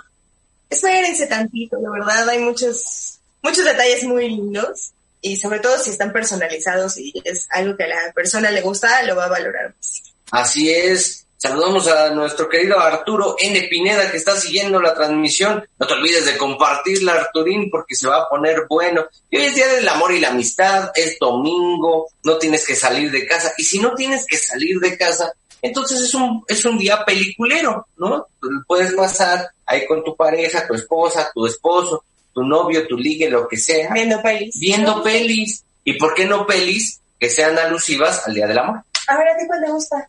Espérense 0.68 1.26
tantito, 1.26 1.76
de 1.76 1.88
verdad, 1.88 2.28
hay 2.28 2.38
muchos, 2.38 3.18
muchos 3.42 3.64
detalles 3.64 4.04
muy 4.04 4.28
lindos 4.28 4.92
y 5.20 5.36
sobre 5.36 5.60
todo 5.60 5.78
si 5.78 5.90
están 5.90 6.12
personalizados 6.12 6.98
y 6.98 7.12
es 7.24 7.46
algo 7.50 7.76
que 7.76 7.84
a 7.84 7.88
la 7.88 8.12
persona 8.14 8.50
le 8.50 8.62
gusta, 8.62 9.02
lo 9.02 9.16
va 9.16 9.26
a 9.26 9.30
valorar 9.30 9.74
más. 9.76 10.02
así 10.30 10.70
es. 10.70 11.26
Saludamos 11.38 11.86
a 11.86 12.10
nuestro 12.10 12.48
querido 12.48 12.80
Arturo 12.80 13.36
N. 13.38 13.60
Pineda 13.68 14.10
que 14.10 14.16
está 14.16 14.34
siguiendo 14.40 14.80
la 14.80 14.94
transmisión. 14.94 15.68
No 15.78 15.86
te 15.86 15.92
olvides 15.92 16.24
de 16.24 16.38
compartirla, 16.38 17.12
Arturín, 17.12 17.70
porque 17.70 17.94
se 17.94 18.08
va 18.08 18.22
a 18.22 18.28
poner 18.28 18.64
bueno. 18.68 19.06
Y 19.30 19.36
hoy 19.36 19.44
es 19.44 19.54
Día 19.54 19.68
del 19.68 19.86
Amor 19.86 20.12
y 20.12 20.20
la 20.20 20.30
Amistad, 20.30 20.90
es 20.94 21.18
domingo, 21.20 22.08
no 22.24 22.38
tienes 22.38 22.66
que 22.66 22.74
salir 22.74 23.10
de 23.10 23.26
casa. 23.26 23.52
Y 23.58 23.64
si 23.64 23.78
no 23.78 23.94
tienes 23.94 24.24
que 24.26 24.38
salir 24.38 24.80
de 24.80 24.96
casa, 24.96 25.30
entonces 25.66 26.00
es 26.00 26.14
un, 26.14 26.44
es 26.48 26.64
un 26.64 26.78
día 26.78 27.04
peliculero, 27.04 27.86
¿no? 27.96 28.26
Puedes 28.66 28.92
pasar 28.94 29.50
ahí 29.66 29.86
con 29.86 30.02
tu 30.04 30.16
pareja, 30.16 30.66
tu 30.66 30.74
esposa, 30.74 31.30
tu 31.34 31.46
esposo, 31.46 32.04
tu 32.32 32.42
novio, 32.42 32.86
tu 32.86 32.96
ligue, 32.96 33.28
lo 33.30 33.46
que 33.48 33.56
sea, 33.56 33.92
Viendo 33.92 34.20
pelis. 34.22 34.58
viendo 34.58 35.02
pelis. 35.02 35.62
¿Y 35.84 35.94
por 35.94 36.14
qué 36.14 36.24
no 36.26 36.46
pelis 36.46 37.00
que 37.18 37.30
sean 37.30 37.58
alusivas 37.58 38.26
al 38.26 38.34
Día 38.34 38.46
del 38.46 38.58
Amor? 38.58 38.82
A 39.08 39.16
ver, 39.18 39.28
¿a 39.28 39.36
ti 39.36 39.46
cuál 39.46 39.60
te 39.64 39.70
gusta? 39.70 40.08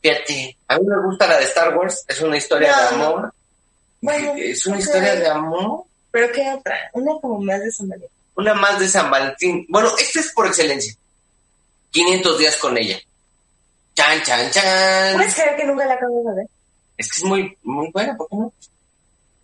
Fíjate, 0.00 0.56
a 0.68 0.78
mí 0.78 0.86
me 0.86 1.02
gusta 1.06 1.26
la 1.26 1.38
de 1.38 1.44
Star 1.46 1.76
Wars, 1.76 2.04
es 2.06 2.20
una 2.20 2.36
historia 2.36 2.70
No, 2.70 2.78
de 2.82 2.88
amor. 3.04 3.34
Bueno, 4.00 4.32
es 4.36 4.64
una 4.66 4.78
historia 4.78 5.16
de 5.16 5.26
amor. 5.28 5.82
¿Pero 6.12 6.32
qué 6.32 6.48
otra? 6.56 6.76
Una 6.92 7.12
como 7.20 7.40
más 7.40 7.60
de 7.60 7.72
San 7.72 7.88
Valentín. 7.88 8.10
Una 8.36 8.54
más 8.54 8.78
de 8.78 8.88
San 8.88 9.10
Valentín. 9.10 9.66
Bueno, 9.68 9.90
esta 9.98 10.20
es 10.20 10.32
por 10.32 10.46
excelencia. 10.46 10.94
500 11.90 12.38
días 12.38 12.56
con 12.58 12.78
ella. 12.78 12.98
Chan, 13.98 14.22
chan, 14.22 14.50
chan. 14.52 15.16
¿Puedes 15.16 15.34
creer 15.34 15.56
que 15.56 15.64
nunca 15.64 15.84
la 15.84 15.94
acabo 15.94 16.22
de 16.30 16.36
ver? 16.36 16.46
Es 16.96 17.10
que 17.10 17.18
es 17.18 17.24
muy, 17.24 17.58
muy 17.64 17.90
buena, 17.90 18.16
¿por 18.16 18.28
qué 18.28 18.36
no? 18.36 18.52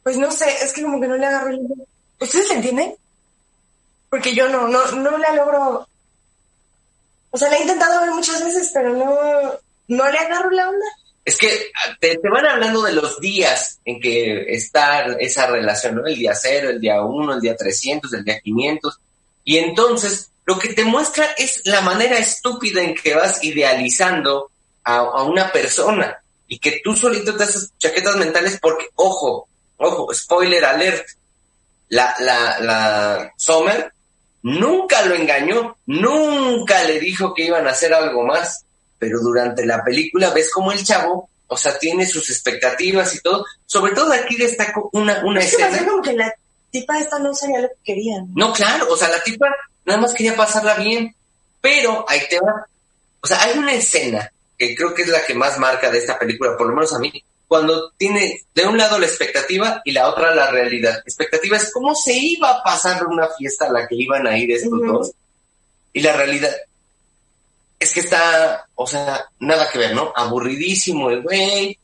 Pues 0.05 0.17
no 0.17 0.31
sé, 0.31 0.47
es 0.63 0.73
que 0.73 0.83
como 0.83 1.01
que 1.01 1.09
no 1.09 1.17
le 1.17 1.27
agarro 1.27 1.51
el. 1.51 1.61
¿Ustedes 2.21 2.49
la 2.51 2.55
entienden? 2.55 2.95
Porque 4.09 4.33
yo 4.33 4.49
no, 4.49 4.69
no, 4.69 4.93
no 4.93 5.19
la 5.19 5.33
logro. 5.33 5.89
O 7.31 7.37
sea, 7.37 7.51
la 7.51 7.57
he 7.57 7.63
intentado 7.63 8.01
ver 8.01 8.13
muchas 8.13 8.45
veces, 8.45 8.71
pero 8.73 8.95
no, 8.95 9.19
no 9.89 10.11
le 10.13 10.19
agarro 10.19 10.51
la 10.53 10.69
onda. 10.69 10.87
Es 11.25 11.37
que 11.37 11.73
te, 11.99 12.17
te 12.19 12.29
van 12.29 12.47
hablando 12.47 12.83
de 12.83 12.93
los 12.93 13.19
días 13.19 13.81
en 13.85 13.99
que 14.01 14.55
está 14.55 15.05
esa 15.19 15.49
relación, 15.49 15.97
¿no? 15.97 16.07
El 16.07 16.15
día 16.15 16.37
cero, 16.37 16.71
el 16.71 16.81
día 16.81 17.03
uno, 17.03 17.35
el 17.35 17.41
día 17.41 17.57
300, 17.57 18.13
el 18.13 18.23
día 18.23 18.39
500. 18.39 19.01
Y 19.43 19.59
entonces 19.59 20.31
lo 20.47 20.59
que 20.59 20.73
te 20.75 20.85
muestra 20.85 21.27
es 21.39 21.61
la 21.65 21.81
manera 21.81 22.19
estúpida 22.19 22.83
en 22.83 22.95
que 22.95 23.15
vas 23.15 23.43
idealizando 23.43 24.51
a, 24.85 24.97
a 24.97 25.23
una 25.23 25.51
persona 25.53 26.19
y 26.47 26.59
que 26.59 26.81
tú 26.85 26.95
solito 26.95 27.35
te 27.37 27.45
haces 27.45 27.71
chaquetas 27.79 28.17
mentales 28.17 28.59
porque, 28.61 28.87
ojo, 28.97 29.49
ojo, 29.79 30.13
spoiler 30.15 30.65
alert, 30.65 31.07
la, 31.89 32.15
la, 32.21 32.59
la 32.61 33.33
Sommer 33.37 33.93
nunca 34.43 35.03
lo 35.07 35.15
engañó, 35.15 35.77
nunca 35.87 36.85
le 36.85 37.01
dijo 37.01 37.33
que 37.33 37.45
iban 37.47 37.67
a 37.67 37.71
hacer 37.71 37.95
algo 37.95 38.25
más, 38.25 38.65
pero 38.99 39.21
durante 39.21 39.65
la 39.65 39.83
película 39.83 40.31
ves 40.31 40.51
como 40.53 40.73
el 40.73 40.85
chavo, 40.85 41.31
o 41.47 41.57
sea, 41.57 41.79
tiene 41.79 42.07
sus 42.07 42.29
expectativas 42.31 43.15
y 43.15 43.21
todo, 43.21 43.45
sobre 43.65 43.93
todo 43.93 44.13
aquí 44.13 44.37
destaco 44.37 44.91
una, 44.93 45.23
una 45.25 45.41
Es 45.41 45.55
escena. 45.55 45.83
que 46.03 46.13
la 46.13 46.33
tipa 46.71 46.99
esta 46.99 47.19
no 47.19 47.35
sabía 47.35 47.61
lo 47.61 47.69
que 47.69 47.75
quería. 47.85 48.19
¿no? 48.21 48.49
No, 48.49 48.53
claro, 48.53 48.87
o 48.91 48.97
sea, 48.97 49.09
la 49.09 49.23
tipa 49.23 49.47
nada 49.85 50.01
más 50.01 50.15
quería 50.15 50.37
pasarla 50.37 50.75
bien, 50.75 51.15
pero 51.61 52.05
ahí 52.09 52.21
te 52.29 52.41
va. 52.41 52.67
O 53.21 53.27
sea, 53.27 53.43
hay 53.43 53.59
una 53.59 53.73
escena 53.73 54.31
que 54.59 54.75
creo 54.75 54.95
que 54.95 55.03
es 55.03 55.09
la 55.09 55.25
que 55.25 55.35
más 55.35 55.59
marca 55.59 55.91
de 55.91 55.99
esta 55.99 56.19
película, 56.19 56.57
por 56.57 56.69
lo 56.69 56.75
menos 56.75 56.93
a 56.93 56.99
mí, 56.99 57.25
cuando 57.49 57.91
tiene 57.93 58.43
de 58.55 58.67
un 58.67 58.79
lado 58.79 58.99
la 58.99 59.07
expectativa 59.07 59.83
y 59.85 59.93
la 59.93 60.09
otra 60.09 60.35
la 60.35 60.51
realidad. 60.51 60.99
Expectativa 61.07 61.57
es 61.57 61.73
cómo 61.73 61.95
se 61.95 62.15
iba 62.15 62.51
a 62.51 62.63
pasar 62.63 63.07
una 63.07 63.29
fiesta 63.29 63.67
a 63.67 63.73
la 63.73 63.87
que 63.87 63.97
iban 63.97 64.27
a 64.27 64.37
ir 64.37 64.51
estos 64.51 64.81
dos. 64.81 65.13
Y 65.93 66.01
la 66.01 66.13
realidad 66.15 66.55
es 67.79 67.93
que 67.93 68.01
está, 68.01 68.67
o 68.75 68.87
sea, 68.87 69.27
nada 69.41 69.71
que 69.71 69.79
ver, 69.79 69.95
¿no? 69.95 70.13
Aburridísimo 70.15 71.11
el 71.11 71.23
güey, 71.23 71.79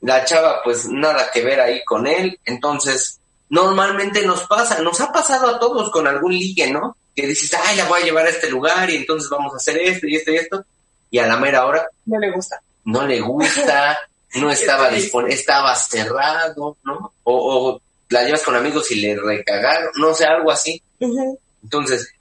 la 0.00 0.24
chava 0.24 0.62
pues 0.62 0.88
nada 0.88 1.30
que 1.30 1.42
ver 1.42 1.60
ahí 1.60 1.84
con 1.84 2.06
él, 2.06 2.38
entonces 2.44 3.18
normalmente 3.48 4.24
nos 4.24 4.46
pasa, 4.46 4.80
nos 4.80 5.00
ha 5.00 5.12
pasado 5.12 5.48
a 5.48 5.58
todos 5.58 5.90
con 5.90 6.06
algún 6.06 6.32
ligue, 6.32 6.70
¿no? 6.70 6.96
Que 7.14 7.26
dices, 7.26 7.52
ay, 7.66 7.76
la 7.76 7.86
voy 7.86 8.00
a 8.00 8.04
llevar 8.04 8.26
a 8.26 8.30
este 8.30 8.48
lugar 8.50 8.88
y 8.90 8.96
entonces 8.96 9.28
vamos 9.30 9.52
a 9.52 9.56
hacer 9.56 9.78
esto 9.78 10.06
y 10.06 10.16
esto 10.16 10.30
y 10.30 10.36
esto, 10.36 10.64
y 11.10 11.18
a 11.18 11.26
la 11.26 11.36
mera 11.36 11.66
hora 11.66 11.86
No 12.06 12.18
le 12.18 12.30
gusta. 12.30 12.60
no 12.84 13.06
le 13.06 13.20
gusta, 13.20 13.98
no 14.36 14.50
estaba 14.50 14.90
disponible, 14.90 15.34
estaba 15.34 15.74
cerrado, 15.74 16.76
¿no? 16.84 17.12
O, 17.24 17.68
o 17.72 17.80
la 18.08 18.24
llevas 18.24 18.42
con 18.42 18.54
amigos 18.56 18.90
y 18.90 18.96
le 18.96 19.16
recagaron, 19.16 19.90
no 19.96 20.14
sé, 20.14 20.24
algo 20.24 20.50
así. 20.50 20.82
Ujú. 21.00 21.38
Entonces, 21.62 22.12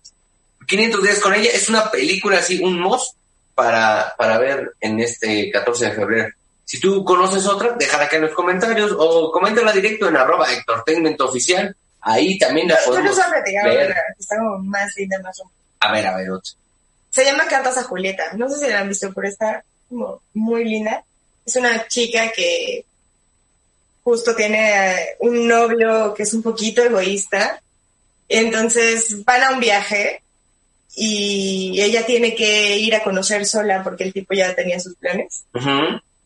500 0.68 1.02
días 1.04 1.20
con 1.20 1.34
ella 1.34 1.50
es 1.54 1.70
una 1.70 1.90
película 1.90 2.38
así, 2.40 2.62
un 2.64 2.80
must 2.80 3.16
para, 3.56 4.14
para 4.18 4.38
ver 4.38 4.74
en 4.82 5.00
este 5.00 5.50
14 5.52 5.86
de 5.86 5.92
febrero. 5.94 6.30
Si 6.64 6.80
tú 6.80 7.04
conoces 7.04 7.48
otra, 7.48 7.76
déjala 7.80 8.04
acá 8.04 8.18
en 8.18 8.24
los 8.24 8.34
comentarios 8.36 8.94
o 8.98 9.32
coméntala 9.32 9.72
directo 9.72 10.08
en 10.08 10.16
arroba 10.18 10.54
Entertainment 10.54 11.20
Oficial. 11.22 11.76
Ahí 12.02 12.38
también 12.38 12.68
la 12.68 12.76
Yo 12.76 13.00
no 13.02 13.12
podemos 13.12 13.18
que 13.44 14.20
está 14.20 14.38
como 14.38 14.60
más 14.60 14.96
linda, 14.96 15.20
más. 15.22 15.42
A 15.80 15.92
ver, 15.92 16.08
a 16.08 16.16
ver, 16.16 16.32
otra. 16.32 16.52
Se 17.10 17.26
llama 17.26 17.48
Cartas 17.48 17.78
a 17.78 17.84
Julieta. 17.84 18.34
No 18.34 18.50
sé 18.50 18.60
si 18.60 18.72
la 18.72 18.80
han 18.80 18.90
visto, 18.90 19.12
pero 19.14 19.28
está 19.28 19.64
como 19.90 20.22
muy 20.34 20.66
linda. 20.66 21.04
Es 21.46 21.56
una 21.56 21.88
chica 21.88 22.32
que 22.32 22.86
justo 24.04 24.36
tiene 24.36 25.16
un 25.20 25.48
novio 25.48 26.14
que 26.14 26.24
es 26.24 26.34
un 26.34 26.42
poquito 26.42 26.84
egoísta 26.84 27.62
Entonces 28.28 29.24
van 29.24 29.44
a 29.44 29.52
un 29.52 29.60
viaje 29.60 30.22
y 30.96 31.80
ella 31.82 32.06
tiene 32.06 32.36
que 32.36 32.78
ir 32.78 32.96
a 32.96 33.04
conocer 33.04 33.46
sola 33.46 33.84
porque 33.84 34.04
el 34.04 34.14
tipo 34.14 34.34
ya 34.34 34.56
tenía 34.56 34.80
sus 34.80 34.96
planes. 34.96 35.46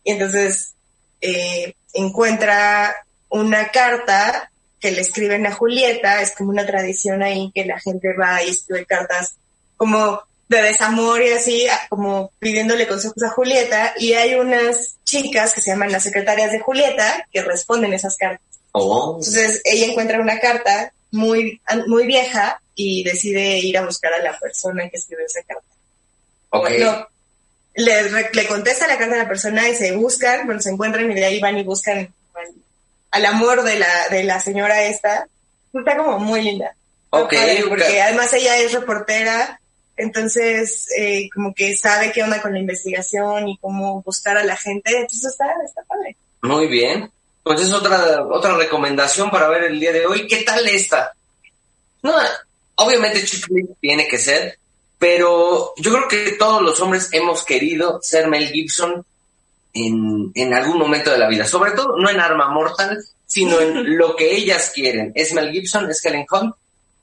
Y 0.03 0.11
entonces 0.11 0.73
eh, 1.21 1.75
encuentra 1.93 2.95
una 3.29 3.69
carta 3.69 4.51
que 4.83 4.91
le 4.91 4.99
escriben 4.99 5.47
a 5.47 5.53
Julieta, 5.53 6.21
es 6.21 6.35
como 6.35 6.49
una 6.49 6.65
tradición 6.65 7.23
ahí 7.23 7.49
que 7.55 7.63
la 7.63 7.79
gente 7.79 8.09
va 8.19 8.43
y 8.43 8.49
escribe 8.49 8.85
cartas 8.85 9.35
como 9.77 10.21
de 10.49 10.61
desamor 10.61 11.21
y 11.21 11.29
así, 11.29 11.65
como 11.87 12.33
pidiéndole 12.37 12.85
consejos 12.85 13.23
a 13.23 13.29
Julieta, 13.29 13.93
y 13.97 14.11
hay 14.11 14.35
unas 14.35 14.97
chicas 15.05 15.53
que 15.53 15.61
se 15.61 15.71
llaman 15.71 15.89
las 15.89 16.03
secretarias 16.03 16.51
de 16.51 16.59
Julieta 16.59 17.25
que 17.31 17.41
responden 17.41 17.93
esas 17.93 18.17
cartas. 18.17 18.45
Oh. 18.73 19.19
Entonces 19.19 19.61
ella 19.63 19.85
encuentra 19.85 20.19
una 20.19 20.41
carta 20.41 20.91
muy, 21.11 21.61
muy 21.87 22.05
vieja 22.05 22.61
y 22.75 23.05
decide 23.05 23.59
ir 23.59 23.77
a 23.77 23.85
buscar 23.85 24.13
a 24.13 24.21
la 24.21 24.37
persona 24.37 24.89
que 24.89 24.97
escribió 24.97 25.25
esa 25.25 25.43
carta. 25.43 25.63
Ok. 26.49 26.67
Bueno, 26.67 27.07
le, 27.75 28.29
le 28.33 28.47
contesta 28.47 28.85
la 28.85 28.97
carta 28.97 29.15
a 29.15 29.19
la 29.19 29.29
persona 29.29 29.69
y 29.69 29.75
se 29.75 29.93
buscan, 29.93 30.45
bueno, 30.45 30.59
se 30.59 30.71
encuentran 30.71 31.09
y 31.09 31.15
de 31.15 31.25
ahí 31.25 31.39
van 31.39 31.57
y 31.57 31.63
buscan 31.63 32.13
al, 33.13 33.25
amor 33.25 33.63
de 33.63 33.79
la, 33.79 34.09
de 34.09 34.23
la 34.23 34.39
señora 34.39 34.83
esta. 34.83 35.27
Está 35.73 35.97
como 35.97 36.19
muy 36.19 36.41
linda. 36.41 36.75
Ok, 37.09 37.33
padre. 37.33 37.65
Porque 37.67 38.01
además 38.01 38.33
ella 38.33 38.57
es 38.57 38.73
reportera, 38.73 39.59
entonces 39.95 40.87
eh, 40.97 41.29
como 41.33 41.53
que 41.53 41.75
sabe 41.75 42.11
qué 42.11 42.23
onda 42.23 42.41
con 42.41 42.53
la 42.53 42.59
investigación 42.59 43.47
y 43.47 43.57
cómo 43.57 44.01
buscar 44.01 44.37
a 44.37 44.43
la 44.43 44.55
gente. 44.55 44.91
Entonces 44.91 45.31
está, 45.31 45.45
está 45.65 45.83
padre. 45.83 46.15
Muy 46.41 46.67
bien. 46.67 47.09
Pues 47.43 47.61
es 47.61 47.73
otra, 47.73 48.25
otra 48.25 48.55
recomendación 48.55 49.29
para 49.29 49.49
ver 49.49 49.65
el 49.65 49.79
día 49.79 49.91
de 49.91 50.05
hoy. 50.05 50.27
¿Qué 50.27 50.43
tal 50.43 50.67
esta? 50.67 51.13
No, 52.01 52.13
obviamente 52.75 53.23
chick 53.23 53.47
tiene 53.79 54.07
que 54.07 54.17
ser, 54.17 54.57
pero 54.97 55.73
yo 55.77 55.91
creo 55.91 56.07
que 56.07 56.31
todos 56.33 56.61
los 56.61 56.79
hombres 56.81 57.09
hemos 57.11 57.43
querido 57.43 57.99
ser 58.01 58.27
Mel 58.27 58.47
Gibson 58.47 59.05
en, 59.73 60.31
en 60.35 60.53
algún 60.53 60.77
momento 60.77 61.11
de 61.11 61.17
la 61.17 61.27
vida. 61.27 61.47
Sobre 61.47 61.71
todo, 61.71 61.97
no 61.97 62.09
en 62.09 62.19
Arma 62.19 62.49
Mortal, 62.49 63.03
sino 63.25 63.59
en 63.59 63.97
lo 63.97 64.15
que 64.15 64.35
ellas 64.35 64.71
quieren. 64.73 65.11
Es 65.15 65.33
Mel 65.33 65.51
Gibson, 65.51 65.89
es 65.89 66.03
Helen 66.05 66.25
Hunt, 66.31 66.55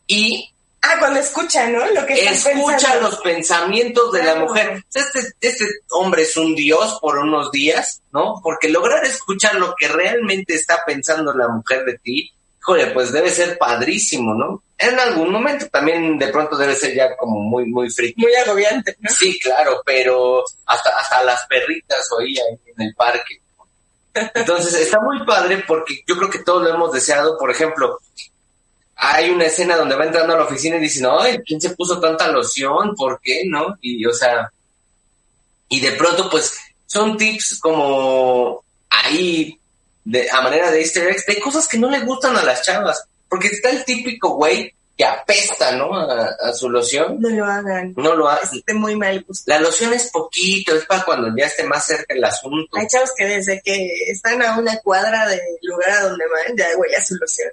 y 0.06 0.50
Ah, 0.82 0.96
cuando 0.98 1.20
escucha, 1.20 1.68
¿no? 1.68 1.86
Lo 1.90 2.06
que 2.06 2.14
está 2.14 2.30
escucha 2.50 2.76
pensando. 2.76 3.10
los 3.10 3.20
pensamientos 3.20 4.12
de 4.12 4.22
la 4.22 4.36
mujer. 4.36 4.82
Este, 4.94 5.20
este 5.40 5.64
hombre 5.90 6.22
es 6.22 6.36
un 6.38 6.54
dios 6.54 6.98
por 7.02 7.18
unos 7.18 7.50
días, 7.50 8.00
¿no? 8.12 8.40
Porque 8.42 8.70
lograr 8.70 9.04
escuchar 9.04 9.56
lo 9.56 9.74
que 9.76 9.88
realmente 9.88 10.54
está 10.54 10.82
pensando 10.86 11.34
la 11.34 11.48
mujer 11.48 11.84
de 11.84 11.98
ti, 11.98 12.32
híjole, 12.61 12.88
pues 12.88 13.12
debe 13.12 13.30
ser 13.30 13.58
padrísimo, 13.58 14.34
¿no? 14.34 14.62
En 14.76 14.98
algún 14.98 15.30
momento 15.30 15.68
también 15.68 16.18
de 16.18 16.28
pronto 16.28 16.56
debe 16.56 16.74
ser 16.74 16.94
ya 16.94 17.16
como 17.16 17.40
muy, 17.40 17.66
muy 17.66 17.90
friki. 17.90 18.20
Muy 18.20 18.34
agobiante, 18.34 18.96
¿no? 19.00 19.11
Sí, 19.11 19.38
claro, 19.38 19.82
pero 19.84 20.44
hasta, 20.66 20.90
hasta 20.90 21.22
las 21.24 21.46
perritas 21.46 22.08
oía 22.12 22.42
en 22.66 22.82
el 22.86 22.94
parque. 22.94 23.40
Entonces 24.34 24.74
está 24.74 25.00
muy 25.00 25.24
padre 25.24 25.64
porque 25.66 26.02
yo 26.06 26.16
creo 26.16 26.30
que 26.30 26.40
todos 26.40 26.62
lo 26.62 26.70
hemos 26.70 26.92
deseado. 26.92 27.38
Por 27.38 27.50
ejemplo, 27.50 27.98
hay 28.96 29.30
una 29.30 29.46
escena 29.46 29.76
donde 29.76 29.96
va 29.96 30.04
entrando 30.04 30.34
a 30.34 30.38
la 30.38 30.44
oficina 30.44 30.76
y 30.76 30.80
dicen, 30.80 31.06
ay, 31.11 31.38
¿quién 31.46 31.61
se 31.61 31.70
puso 31.70 32.00
tanta 32.00 32.28
loción? 32.28 32.94
¿Por 32.96 33.20
qué? 33.22 33.42
¿No? 33.46 33.76
Y, 33.80 34.04
o 34.04 34.12
sea, 34.12 34.50
y 35.68 35.80
de 35.80 35.92
pronto, 35.92 36.28
pues, 36.28 36.58
son 36.86 37.16
tips 37.16 37.61
como 37.61 38.64
ahí, 38.88 39.59
de, 40.05 40.30
a 40.30 40.40
manera 40.40 40.70
de 40.70 40.80
easter 40.80 41.09
eggs, 41.09 41.26
de 41.26 41.40
cosas 41.40 41.68
que 41.68 41.78
no 41.78 41.90
le 41.90 42.01
gustan 42.01 42.36
a 42.36 42.42
las 42.42 42.62
chavas. 42.62 43.05
Porque 43.28 43.48
está 43.48 43.70
el 43.70 43.84
típico 43.84 44.30
güey 44.30 44.74
que 44.96 45.05
apesta, 45.05 45.72
¿no? 45.76 45.94
A, 45.94 46.28
a 46.42 46.53
su 46.53 46.68
loción. 46.68 47.16
No 47.20 47.30
lo 47.30 47.44
hagan. 47.44 47.94
No 47.96 48.14
lo 48.14 48.28
hace. 48.28 48.59
Esté 48.59 48.74
muy 48.74 48.96
mal 48.96 49.22
gusto. 49.22 49.44
La 49.46 49.61
loción 49.61 49.92
es 49.92 50.11
poquito, 50.11 50.74
es 50.74 50.84
para 50.84 51.05
cuando 51.05 51.34
ya 51.36 51.46
esté 51.46 51.64
más 51.64 51.86
cerca 51.86 52.12
el 52.12 52.24
asunto. 52.24 52.76
Hay 52.76 52.86
chavos 52.86 53.12
que 53.16 53.24
desde 53.24 53.62
que 53.62 53.88
están 54.09 54.42
a 54.42 54.59
una 54.59 54.78
cuadra 54.80 55.26
del 55.28 55.40
lugar 55.62 55.90
a 55.90 56.09
donde 56.09 56.24
van, 56.26 56.57
ya 56.57 56.66
huele 56.76 56.96
a 56.96 57.03
su 57.03 57.14
loción. 57.14 57.51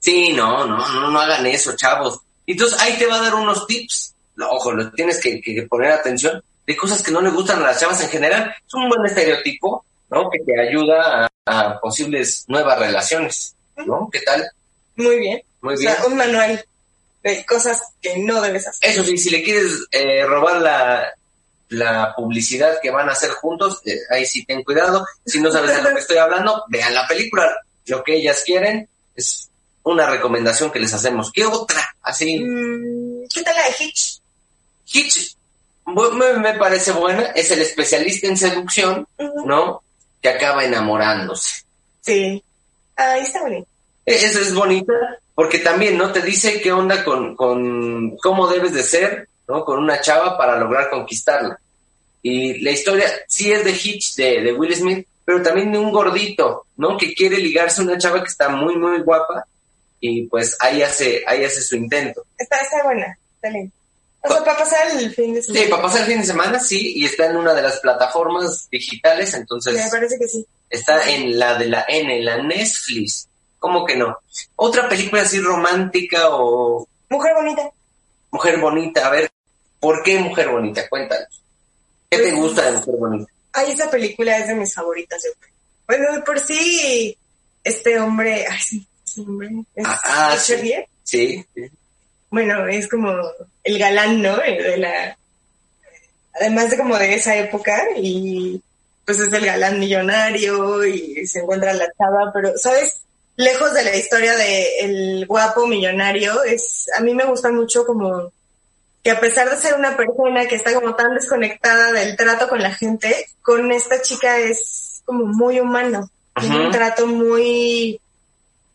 Sí, 0.00 0.32
no, 0.32 0.66
no, 0.66 0.76
no, 0.76 1.10
no 1.10 1.20
hagan 1.20 1.46
eso, 1.46 1.76
chavos. 1.76 2.20
Entonces 2.46 2.78
ahí 2.80 2.98
te 2.98 3.06
va 3.06 3.16
a 3.16 3.22
dar 3.22 3.34
unos 3.34 3.66
tips. 3.66 4.14
Ojo, 4.50 4.72
lo 4.72 4.90
tienes 4.90 5.20
que, 5.20 5.40
que 5.40 5.62
poner 5.68 5.92
atención 5.92 6.42
de 6.66 6.76
cosas 6.76 7.02
que 7.02 7.12
no 7.12 7.20
le 7.20 7.30
gustan 7.30 7.62
a 7.62 7.66
las 7.66 7.80
chavas 7.80 8.00
en 8.00 8.08
general. 8.08 8.54
Es 8.66 8.74
un 8.74 8.88
buen 8.88 9.04
estereotipo, 9.06 9.84
¿no? 10.14 10.30
Que 10.30 10.38
te 10.40 10.60
ayuda 10.60 11.28
a, 11.46 11.60
a 11.60 11.80
posibles 11.80 12.44
nuevas 12.48 12.78
relaciones, 12.78 13.54
¿no? 13.76 14.08
¿Qué 14.12 14.20
tal? 14.20 14.48
Muy 14.96 15.18
bien. 15.18 15.42
Muy 15.60 15.74
O 15.74 15.78
bien. 15.78 15.92
sea, 15.94 16.06
un 16.06 16.16
manual 16.16 16.64
de 17.22 17.44
cosas 17.46 17.80
que 18.00 18.18
no 18.18 18.40
debes 18.40 18.66
hacer. 18.68 18.90
Eso 18.90 19.04
sí, 19.04 19.16
si 19.18 19.30
le 19.30 19.42
quieres 19.42 19.72
eh, 19.90 20.24
robar 20.24 20.60
la, 20.60 21.12
la 21.70 22.14
publicidad 22.14 22.78
que 22.82 22.90
van 22.90 23.08
a 23.08 23.12
hacer 23.12 23.30
juntos, 23.30 23.80
eh, 23.86 23.98
ahí 24.10 24.24
sí 24.26 24.44
ten 24.44 24.62
cuidado. 24.62 25.06
Si 25.26 25.40
no 25.40 25.50
sabes 25.50 25.74
de 25.74 25.82
lo 25.82 25.90
que 25.94 26.00
estoy 26.00 26.18
hablando, 26.18 26.64
vean 26.68 26.94
la 26.94 27.06
película. 27.08 27.50
Lo 27.86 28.02
que 28.04 28.16
ellas 28.16 28.42
quieren 28.44 28.88
es 29.16 29.48
una 29.82 30.08
recomendación 30.08 30.70
que 30.70 30.80
les 30.80 30.92
hacemos. 30.94 31.30
¿Qué 31.32 31.44
otra? 31.44 31.82
Así, 32.02 32.40
Mm, 32.40 33.26
¿Qué 33.32 33.42
tal 33.42 33.54
la 33.56 33.64
de 33.64 33.74
Hitch? 33.84 34.20
Hitch 34.92 35.36
me, 35.86 36.32
me 36.34 36.54
parece 36.58 36.92
buena. 36.92 37.22
Es 37.34 37.50
el 37.50 37.60
especialista 37.62 38.26
en 38.26 38.36
seducción. 38.36 39.06
¿no? 39.46 39.82
Que 40.24 40.30
acaba 40.30 40.64
enamorándose. 40.64 41.64
Sí. 42.00 42.42
Ahí 42.96 43.20
está 43.20 43.42
bonito. 43.42 43.66
E- 44.06 44.14
Esa 44.14 44.40
es 44.40 44.54
bonita 44.54 44.94
porque 45.34 45.58
también, 45.58 45.98
¿no? 45.98 46.12
Te 46.12 46.22
dice 46.22 46.62
qué 46.62 46.72
onda 46.72 47.04
con, 47.04 47.36
con 47.36 48.16
cómo 48.16 48.48
debes 48.48 48.72
de 48.72 48.82
ser, 48.84 49.28
¿no? 49.46 49.66
Con 49.66 49.80
una 49.80 50.00
chava 50.00 50.38
para 50.38 50.56
lograr 50.56 50.88
conquistarla. 50.88 51.58
Y 52.22 52.62
la 52.62 52.70
historia 52.70 53.06
sí 53.28 53.52
es 53.52 53.64
de 53.66 53.72
Hitch, 53.72 54.14
de, 54.14 54.40
de 54.40 54.52
Will 54.54 54.74
Smith, 54.74 55.06
pero 55.26 55.42
también 55.42 55.70
de 55.70 55.78
un 55.78 55.92
gordito, 55.92 56.64
¿no? 56.78 56.96
Que 56.96 57.12
quiere 57.12 57.36
ligarse 57.36 57.82
a 57.82 57.84
una 57.84 57.98
chava 57.98 58.22
que 58.22 58.30
está 58.30 58.48
muy, 58.48 58.76
muy 58.76 59.00
guapa 59.02 59.44
y 60.00 60.26
pues 60.28 60.56
ahí 60.60 60.80
hace, 60.80 61.22
ahí 61.26 61.44
hace 61.44 61.60
su 61.60 61.76
intento. 61.76 62.24
Está, 62.38 62.56
está 62.62 62.82
buena. 62.82 63.18
Está 63.34 63.50
linda. 63.50 63.72
O 64.26 64.28
sea, 64.32 64.42
para 64.44 64.56
pasar 64.58 64.88
el 64.98 65.14
fin 65.14 65.34
de 65.34 65.42
Sí, 65.42 65.52
semana. 65.52 65.70
para 65.70 65.82
pasar 65.82 66.00
el 66.02 66.06
fin 66.06 66.20
de 66.20 66.26
semana, 66.26 66.58
sí, 66.60 66.94
y 66.96 67.04
está 67.04 67.26
en 67.26 67.36
una 67.36 67.52
de 67.54 67.60
las 67.62 67.78
plataformas 67.80 68.68
digitales, 68.70 69.34
entonces 69.34 69.74
Me 69.74 69.90
parece 69.90 70.18
que 70.18 70.26
sí. 70.28 70.46
está 70.70 71.10
en 71.10 71.38
la 71.38 71.58
de 71.58 71.66
la 71.66 71.84
N, 71.88 72.16
en 72.18 72.24
la 72.24 72.42
Netflix. 72.42 73.28
¿Cómo 73.58 73.84
que 73.84 73.96
no? 73.96 74.16
Otra 74.56 74.88
película 74.88 75.22
así 75.22 75.40
romántica 75.40 76.28
o 76.30 76.86
Mujer 77.10 77.32
bonita. 77.36 77.70
Mujer 78.30 78.58
bonita, 78.58 79.06
a 79.06 79.10
ver, 79.10 79.30
¿por 79.78 80.02
qué 80.02 80.18
Mujer 80.18 80.48
bonita? 80.48 80.88
Cuéntanos. 80.88 81.42
¿Qué 82.10 82.18
te 82.18 82.32
gusta 82.32 82.62
de 82.62 82.72
Mujer 82.78 82.94
bonita? 82.96 83.32
Ay, 83.52 83.72
esa 83.72 83.90
película 83.90 84.38
es 84.38 84.48
de 84.48 84.54
mis 84.54 84.74
favoritas. 84.74 85.22
yo 85.22 85.30
creo. 85.38 85.52
Bueno, 85.86 86.14
de 86.16 86.22
por 86.22 86.40
sí, 86.40 87.16
este 87.62 87.98
hombre, 88.00 88.46
ay, 88.50 88.58
sí, 88.60 88.86
ese 89.06 89.20
hombre 89.20 89.48
es 89.74 89.86
Ah, 89.86 90.00
ah, 90.04 90.36
sí. 90.38 90.72
Sí. 91.02 91.44
Bueno, 92.30 92.66
es 92.68 92.88
como 92.88 93.12
el 93.64 93.78
galán, 93.78 94.22
¿no? 94.22 94.40
El 94.40 94.62
de 94.62 94.76
la, 94.78 95.16
además 96.34 96.70
de 96.70 96.76
como 96.76 96.96
de 96.98 97.14
esa 97.14 97.36
época 97.36 97.86
y 97.96 98.62
pues 99.04 99.18
es 99.20 99.32
el 99.32 99.44
galán 99.44 99.78
millonario 99.78 100.84
y 100.86 101.26
se 101.26 101.40
encuentra 101.40 101.74
la 101.74 101.86
chava, 101.98 102.30
pero, 102.32 102.56
¿sabes? 102.56 103.00
Lejos 103.36 103.74
de 103.74 103.84
la 103.84 103.96
historia 103.96 104.34
de 104.36 104.78
el 104.80 105.26
guapo 105.26 105.66
millonario, 105.66 106.42
es, 106.44 106.86
a 106.96 107.00
mí 107.00 107.14
me 107.14 107.24
gusta 107.24 107.50
mucho 107.50 107.84
como 107.84 108.32
que 109.02 109.10
a 109.10 109.20
pesar 109.20 109.50
de 109.50 109.56
ser 109.56 109.74
una 109.74 109.96
persona 109.96 110.46
que 110.46 110.54
está 110.54 110.72
como 110.72 110.94
tan 110.94 111.14
desconectada 111.14 111.92
del 111.92 112.16
trato 112.16 112.48
con 112.48 112.62
la 112.62 112.74
gente, 112.74 113.26
con 113.42 113.70
esta 113.70 114.00
chica 114.00 114.38
es 114.38 115.02
como 115.04 115.26
muy 115.26 115.60
humano. 115.60 116.08
Tiene 116.40 116.66
un 116.66 116.72
trato 116.72 117.06
muy, 117.06 118.00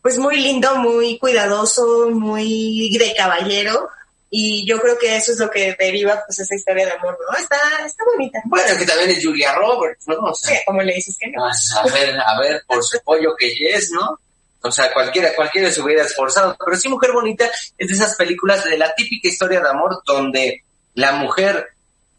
pues 0.03 0.19
muy 0.19 0.37
lindo, 0.37 0.75
muy 0.75 1.17
cuidadoso, 1.17 2.11
muy 2.11 2.95
de 2.95 3.13
caballero. 3.15 3.89
Y 4.31 4.65
yo 4.67 4.79
creo 4.79 4.97
que 4.97 5.15
eso 5.15 5.31
es 5.31 5.39
lo 5.39 5.49
que 5.49 5.75
deriva 5.79 6.21
pues 6.25 6.39
esa 6.39 6.53
historia 6.55 6.85
de 6.85 6.91
amor, 6.91 7.17
¿no? 7.29 7.37
Está, 7.37 7.57
está 7.85 8.03
bonita. 8.05 8.39
Bueno, 8.45 8.77
que 8.77 8.85
también 8.85 9.09
es 9.09 9.25
Julia 9.25 9.53
Roberts, 9.55 10.07
¿no? 10.07 10.17
O 10.19 10.35
Sí, 10.35 10.49
sea, 10.49 10.59
como 10.65 10.81
le 10.83 10.93
dices 10.93 11.17
que 11.19 11.27
no. 11.31 11.43
a 11.45 11.83
ver, 11.91 12.15
a 12.19 12.39
ver, 12.39 12.63
por 12.67 12.83
su 12.83 12.99
pollo 13.03 13.35
que 13.37 13.51
es, 13.73 13.91
¿no? 13.91 14.19
O 14.61 14.71
sea, 14.71 14.93
cualquiera, 14.93 15.33
cualquiera 15.35 15.71
se 15.71 15.81
hubiera 15.81 16.03
esforzado. 16.03 16.55
Pero 16.63 16.77
sí, 16.77 16.89
Mujer 16.89 17.11
Bonita 17.11 17.49
es 17.77 17.87
de 17.87 17.93
esas 17.93 18.15
películas 18.17 18.63
de 18.65 18.77
la 18.77 18.93
típica 18.93 19.29
historia 19.29 19.61
de 19.61 19.69
amor 19.69 20.01
donde 20.05 20.63
la 20.95 21.13
mujer 21.13 21.69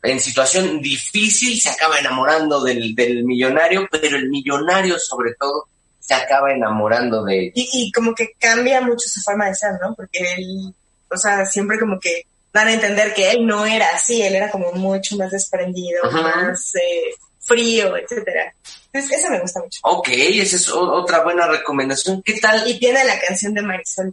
en 0.02 0.18
situación 0.18 0.80
difícil 0.80 1.60
se 1.60 1.68
acaba 1.68 1.98
enamorando 1.98 2.64
del, 2.64 2.94
del 2.94 3.22
millonario, 3.24 3.86
pero 3.90 4.16
el 4.16 4.30
millonario 4.30 4.98
sobre 4.98 5.34
todo 5.38 5.68
se 6.00 6.14
acaba 6.14 6.50
enamorando 6.52 7.22
de 7.22 7.52
Y, 7.54 7.68
y 7.72 7.92
como 7.92 8.14
que 8.14 8.32
cambia 8.38 8.80
mucho 8.80 9.06
su 9.08 9.20
forma 9.20 9.46
de 9.46 9.54
ser, 9.54 9.72
¿no? 9.80 9.94
Porque 9.94 10.18
él, 10.38 10.74
o 11.10 11.16
sea, 11.16 11.44
siempre 11.46 11.78
como 11.78 11.98
que 11.98 12.26
dan 12.52 12.68
a 12.68 12.72
entender 12.72 13.14
que 13.14 13.30
él 13.30 13.46
no 13.46 13.64
era 13.66 13.88
así, 13.94 14.22
él 14.22 14.34
era 14.34 14.50
como 14.50 14.72
mucho 14.72 15.16
más 15.16 15.30
desprendido, 15.30 16.04
Ajá. 16.04 16.20
más 16.20 16.74
eh, 16.74 17.14
frío, 17.40 17.96
etcétera. 17.96 18.54
Entonces, 18.92 19.20
eso 19.20 19.30
me 19.30 19.40
gusta 19.40 19.60
mucho. 19.60 19.80
Ok, 19.84 20.08
esa 20.10 20.56
es 20.56 20.68
otra 20.68 21.22
buena 21.22 21.46
recomendación. 21.46 22.22
¿Qué 22.22 22.40
tal? 22.40 22.68
Y 22.68 22.78
tiene 22.78 23.04
la 23.04 23.18
canción 23.20 23.54
de 23.54 23.62
Marisol. 23.62 24.12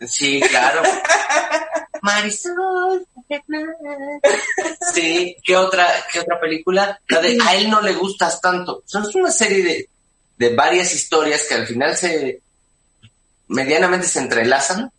Sí, 0.00 0.40
claro. 0.40 0.82
Marisol. 2.02 3.06
Sí, 4.92 5.36
¿qué 5.44 5.56
otra, 5.56 5.86
qué 6.12 6.20
otra 6.20 6.40
película? 6.40 7.00
La 7.08 7.20
de 7.20 7.38
A 7.40 7.54
él 7.54 7.70
no 7.70 7.80
le 7.80 7.92
gustas 7.92 8.40
tanto. 8.40 8.78
O 8.78 8.82
sea, 8.84 9.02
es 9.02 9.14
una 9.14 9.30
serie 9.30 9.62
de, 9.62 9.88
de 10.36 10.54
varias 10.54 10.92
historias 10.92 11.44
que 11.44 11.54
al 11.54 11.66
final 11.66 11.96
se 11.96 12.40
medianamente 13.48 14.06
se 14.06 14.18
entrelazan, 14.20 14.90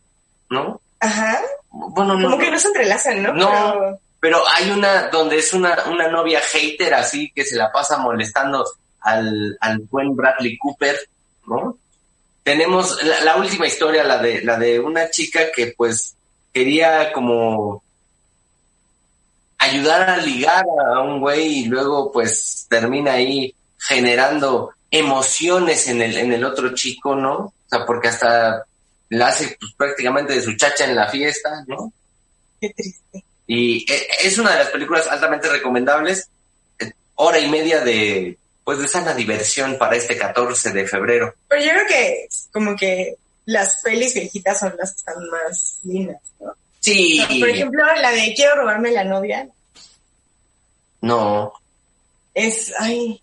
¿no? 0.50 0.82
Ajá. 1.06 1.42
Bueno, 1.72 2.16
no. 2.18 2.30
Como 2.30 2.38
que 2.42 2.52
no 2.52 2.60
se 2.60 2.68
entrelazan, 2.68 3.24
¿no? 3.24 3.34
No, 3.34 3.50
Pero- 3.50 4.00
pero 4.20 4.44
hay 4.50 4.72
una 4.72 5.08
donde 5.10 5.38
es 5.38 5.54
una, 5.54 5.78
una 5.92 6.08
novia 6.08 6.42
hater 6.42 6.94
así 6.96 7.32
que 7.36 7.46
se 7.46 7.56
la 7.58 7.72
pasa 7.72 7.98
molestando 7.98 8.66
al, 9.02 9.56
al 9.62 9.80
buen 9.80 10.16
Bradley 10.16 10.58
Cooper, 10.58 10.98
¿no? 11.48 11.78
Tenemos 12.44 13.04
la, 13.04 13.22
la 13.22 13.36
última 13.38 13.68
historia, 13.68 14.04
la 14.04 14.18
de, 14.18 14.42
la 14.44 14.58
de 14.58 14.80
una 14.80 15.10
chica 15.12 15.52
que 15.56 15.74
pues 15.78 16.16
quería 16.54 17.12
como 17.12 17.84
ayudar 19.58 20.10
a 20.10 20.18
ligar 20.18 20.66
a 20.94 21.00
un 21.02 21.20
güey 21.20 21.60
y 21.60 21.66
luego 21.66 22.12
pues 22.12 22.66
termina 22.70 23.14
ahí 23.14 23.54
generando 23.78 24.72
emociones 24.92 25.88
en 25.88 26.02
el, 26.02 26.18
en 26.18 26.34
el 26.34 26.44
otro 26.46 26.74
chico, 26.74 27.16
¿no? 27.16 27.34
O 27.38 27.54
sea, 27.68 27.86
porque 27.86 28.08
hasta 28.10 28.64
la 29.10 29.28
hace 29.28 29.56
pues, 29.60 29.74
prácticamente 29.78 30.34
de 30.34 30.42
su 30.42 30.56
chacha 30.56 30.86
en 30.86 30.96
la 30.96 31.08
fiesta, 31.10 31.64
¿no? 31.68 31.92
Qué 32.60 32.70
triste. 32.72 33.24
Y 33.48 33.92
eh, 33.92 34.08
es 34.24 34.38
una 34.38 34.52
de 34.52 34.60
las 34.60 34.70
películas 34.70 35.08
altamente 35.08 35.50
recomendables. 35.50 36.28
eh, 36.80 36.92
Hora 37.16 37.40
y 37.40 37.48
media 37.50 37.82
de, 37.82 38.38
pues, 38.64 38.80
de 38.80 38.88
sana 38.88 39.14
diversión 39.14 39.78
para 39.78 39.96
este 39.96 40.18
14 40.18 40.72
de 40.72 40.88
febrero. 40.88 41.34
Pero 41.48 41.64
yo 41.64 41.72
creo 41.72 41.88
que 41.88 42.28
como 42.52 42.76
que 42.76 43.16
las 43.46 43.82
pelis 43.84 44.14
viejitas 44.16 44.60
son 44.60 44.74
las 44.80 44.92
que 44.92 44.98
están 44.98 45.30
más 45.30 45.80
lindas, 45.84 46.22
¿no? 46.40 46.54
Sí. 46.80 47.20
O 47.22 47.28
sea, 47.28 47.40
por 47.40 47.50
ejemplo, 47.50 47.84
la 48.02 48.12
de 48.12 48.34
Quiero 48.36 48.56
robarme 48.56 48.92
la 48.92 49.04
novia 49.04 49.48
No. 51.02 51.54
es, 52.34 52.74
ay, 52.80 53.22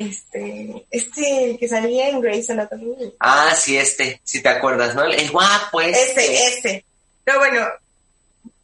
este, 0.00 0.86
este 0.90 1.58
que 1.60 1.68
salía 1.68 2.08
en 2.08 2.22
Grey's 2.22 2.48
Anatomy. 2.48 3.14
Ah, 3.20 3.54
sí, 3.54 3.76
este. 3.76 4.20
Sí 4.24 4.42
te 4.42 4.48
acuerdas, 4.48 4.94
¿no? 4.94 5.04
El 5.04 5.30
guapo 5.30 5.80
este. 5.82 6.02
Este, 6.02 6.46
este. 6.46 6.84
Pero 7.22 7.38
bueno, 7.38 7.66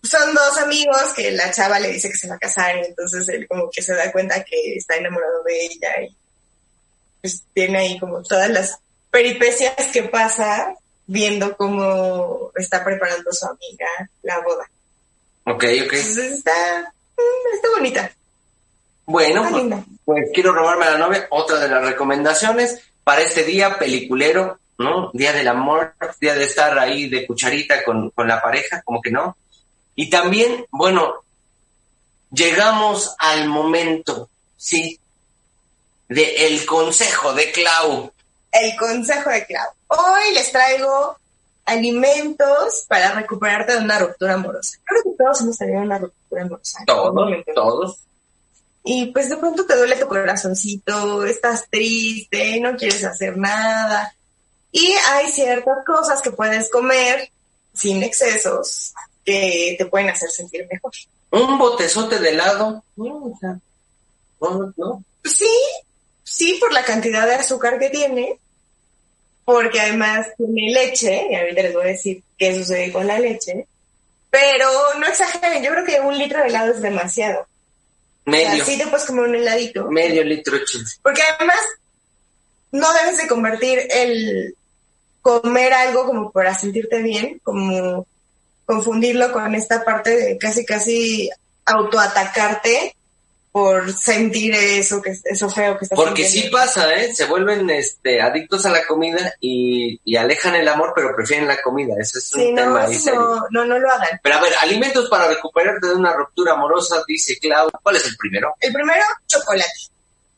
son 0.02 0.34
dos 0.34 0.56
amigos 0.56 1.12
que 1.14 1.30
la 1.32 1.50
chava 1.50 1.78
le 1.78 1.92
dice 1.92 2.08
que 2.08 2.16
se 2.16 2.28
va 2.28 2.36
a 2.36 2.38
casar 2.38 2.76
y 2.78 2.86
entonces 2.86 3.28
él 3.28 3.46
como 3.46 3.70
que 3.70 3.82
se 3.82 3.94
da 3.94 4.10
cuenta 4.12 4.42
que 4.44 4.76
está 4.76 4.96
enamorado 4.96 5.42
de 5.44 5.66
ella 5.66 6.02
y 6.02 6.16
pues 7.20 7.42
tiene 7.52 7.78
ahí 7.78 7.98
como 7.98 8.22
todas 8.22 8.48
las 8.48 8.78
peripecias 9.10 9.88
que 9.92 10.04
pasa 10.04 10.74
viendo 11.06 11.54
cómo 11.54 12.50
está 12.56 12.82
preparando 12.82 13.30
su 13.30 13.44
amiga 13.44 14.10
la 14.22 14.40
boda. 14.40 14.64
Ok, 15.44 15.64
ok. 15.64 15.92
Entonces 15.92 16.32
está, 16.32 16.94
mm, 17.14 17.54
está 17.54 17.68
bonita, 17.76 18.16
Bueno, 19.06 19.46
pues, 19.50 19.84
pues 20.04 20.30
quiero 20.34 20.52
robarme 20.52 20.84
a 20.84 20.92
la 20.92 20.98
novia. 20.98 21.26
Otra 21.30 21.58
de 21.58 21.68
las 21.68 21.84
recomendaciones 21.84 22.82
para 23.04 23.22
este 23.22 23.44
día 23.44 23.78
peliculero, 23.78 24.58
¿no? 24.78 25.10
Día 25.12 25.32
del 25.32 25.48
amor, 25.48 25.94
día 26.20 26.34
de 26.34 26.44
estar 26.44 26.76
ahí 26.78 27.08
de 27.08 27.26
cucharita 27.26 27.84
con, 27.84 28.10
con 28.10 28.26
la 28.26 28.42
pareja, 28.42 28.82
como 28.82 29.00
que 29.00 29.12
no. 29.12 29.36
Y 29.94 30.10
también, 30.10 30.66
bueno, 30.70 31.14
llegamos 32.30 33.14
al 33.18 33.48
momento, 33.48 34.28
sí, 34.56 34.98
de 36.08 36.46
el 36.48 36.66
consejo 36.66 37.32
de 37.32 37.52
Clau. 37.52 38.12
El 38.52 38.76
consejo 38.76 39.30
de 39.30 39.46
Clau. 39.46 39.68
Hoy 39.88 40.34
les 40.34 40.50
traigo 40.50 41.16
alimentos 41.64 42.86
para 42.88 43.12
recuperarte 43.12 43.74
de 43.74 43.78
una 43.84 43.98
ruptura 43.98 44.34
amorosa. 44.34 44.78
Creo 44.84 45.02
que 45.02 45.10
todos 45.16 45.40
hemos 45.40 45.58
tenido 45.58 45.80
una 45.80 45.98
ruptura 45.98 46.42
amorosa. 46.42 46.80
Todos, 46.86 47.44
todos. 47.54 47.98
Y 48.88 49.06
pues 49.06 49.28
de 49.28 49.36
pronto 49.36 49.66
te 49.66 49.76
duele 49.76 49.96
tu 49.96 50.06
corazoncito, 50.06 51.24
estás 51.24 51.68
triste, 51.68 52.60
no 52.60 52.76
quieres 52.76 53.04
hacer 53.04 53.36
nada. 53.36 54.14
Y 54.70 54.94
hay 55.10 55.26
ciertas 55.26 55.84
cosas 55.84 56.22
que 56.22 56.30
puedes 56.30 56.70
comer 56.70 57.28
sin 57.74 58.04
excesos 58.04 58.94
que 59.24 59.74
te 59.76 59.86
pueden 59.86 60.10
hacer 60.10 60.30
sentir 60.30 60.68
mejor. 60.70 60.92
Un 61.32 61.58
botezote 61.58 62.20
de 62.20 62.30
helado. 62.30 62.84
No, 62.94 63.36
no. 64.76 65.04
Sí, 65.24 65.50
sí, 66.22 66.56
por 66.60 66.72
la 66.72 66.84
cantidad 66.84 67.26
de 67.26 67.34
azúcar 67.34 67.80
que 67.80 67.90
tiene, 67.90 68.38
porque 69.44 69.80
además 69.80 70.28
tiene 70.36 70.72
leche, 70.72 71.26
y 71.28 71.34
ahorita 71.34 71.62
les 71.62 71.74
voy 71.74 71.84
a 71.86 71.88
decir 71.88 72.22
qué 72.38 72.54
sucede 72.54 72.92
con 72.92 73.08
la 73.08 73.18
leche, 73.18 73.66
pero 74.30 74.68
no 75.00 75.06
exageren, 75.08 75.64
yo 75.64 75.72
creo 75.72 75.84
que 75.84 75.98
un 75.98 76.16
litro 76.16 76.38
de 76.40 76.46
helado 76.46 76.72
es 76.72 76.80
demasiado. 76.80 77.48
Medio, 78.26 78.64
sí 78.64 78.76
te 78.76 78.86
puedes 78.88 79.06
comer 79.06 79.24
un 79.24 79.34
heladito. 79.36 79.88
medio 79.88 80.24
litro 80.24 80.58
de 80.58 80.64
chile. 80.64 80.84
Porque 81.00 81.22
además 81.22 81.58
no 82.72 82.92
debes 82.92 83.18
de 83.18 83.28
convertir 83.28 83.78
el 83.90 84.54
comer 85.22 85.72
algo 85.72 86.06
como 86.06 86.30
para 86.32 86.54
sentirte 86.54 87.02
bien, 87.02 87.40
como 87.42 88.06
confundirlo 88.64 89.32
con 89.32 89.54
esta 89.54 89.84
parte 89.84 90.10
de 90.10 90.38
casi 90.38 90.64
casi 90.64 91.30
autoatacarte 91.64 92.96
por 93.56 93.90
sentir 93.90 94.54
eso 94.54 95.00
que 95.00 95.16
eso 95.24 95.48
feo 95.48 95.78
que 95.78 95.86
estás 95.86 95.96
Porque 95.96 96.24
sí 96.24 96.40
sintiendo. 96.40 96.58
pasa, 96.58 96.94
¿eh? 96.94 97.14
Se 97.14 97.24
vuelven 97.24 97.70
este, 97.70 98.20
adictos 98.20 98.66
a 98.66 98.70
la 98.70 98.86
comida 98.86 99.32
y, 99.40 99.98
y 100.04 100.16
alejan 100.16 100.54
el 100.56 100.68
amor, 100.68 100.92
pero 100.94 101.16
prefieren 101.16 101.48
la 101.48 101.62
comida. 101.62 101.94
Eso 101.98 102.18
es 102.18 102.34
un 102.34 102.40
Sí, 102.42 102.54
tema 102.54 102.84
eso 102.84 103.14
no, 103.14 103.40
no, 103.50 103.64
no 103.64 103.78
lo 103.78 103.90
hagan. 103.90 104.20
Pero 104.22 104.36
a 104.36 104.40
ver, 104.42 104.52
alimentos 104.60 105.08
para 105.08 105.26
recuperarte 105.28 105.86
de 105.86 105.94
una 105.94 106.12
ruptura 106.12 106.52
amorosa, 106.52 107.02
dice 107.08 107.38
Clau. 107.38 107.70
¿Cuál 107.82 107.96
es 107.96 108.04
el 108.04 108.14
primero? 108.18 108.54
El 108.60 108.74
primero, 108.74 109.02
chocolate. 109.26 109.70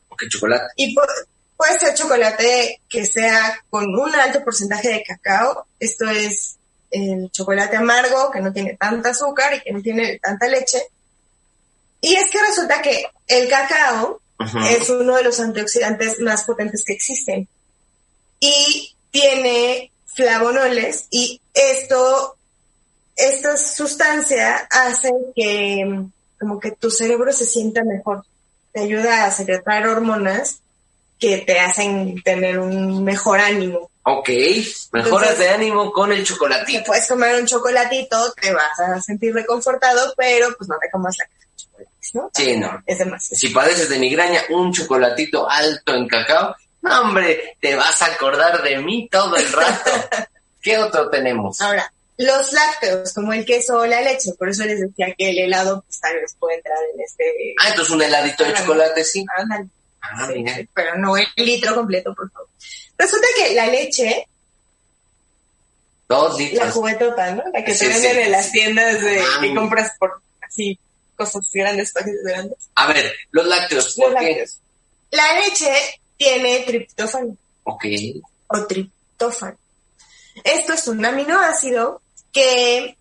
Ok, 0.07 0.23
chocolate. 0.29 0.67
Y 0.77 0.95
pu- 0.95 1.27
puede 1.57 1.77
ser 1.77 1.93
chocolate 1.95 2.79
que 2.87 3.05
sea 3.05 3.61
con 3.69 3.83
un 3.99 4.15
alto 4.15 4.41
porcentaje 4.45 4.87
de 4.93 5.03
cacao. 5.03 5.67
Esto 5.77 6.09
es 6.09 6.55
el 6.89 7.29
chocolate 7.31 7.75
amargo, 7.75 8.31
que 8.31 8.39
no 8.39 8.53
tiene 8.53 8.77
tanta 8.79 9.09
azúcar 9.09 9.55
y 9.55 9.59
que 9.59 9.73
no 9.73 9.81
tiene 9.81 10.19
tanta 10.19 10.47
leche. 10.47 10.81
Y 12.01 12.15
es 12.15 12.29
que 12.31 12.39
resulta 12.41 12.81
que 12.81 13.05
el 13.27 13.49
cacao 13.49 14.21
es 14.69 14.89
uno 14.89 15.15
de 15.17 15.23
los 15.23 15.39
antioxidantes 15.39 16.19
más 16.21 16.43
potentes 16.45 16.83
que 16.85 16.93
existen. 16.93 17.47
Y 18.39 18.95
tiene 19.11 19.91
flavonoles 20.15 21.05
y 21.09 21.41
esto, 21.53 22.37
esta 23.15 23.57
sustancia 23.57 24.67
hace 24.71 25.11
que 25.35 25.83
mm, 25.85 26.11
como 26.39 26.59
que 26.59 26.71
tu 26.71 26.89
cerebro 26.89 27.33
se 27.33 27.45
sienta 27.45 27.83
mejor. 27.83 28.23
Te 28.71 28.81
ayuda 28.81 29.25
a 29.25 29.31
secretar 29.31 29.87
hormonas 29.87 30.59
que 31.19 31.39
te 31.39 31.59
hacen 31.59 32.21
tener 32.23 32.59
un 32.59 33.03
mejor 33.03 33.39
ánimo. 33.41 33.89
Ok, 34.03 34.29
mejoras 34.93 35.31
Entonces- 35.31 35.39
de 35.39 35.49
ánimo 35.49 35.91
con 35.91 36.11
el 36.13 36.19
Te 36.19 36.23
chocolatito. 36.23 36.83
puedes 36.85 37.07
comer 37.07 37.35
un 37.41 37.45
chocolatito, 37.45 38.31
te 38.41 38.53
vas 38.53 38.79
a 38.79 39.01
sentir 39.01 39.33
reconfortado, 39.33 40.13
pero 40.15 40.47
pues 40.57 40.69
no 40.69 40.77
te 40.79 40.89
comas 40.89 41.15
la 41.17 41.25
¿no? 42.13 42.29
Sí, 42.33 42.57
no. 42.57 42.81
Es 42.85 42.97
demasiado. 42.99 43.39
Si 43.39 43.49
padeces 43.49 43.89
de 43.89 43.99
migraña, 43.99 44.41
un 44.49 44.71
chocolatito 44.73 45.49
alto 45.49 45.93
en 45.95 46.07
cacao, 46.07 46.55
no, 46.81 47.01
hombre, 47.01 47.57
te 47.59 47.75
vas 47.75 48.01
a 48.01 48.05
acordar 48.07 48.61
de 48.63 48.77
mí 48.79 49.07
todo 49.11 49.35
el 49.35 49.51
rato. 49.51 49.91
¿Qué 50.61 50.77
otro 50.77 51.09
tenemos? 51.09 51.59
Ahora, 51.61 51.91
los 52.17 52.51
lácteos, 52.53 53.13
como 53.13 53.31
el 53.33 53.45
queso 53.45 53.77
o 53.79 53.85
la 53.85 54.01
leche, 54.01 54.31
por 54.37 54.49
eso 54.49 54.65
les 54.65 54.79
decía 54.81 55.13
que 55.17 55.29
el 55.29 55.39
helado 55.39 55.81
pues, 55.85 55.99
tal 56.01 56.15
vez 56.15 56.35
puede 56.39 56.57
entrar 56.57 56.77
en 56.93 57.01
este... 57.01 57.23
Ah, 57.61 57.69
entonces 57.69 57.93
un 57.93 58.01
heladito 58.01 58.43
de 58.43 58.53
chocolate, 58.53 59.03
sí. 59.03 59.25
Ándale, 59.37 59.67
Ah, 60.01 60.27
sí, 60.27 60.33
mira. 60.41 60.57
pero 60.73 60.97
no 60.97 61.17
el 61.17 61.27
litro 61.37 61.75
completo, 61.75 62.13
por 62.15 62.31
favor. 62.31 62.47
Resulta 62.97 63.27
que 63.37 63.53
la 63.53 63.67
leche, 63.67 64.25
Dos 66.07 66.33
la 66.33 66.45
litros. 66.45 66.73
juguetota, 66.73 67.31
¿no? 67.35 67.43
La 67.53 67.63
que 67.63 67.73
Sí, 67.73 67.79
te 67.85 67.87
venden 67.89 68.13
sí. 68.15 68.19
en 68.21 68.31
las 68.31 68.51
tiendas 68.51 69.01
de, 69.01 69.19
Ah, 69.21 69.39
que 69.41 69.53
compras 69.53 69.91
por 69.99 70.21
así 70.41 70.79
cosas 71.19 71.49
grandes, 71.53 71.91
paquetes 71.91 72.23
grandes. 72.23 72.57
A 72.75 72.87
ver, 72.87 73.13
los 73.31 73.45
lácteos. 73.45 73.85
Los 73.85 73.95
¿Por 73.95 74.15
qué? 74.17 74.25
lácteos. 74.25 74.59
La 75.11 75.39
leche 75.39 75.71
tiene 76.17 76.59
triptófano. 76.61 77.35
Ok. 77.63 77.85
o 78.47 78.65
triptófano. 78.65 79.57
Esto 80.43 80.73
es 80.73 80.87
un 80.87 81.05
aminoácido 81.05 82.01
que 82.31 82.95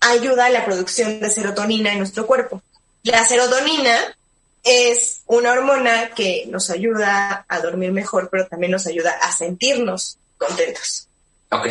ayuda 0.00 0.46
a 0.46 0.50
la 0.50 0.64
producción 0.64 1.20
de 1.20 1.30
serotonina 1.30 1.92
en 1.92 1.98
nuestro 1.98 2.26
cuerpo. 2.26 2.62
La 3.02 3.24
serotonina 3.24 4.16
es 4.64 5.22
una 5.26 5.52
hormona 5.52 6.10
que 6.14 6.44
nos 6.48 6.70
ayuda 6.70 7.44
a 7.48 7.60
dormir 7.60 7.92
mejor, 7.92 8.28
pero 8.30 8.46
también 8.48 8.72
nos 8.72 8.86
ayuda 8.86 9.12
a 9.22 9.30
sentirnos 9.30 10.18
contentos. 10.38 11.06
Ok. 11.50 11.66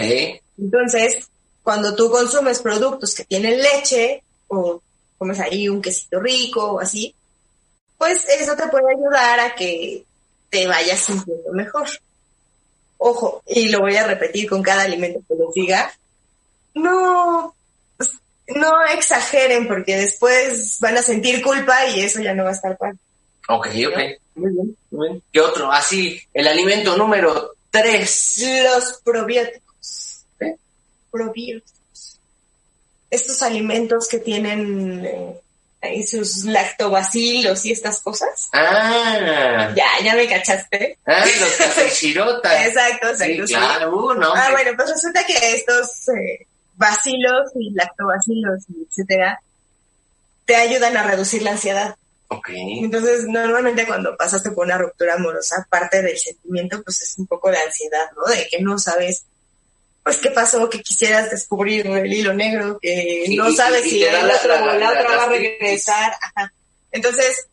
Entonces, 0.57 1.27
cuando 1.63 1.95
tú 1.95 2.09
consumes 2.09 2.59
productos 2.61 3.15
que 3.15 3.25
tienen 3.25 3.61
leche 3.61 4.23
o 4.47 4.81
comes 5.17 5.39
ahí 5.39 5.69
un 5.69 5.81
quesito 5.81 6.19
rico 6.19 6.73
o 6.73 6.79
así, 6.79 7.13
pues 7.97 8.27
eso 8.29 8.55
te 8.55 8.67
puede 8.67 8.93
ayudar 8.93 9.39
a 9.39 9.55
que 9.55 10.03
te 10.49 10.67
vayas 10.67 10.99
sintiendo 10.99 11.51
mejor. 11.53 11.87
Ojo, 12.97 13.43
y 13.47 13.69
lo 13.69 13.81
voy 13.81 13.95
a 13.95 14.07
repetir 14.07 14.49
con 14.49 14.63
cada 14.63 14.83
alimento 14.83 15.21
que 15.27 15.35
les 15.35 15.53
diga, 15.53 15.93
no, 16.73 17.55
pues, 17.97 18.11
no 18.47 18.83
exageren 18.85 19.67
porque 19.67 19.97
después 19.97 20.79
van 20.79 20.97
a 20.97 21.01
sentir 21.01 21.41
culpa 21.41 21.87
y 21.87 22.01
eso 22.01 22.21
ya 22.21 22.33
no 22.33 22.43
va 22.43 22.51
a 22.51 22.53
estar 22.53 22.77
padre. 22.77 22.97
Ok, 23.47 23.67
ok. 23.67 23.99
Muy 24.35 24.51
bien, 24.51 24.77
muy 24.91 25.09
bien. 25.09 25.23
¿Qué 25.31 25.39
otro? 25.39 25.71
Así, 25.71 26.19
el 26.33 26.47
alimento 26.47 26.97
número 26.97 27.53
tres. 27.69 28.43
Los 28.63 29.01
probióticos. 29.03 30.25
¿Eh? 30.39 30.55
Probióticos. 31.11 32.19
Estos 33.09 33.41
alimentos 33.41 34.07
que 34.07 34.19
tienen 34.19 35.05
eh, 35.81 36.03
sus 36.07 36.45
lactobacilos 36.45 37.65
y 37.65 37.71
estas 37.71 38.01
cosas. 38.01 38.49
Ah, 38.53 39.71
Ya, 39.75 39.85
ya 40.03 40.15
me 40.15 40.27
cachaste. 40.27 40.97
ah 41.05 41.23
los 41.39 41.51
cafechirotas. 41.53 42.53
Exacto, 42.67 43.09
exacto. 43.09 43.47
sí. 43.47 43.53
claro, 43.53 43.95
uh, 43.95 44.13
no, 44.15 44.33
Ah, 44.33 44.49
bueno, 44.51 44.71
pues 44.75 44.89
resulta 44.89 45.23
que 45.25 45.33
estos 45.53 46.09
eh, 46.09 46.47
bacilos 46.75 47.51
y 47.55 47.71
lactobacilos, 47.71 48.63
etcétera, 48.89 49.39
te 50.45 50.55
ayudan 50.55 50.97
a 50.97 51.03
reducir 51.03 51.41
la 51.41 51.51
ansiedad. 51.51 51.95
Ok. 52.27 52.49
Entonces, 52.55 53.25
normalmente 53.27 53.85
cuando 53.85 54.17
pasaste 54.17 54.51
por 54.51 54.65
una 54.65 54.77
ruptura 54.79 55.13
amorosa, 55.13 55.65
parte 55.69 56.01
del 56.01 56.17
sentimiento, 56.17 56.81
pues 56.83 57.01
es 57.03 57.17
un 57.17 57.27
poco 57.27 57.49
de 57.51 57.57
ansiedad, 57.57 58.09
¿no? 58.15 58.25
De 58.33 58.47
que 58.49 58.61
no 58.61 58.77
sabes, 58.79 59.25
pues, 60.05 60.17
qué 60.17 60.29
pasó, 60.29 60.69
que 60.69 60.81
quisieras 60.83 61.31
descubrir 61.31 61.87
el 61.87 62.13
hilo 62.13 62.31
negro, 62.33 62.77
que 62.79 63.23
Y- 63.25 63.35
no 63.35 63.51
sabes 63.51 63.85
y 63.87 63.89
si 63.89 64.03
el 64.03 64.13
la- 64.27 64.35
otro 64.35 64.49
la- 64.49 64.65
la, 64.65 64.77
la 64.77 64.89
otra 64.91 65.17
va 65.17 65.23
a 65.23 65.29
regresar. 65.29 66.13
Ajá. 66.21 66.53
Entonces, 66.91 67.47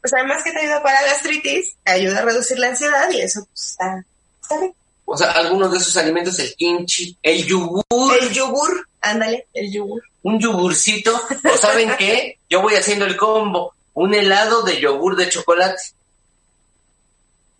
pues 0.00 0.12
además 0.14 0.42
que 0.42 0.52
te 0.52 0.60
ayuda 0.60 0.82
para 0.82 1.02
gastritis, 1.04 1.76
te 1.84 1.92
ayuda 1.92 2.20
a 2.20 2.24
reducir 2.24 2.58
la 2.58 2.68
ansiedad 2.68 3.10
y 3.10 3.20
eso, 3.20 3.44
pues, 3.44 3.72
está, 3.72 4.02
está 4.42 4.58
bien. 4.58 4.74
O 5.04 5.16
sea, 5.18 5.32
algunos 5.32 5.70
de 5.70 5.78
esos 5.78 5.96
alimentos, 5.98 6.38
el 6.38 6.54
kimchi, 6.54 7.16
el 7.22 7.44
yogur, 7.46 7.84
El 8.20 8.30
yogur, 8.32 8.88
ándale, 9.02 9.46
el 9.54 9.70
yogur. 9.72 10.02
un 10.22 10.38
yogurcito, 10.40 11.14
o 11.44 11.56
¿saben 11.58 11.92
qué? 11.98 12.38
Yo 12.48 12.62
voy 12.62 12.74
haciendo 12.74 13.04
el 13.04 13.16
combo, 13.18 13.74
un 13.94 14.14
helado 14.14 14.62
de 14.62 14.80
yogur 14.80 15.14
de 15.16 15.28
chocolate. 15.28 15.82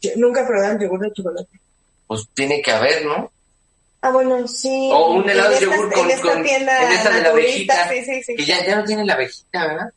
Yo 0.00 0.10
nunca 0.16 0.42
he 0.42 0.46
probado 0.46 0.72
el 0.72 0.80
yogur 0.80 1.00
de 1.00 1.12
chocolate. 1.12 1.60
Pues 2.06 2.26
tiene 2.34 2.62
que 2.62 2.70
haber, 2.70 3.04
¿no? 3.04 3.30
Ah, 4.00 4.10
bueno, 4.10 4.46
sí. 4.46 4.90
O 4.92 5.12
un 5.14 5.28
helado 5.28 5.50
de 5.50 5.60
yogur 5.60 5.92
con, 5.92 6.04
en 6.04 6.10
esta 6.12 6.32
con- 6.32 6.42
tienda 6.44 6.82
en 6.84 6.92
esta 6.92 7.10
de 7.10 7.22
la 7.22 7.28
abejita, 7.30 7.88
Sí, 7.88 8.04
sí, 8.04 8.22
sí. 8.22 8.36
que 8.36 8.44
ya, 8.44 8.64
ya 8.64 8.76
no 8.76 8.84
tiene 8.84 9.04
la 9.04 9.14
abejita, 9.14 9.66
¿verdad? 9.66 9.92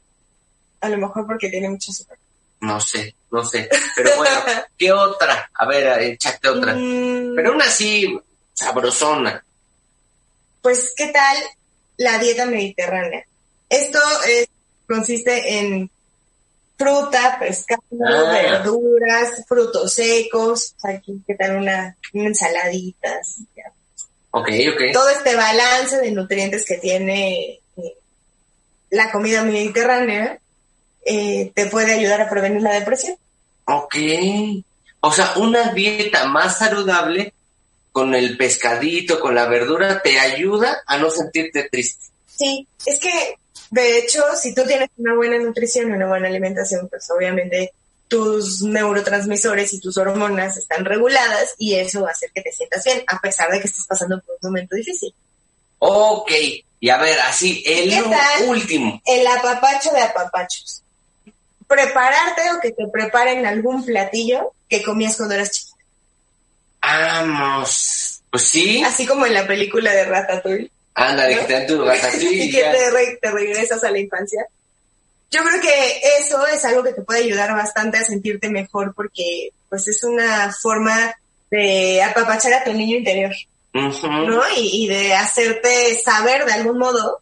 A 0.81 0.89
lo 0.89 0.97
mejor 0.97 1.27
porque 1.27 1.49
tiene 1.49 1.69
mucho 1.69 1.91
azúcar. 1.91 2.17
No 2.61 2.79
sé, 2.81 3.15
no 3.31 3.43
sé, 3.43 3.69
pero 3.95 4.15
bueno, 4.17 4.35
¿qué 4.77 4.91
otra? 4.91 5.49
A 5.53 5.65
ver, 5.67 6.01
échate 6.03 6.47
otra. 6.49 6.73
Mm, 6.75 7.35
Pero 7.35 7.53
una 7.53 7.65
así, 7.65 8.19
sabrosona. 8.53 9.43
Pues, 10.61 10.93
¿qué 10.95 11.07
tal 11.07 11.37
la 11.97 12.17
dieta 12.19 12.45
mediterránea? 12.45 13.23
Esto 13.69 13.99
eh, 14.27 14.47
consiste 14.87 15.59
en 15.59 15.89
fruta, 16.77 17.37
pescado, 17.39 17.81
Ah. 18.03 18.31
verduras, 18.31 19.43
frutos 19.47 19.93
secos, 19.93 20.75
¿qué 20.83 21.01
qué 21.27 21.35
tal 21.35 21.57
una, 21.57 21.95
una 22.13 22.27
ensaladita? 22.27 23.09
así, 23.19 23.45
ya. 23.55 23.71
Ok, 24.31 24.49
ok. 24.73 24.81
Todo 24.93 25.09
este 25.09 25.35
balance 25.35 25.97
de 25.97 26.11
nutrientes 26.11 26.65
que 26.65 26.77
tiene 26.77 27.59
eh, 27.77 27.93
la 28.89 29.11
comida 29.11 29.43
mediterránea 29.43 30.39
eh, 31.05 31.51
te 31.53 31.65
puede 31.67 31.93
ayudar 31.93 32.21
a 32.21 32.29
prevenir 32.29 32.61
la 32.61 32.73
depresión. 32.73 33.15
Ok. 33.65 33.95
O 35.01 35.11
sea, 35.11 35.33
una 35.37 35.73
dieta 35.73 36.25
más 36.25 36.59
saludable 36.59 37.33
con 37.91 38.15
el 38.15 38.37
pescadito, 38.37 39.19
con 39.19 39.35
la 39.35 39.47
verdura, 39.47 40.01
te 40.01 40.17
ayuda 40.19 40.81
a 40.85 40.97
no 40.97 41.09
sentirte 41.09 41.67
triste. 41.69 42.05
Sí, 42.27 42.65
es 42.85 42.99
que 42.99 43.35
de 43.71 43.97
hecho, 43.97 44.21
si 44.35 44.53
tú 44.53 44.63
tienes 44.65 44.89
una 44.97 45.15
buena 45.15 45.39
nutrición 45.39 45.89
y 45.89 45.93
una 45.93 46.07
buena 46.07 46.27
alimentación, 46.27 46.89
pues 46.89 47.09
obviamente 47.09 47.71
tus 48.11 48.61
neurotransmisores 48.61 49.71
y 49.73 49.79
tus 49.79 49.97
hormonas 49.97 50.57
están 50.57 50.83
reguladas 50.83 51.55
y 51.57 51.75
eso 51.75 52.01
va 52.01 52.09
a 52.09 52.11
hacer 52.11 52.29
que 52.35 52.41
te 52.41 52.51
sientas 52.51 52.83
bien, 52.83 53.01
a 53.07 53.17
pesar 53.21 53.49
de 53.49 53.61
que 53.61 53.67
estés 53.67 53.85
pasando 53.87 54.19
por 54.19 54.35
un 54.41 54.49
momento 54.49 54.75
difícil. 54.75 55.15
Ok. 55.79 56.29
Y 56.81 56.89
a 56.89 56.97
ver, 56.97 57.17
así, 57.21 57.63
el 57.65 58.03
último. 58.49 59.01
El 59.05 59.25
apapacho 59.27 59.91
de 59.91 60.01
apapachos. 60.01 60.83
Prepararte 61.65 62.41
o 62.51 62.59
que 62.59 62.71
te 62.71 62.85
preparen 62.91 63.45
algún 63.45 63.85
platillo 63.85 64.51
que 64.67 64.83
comías 64.83 65.15
cuando 65.15 65.35
eras 65.35 65.51
chiquita. 65.51 65.77
Vamos. 66.81 68.21
Pues 68.29 68.43
sí. 68.43 68.83
Así 68.83 69.05
como 69.05 69.25
en 69.25 69.33
la 69.35 69.47
película 69.47 69.93
de 69.93 70.03
Ratatouille. 70.03 70.69
Ándale, 70.95 71.35
¿no? 71.35 71.41
que 71.41 71.47
te 71.47 71.53
dan 71.53 71.67
tu 71.67 71.81
ratatouille 71.85 72.43
y 72.43 72.51
que 72.51 72.59
ya. 72.59 72.71
te, 72.73 72.91
re- 72.91 73.19
te 73.21 73.31
regresas 73.31 73.81
a 73.85 73.89
la 73.91 73.99
infancia. 73.99 74.45
Yo 75.31 75.43
creo 75.43 75.61
que 75.61 76.01
eso 76.19 76.45
es 76.47 76.63
algo 76.65 76.83
que 76.83 76.93
te 76.93 77.01
puede 77.01 77.21
ayudar 77.21 77.53
bastante 77.53 77.97
a 77.97 78.03
sentirte 78.03 78.49
mejor 78.49 78.93
porque 78.93 79.49
pues 79.69 79.87
es 79.87 80.03
una 80.03 80.51
forma 80.51 81.13
de 81.49 82.03
apapachar 82.03 82.53
a 82.53 82.63
tu 82.63 82.73
niño 82.73 82.97
interior. 82.97 83.31
¿no? 83.73 84.41
Y, 84.57 84.83
y 84.83 84.87
de 84.87 85.13
hacerte 85.13 85.97
saber 86.03 86.45
de 86.45 86.53
algún 86.53 86.77
modo 86.77 87.21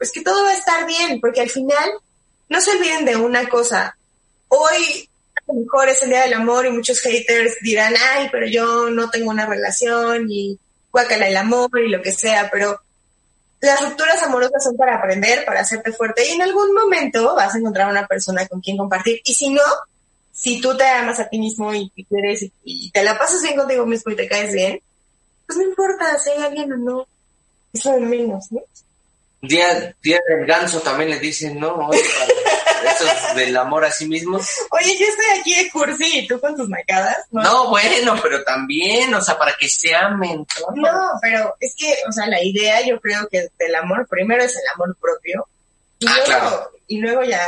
pues 0.00 0.12
que 0.12 0.22
todo 0.22 0.44
va 0.44 0.52
a 0.52 0.56
estar 0.56 0.86
bien, 0.86 1.20
porque 1.20 1.42
al 1.42 1.50
final 1.50 1.90
no 2.48 2.58
se 2.62 2.70
olviden 2.70 3.04
de 3.04 3.16
una 3.16 3.46
cosa. 3.50 3.94
Hoy 4.48 5.08
a 5.36 5.52
lo 5.52 5.60
mejor 5.60 5.90
es 5.90 6.02
el 6.02 6.08
Día 6.08 6.22
del 6.22 6.32
Amor 6.32 6.64
y 6.64 6.70
muchos 6.70 7.00
haters 7.00 7.58
dirán, 7.60 7.94
ay, 8.14 8.30
pero 8.32 8.46
yo 8.46 8.88
no 8.88 9.10
tengo 9.10 9.28
una 9.28 9.44
relación 9.44 10.26
y 10.30 10.58
guácala 10.90 11.28
el 11.28 11.36
amor 11.36 11.70
y 11.78 11.90
lo 11.90 12.00
que 12.00 12.12
sea, 12.12 12.48
pero 12.50 12.80
las 13.60 13.80
rupturas 13.82 14.22
amorosas 14.22 14.64
son 14.64 14.76
para 14.76 14.96
aprender, 14.96 15.44
para 15.44 15.60
hacerte 15.60 15.92
fuerte 15.92 16.26
y 16.28 16.32
en 16.32 16.42
algún 16.42 16.74
momento 16.74 17.34
vas 17.34 17.54
a 17.54 17.58
encontrar 17.58 17.90
una 17.90 18.06
persona 18.06 18.46
con 18.46 18.60
quien 18.60 18.76
compartir. 18.76 19.20
Y 19.24 19.34
si 19.34 19.50
no, 19.50 19.62
si 20.32 20.60
tú 20.60 20.76
te 20.76 20.84
amas 20.84 21.20
a 21.20 21.28
ti 21.28 21.38
mismo 21.38 21.74
y 21.74 21.90
te 21.90 22.04
quieres 22.04 22.42
y, 22.42 22.52
y 22.64 22.90
te 22.90 23.02
la 23.02 23.18
pasas 23.18 23.42
bien 23.42 23.56
contigo 23.56 23.84
mismo 23.84 24.12
y 24.12 24.16
te 24.16 24.28
caes 24.28 24.52
bien, 24.52 24.80
pues 25.46 25.58
no 25.58 25.64
importa 25.64 26.18
si 26.18 26.30
hay 26.30 26.42
alguien 26.42 26.72
o 26.72 26.76
no. 26.76 27.06
Es 27.72 27.84
lo 27.84 27.92
de 27.92 28.00
menos, 28.00 28.50
¿no? 28.50 28.60
Día, 29.42 29.94
día 30.02 30.18
del 30.28 30.46
ganso 30.46 30.80
también 30.80 31.10
le 31.10 31.18
dicen, 31.18 31.58
¿no? 31.58 31.90
Para 32.80 32.92
esos 32.92 33.34
del 33.34 33.56
amor 33.56 33.84
a 33.84 33.92
sí 33.92 34.06
mismos. 34.06 34.46
Oye, 34.70 34.96
yo 34.98 35.06
estoy 35.06 35.38
aquí 35.40 35.54
de 35.54 35.70
cursi 35.70 36.18
y 36.18 36.26
tú 36.26 36.40
con 36.40 36.56
tus 36.56 36.68
macadas, 36.68 37.18
¿no? 37.30 37.42
No, 37.42 37.68
bueno, 37.70 38.16
pero 38.22 38.42
también, 38.44 39.12
o 39.14 39.20
sea, 39.22 39.38
para 39.38 39.54
que 39.58 39.68
se 39.68 39.94
amen. 39.94 40.46
¿no? 40.74 40.90
No, 40.90 41.10
pero 41.20 41.56
es 41.60 41.74
que, 41.76 41.94
o 42.08 42.12
sea, 42.12 42.26
la 42.26 42.42
idea 42.42 42.80
yo 42.86 43.00
creo 43.00 43.26
que 43.28 43.48
del 43.58 43.74
amor, 43.74 44.06
primero 44.08 44.42
es 44.42 44.54
el 44.56 44.62
amor 44.74 44.96
propio 45.00 45.46
y, 45.98 46.06
Ah, 46.06 46.12
luego, 46.16 46.24
claro. 46.26 46.70
y 46.88 46.98
luego 46.98 47.22
ya 47.24 47.46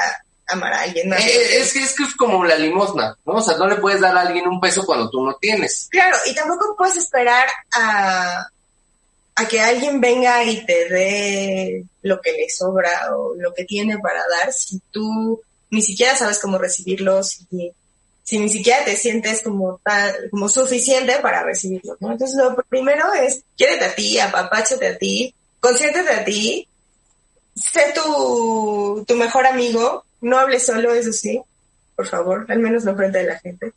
amar 0.48 0.72
a 0.74 0.82
alguien 0.82 1.08
más. 1.08 1.20
Eh, 1.20 1.60
es, 1.60 1.72
que, 1.72 1.82
es 1.82 1.94
que 1.94 2.02
es 2.02 2.14
como 2.14 2.44
la 2.44 2.56
limosna, 2.56 3.16
¿no? 3.24 3.34
O 3.34 3.40
sea, 3.42 3.56
no 3.56 3.66
le 3.66 3.76
puedes 3.76 4.00
dar 4.00 4.16
a 4.16 4.20
alguien 4.20 4.46
un 4.46 4.60
peso 4.60 4.84
cuando 4.84 5.08
tú 5.08 5.24
no 5.24 5.34
tienes. 5.36 5.88
Claro, 5.90 6.16
y 6.26 6.34
tampoco 6.34 6.74
puedes 6.76 6.96
esperar 6.96 7.48
a, 7.74 8.46
a 9.34 9.48
que 9.48 9.60
alguien 9.60 10.00
venga 10.00 10.44
y 10.44 10.64
te 10.66 10.88
dé 10.88 11.84
lo 12.02 12.20
que 12.20 12.32
le 12.32 12.48
sobra 12.50 13.16
o 13.16 13.34
lo 13.34 13.54
que 13.54 13.64
tiene 13.64 13.98
para 13.98 14.20
dar 14.28 14.52
si 14.52 14.80
tú 14.90 15.40
ni 15.70 15.80
siquiera 15.80 16.14
sabes 16.16 16.38
cómo 16.38 16.58
recibirlo, 16.58 17.22
si, 17.22 17.46
si 18.22 18.38
ni 18.38 18.48
siquiera 18.50 18.84
te 18.84 18.94
sientes 18.94 19.42
como 19.42 19.80
tan, 19.82 20.12
como 20.30 20.48
suficiente 20.48 21.16
para 21.22 21.42
recibirlo, 21.44 21.96
¿no? 21.98 22.12
Entonces 22.12 22.36
lo 22.36 22.54
primero 22.68 23.12
es, 23.14 23.42
quiérete 23.56 23.84
a 23.86 23.94
ti, 23.94 24.18
apapáchate 24.18 24.86
a 24.86 24.98
ti, 24.98 25.34
consiéntete 25.60 26.10
a 26.10 26.24
ti, 26.24 26.68
sé 27.54 27.94
tu, 27.94 29.04
tu 29.08 29.14
mejor 29.14 29.46
amigo, 29.46 30.04
no 30.20 30.38
hables 30.38 30.66
solo, 30.66 30.92
eso 30.94 31.12
sí, 31.12 31.40
por 31.96 32.06
favor, 32.06 32.46
al 32.48 32.58
menos 32.58 32.84
no 32.84 32.94
frente 32.94 33.20
a 33.20 33.24
la 33.24 33.38
gente. 33.38 33.72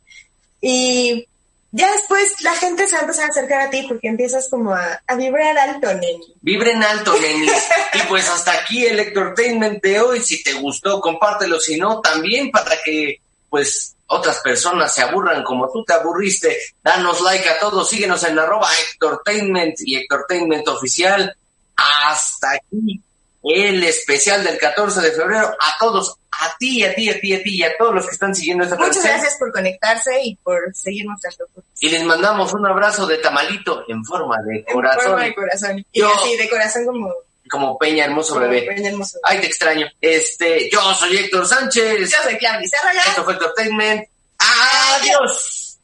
Y 0.60 1.28
ya 1.76 1.92
después 1.92 2.42
la 2.42 2.56
gente 2.56 2.88
se 2.88 2.94
va 2.94 3.00
a 3.00 3.02
empezar 3.02 3.26
a 3.26 3.28
acercar 3.28 3.62
a 3.64 3.70
ti 3.70 3.86
porque 3.86 4.08
empiezas 4.08 4.48
como 4.50 4.74
a, 4.74 5.02
a 5.06 5.16
vibrar 5.16 5.58
alto, 5.58 5.94
neni. 5.94 6.34
Vibren 6.42 6.82
alto, 6.82 7.20
nenis. 7.20 7.52
y 7.94 8.00
pues 8.08 8.30
hasta 8.30 8.54
aquí 8.54 8.86
el 8.86 8.98
Entertainment 8.98 9.84
de 9.84 10.00
hoy. 10.00 10.22
Si 10.22 10.42
te 10.42 10.54
gustó, 10.54 11.02
compártelo. 11.02 11.60
Si 11.60 11.78
no, 11.78 12.00
también 12.00 12.50
para 12.50 12.82
que, 12.82 13.20
pues, 13.50 13.94
otras 14.08 14.40
personas 14.40 14.96
se 14.96 15.02
aburran 15.02 15.44
como 15.44 15.70
tú 15.70 15.84
te 15.84 15.92
aburriste. 15.92 16.58
Danos 16.82 17.20
like 17.20 17.50
a 17.50 17.60
todos. 17.60 17.90
Síguenos 17.90 18.24
en 18.24 18.40
arroba 18.40 18.70
Entertainment 18.94 19.76
y 19.82 19.96
Entertainment 19.96 20.66
Oficial. 20.70 21.36
Hasta 21.76 22.52
aquí 22.54 23.02
el 23.54 23.84
especial 23.84 24.44
del 24.44 24.58
14 24.58 25.02
de 25.02 25.12
febrero. 25.12 25.56
A 25.60 25.76
todos, 25.80 26.16
a 26.32 26.58
ti, 26.58 26.84
a 26.84 26.94
ti, 26.96 27.10
a 27.10 27.20
ti, 27.20 27.34
a 27.34 27.44
ti 27.44 27.56
y 27.58 27.64
a 27.64 27.78
todos 27.78 27.94
los 27.96 28.06
que 28.06 28.12
están 28.14 28.34
siguiendo 28.34 28.64
esta 28.64 28.76
Muchas 28.76 29.04
gracias 29.04 29.36
por 29.38 29.52
conectarse 29.52 30.20
y 30.24 30.36
por 30.38 30.60
seguir 30.74 31.06
nuestras 31.06 31.38
locuras. 31.40 31.70
Y 31.80 31.90
les 31.90 32.04
mandamos 32.04 32.54
un 32.54 32.66
abrazo 32.66 33.06
de 33.06 33.18
tamalito 33.18 33.84
en 33.88 34.04
forma 34.04 34.38
de 34.48 34.64
corazón. 34.66 35.02
En 35.04 35.10
forma 35.10 35.24
de 35.26 35.36
corazón. 35.36 35.86
Y 35.92 36.00
Yo- 36.00 36.14
así, 36.14 36.36
de 36.38 36.50
corazón 36.50 36.86
como, 36.86 37.14
Como 37.50 37.78
Peña 37.78 38.06
Hermoso 38.06 38.34
como 38.34 38.48
Bebé. 38.48 38.64
Peña 38.68 38.90
Hermoso. 38.90 39.20
Ay, 39.24 39.40
te 39.40 39.46
extraño. 39.48 39.86
Este, 40.02 40.68
yo 40.72 40.82
soy 40.96 41.16
Héctor 41.18 41.46
Sánchez. 41.48 42.10
Yo 42.12 42.18
soy 42.24 42.38
Claudia. 42.38 42.68
Esto 43.08 43.24
fue 43.24 43.34
Entertainment. 43.34 44.08
Adiós. 44.40 45.62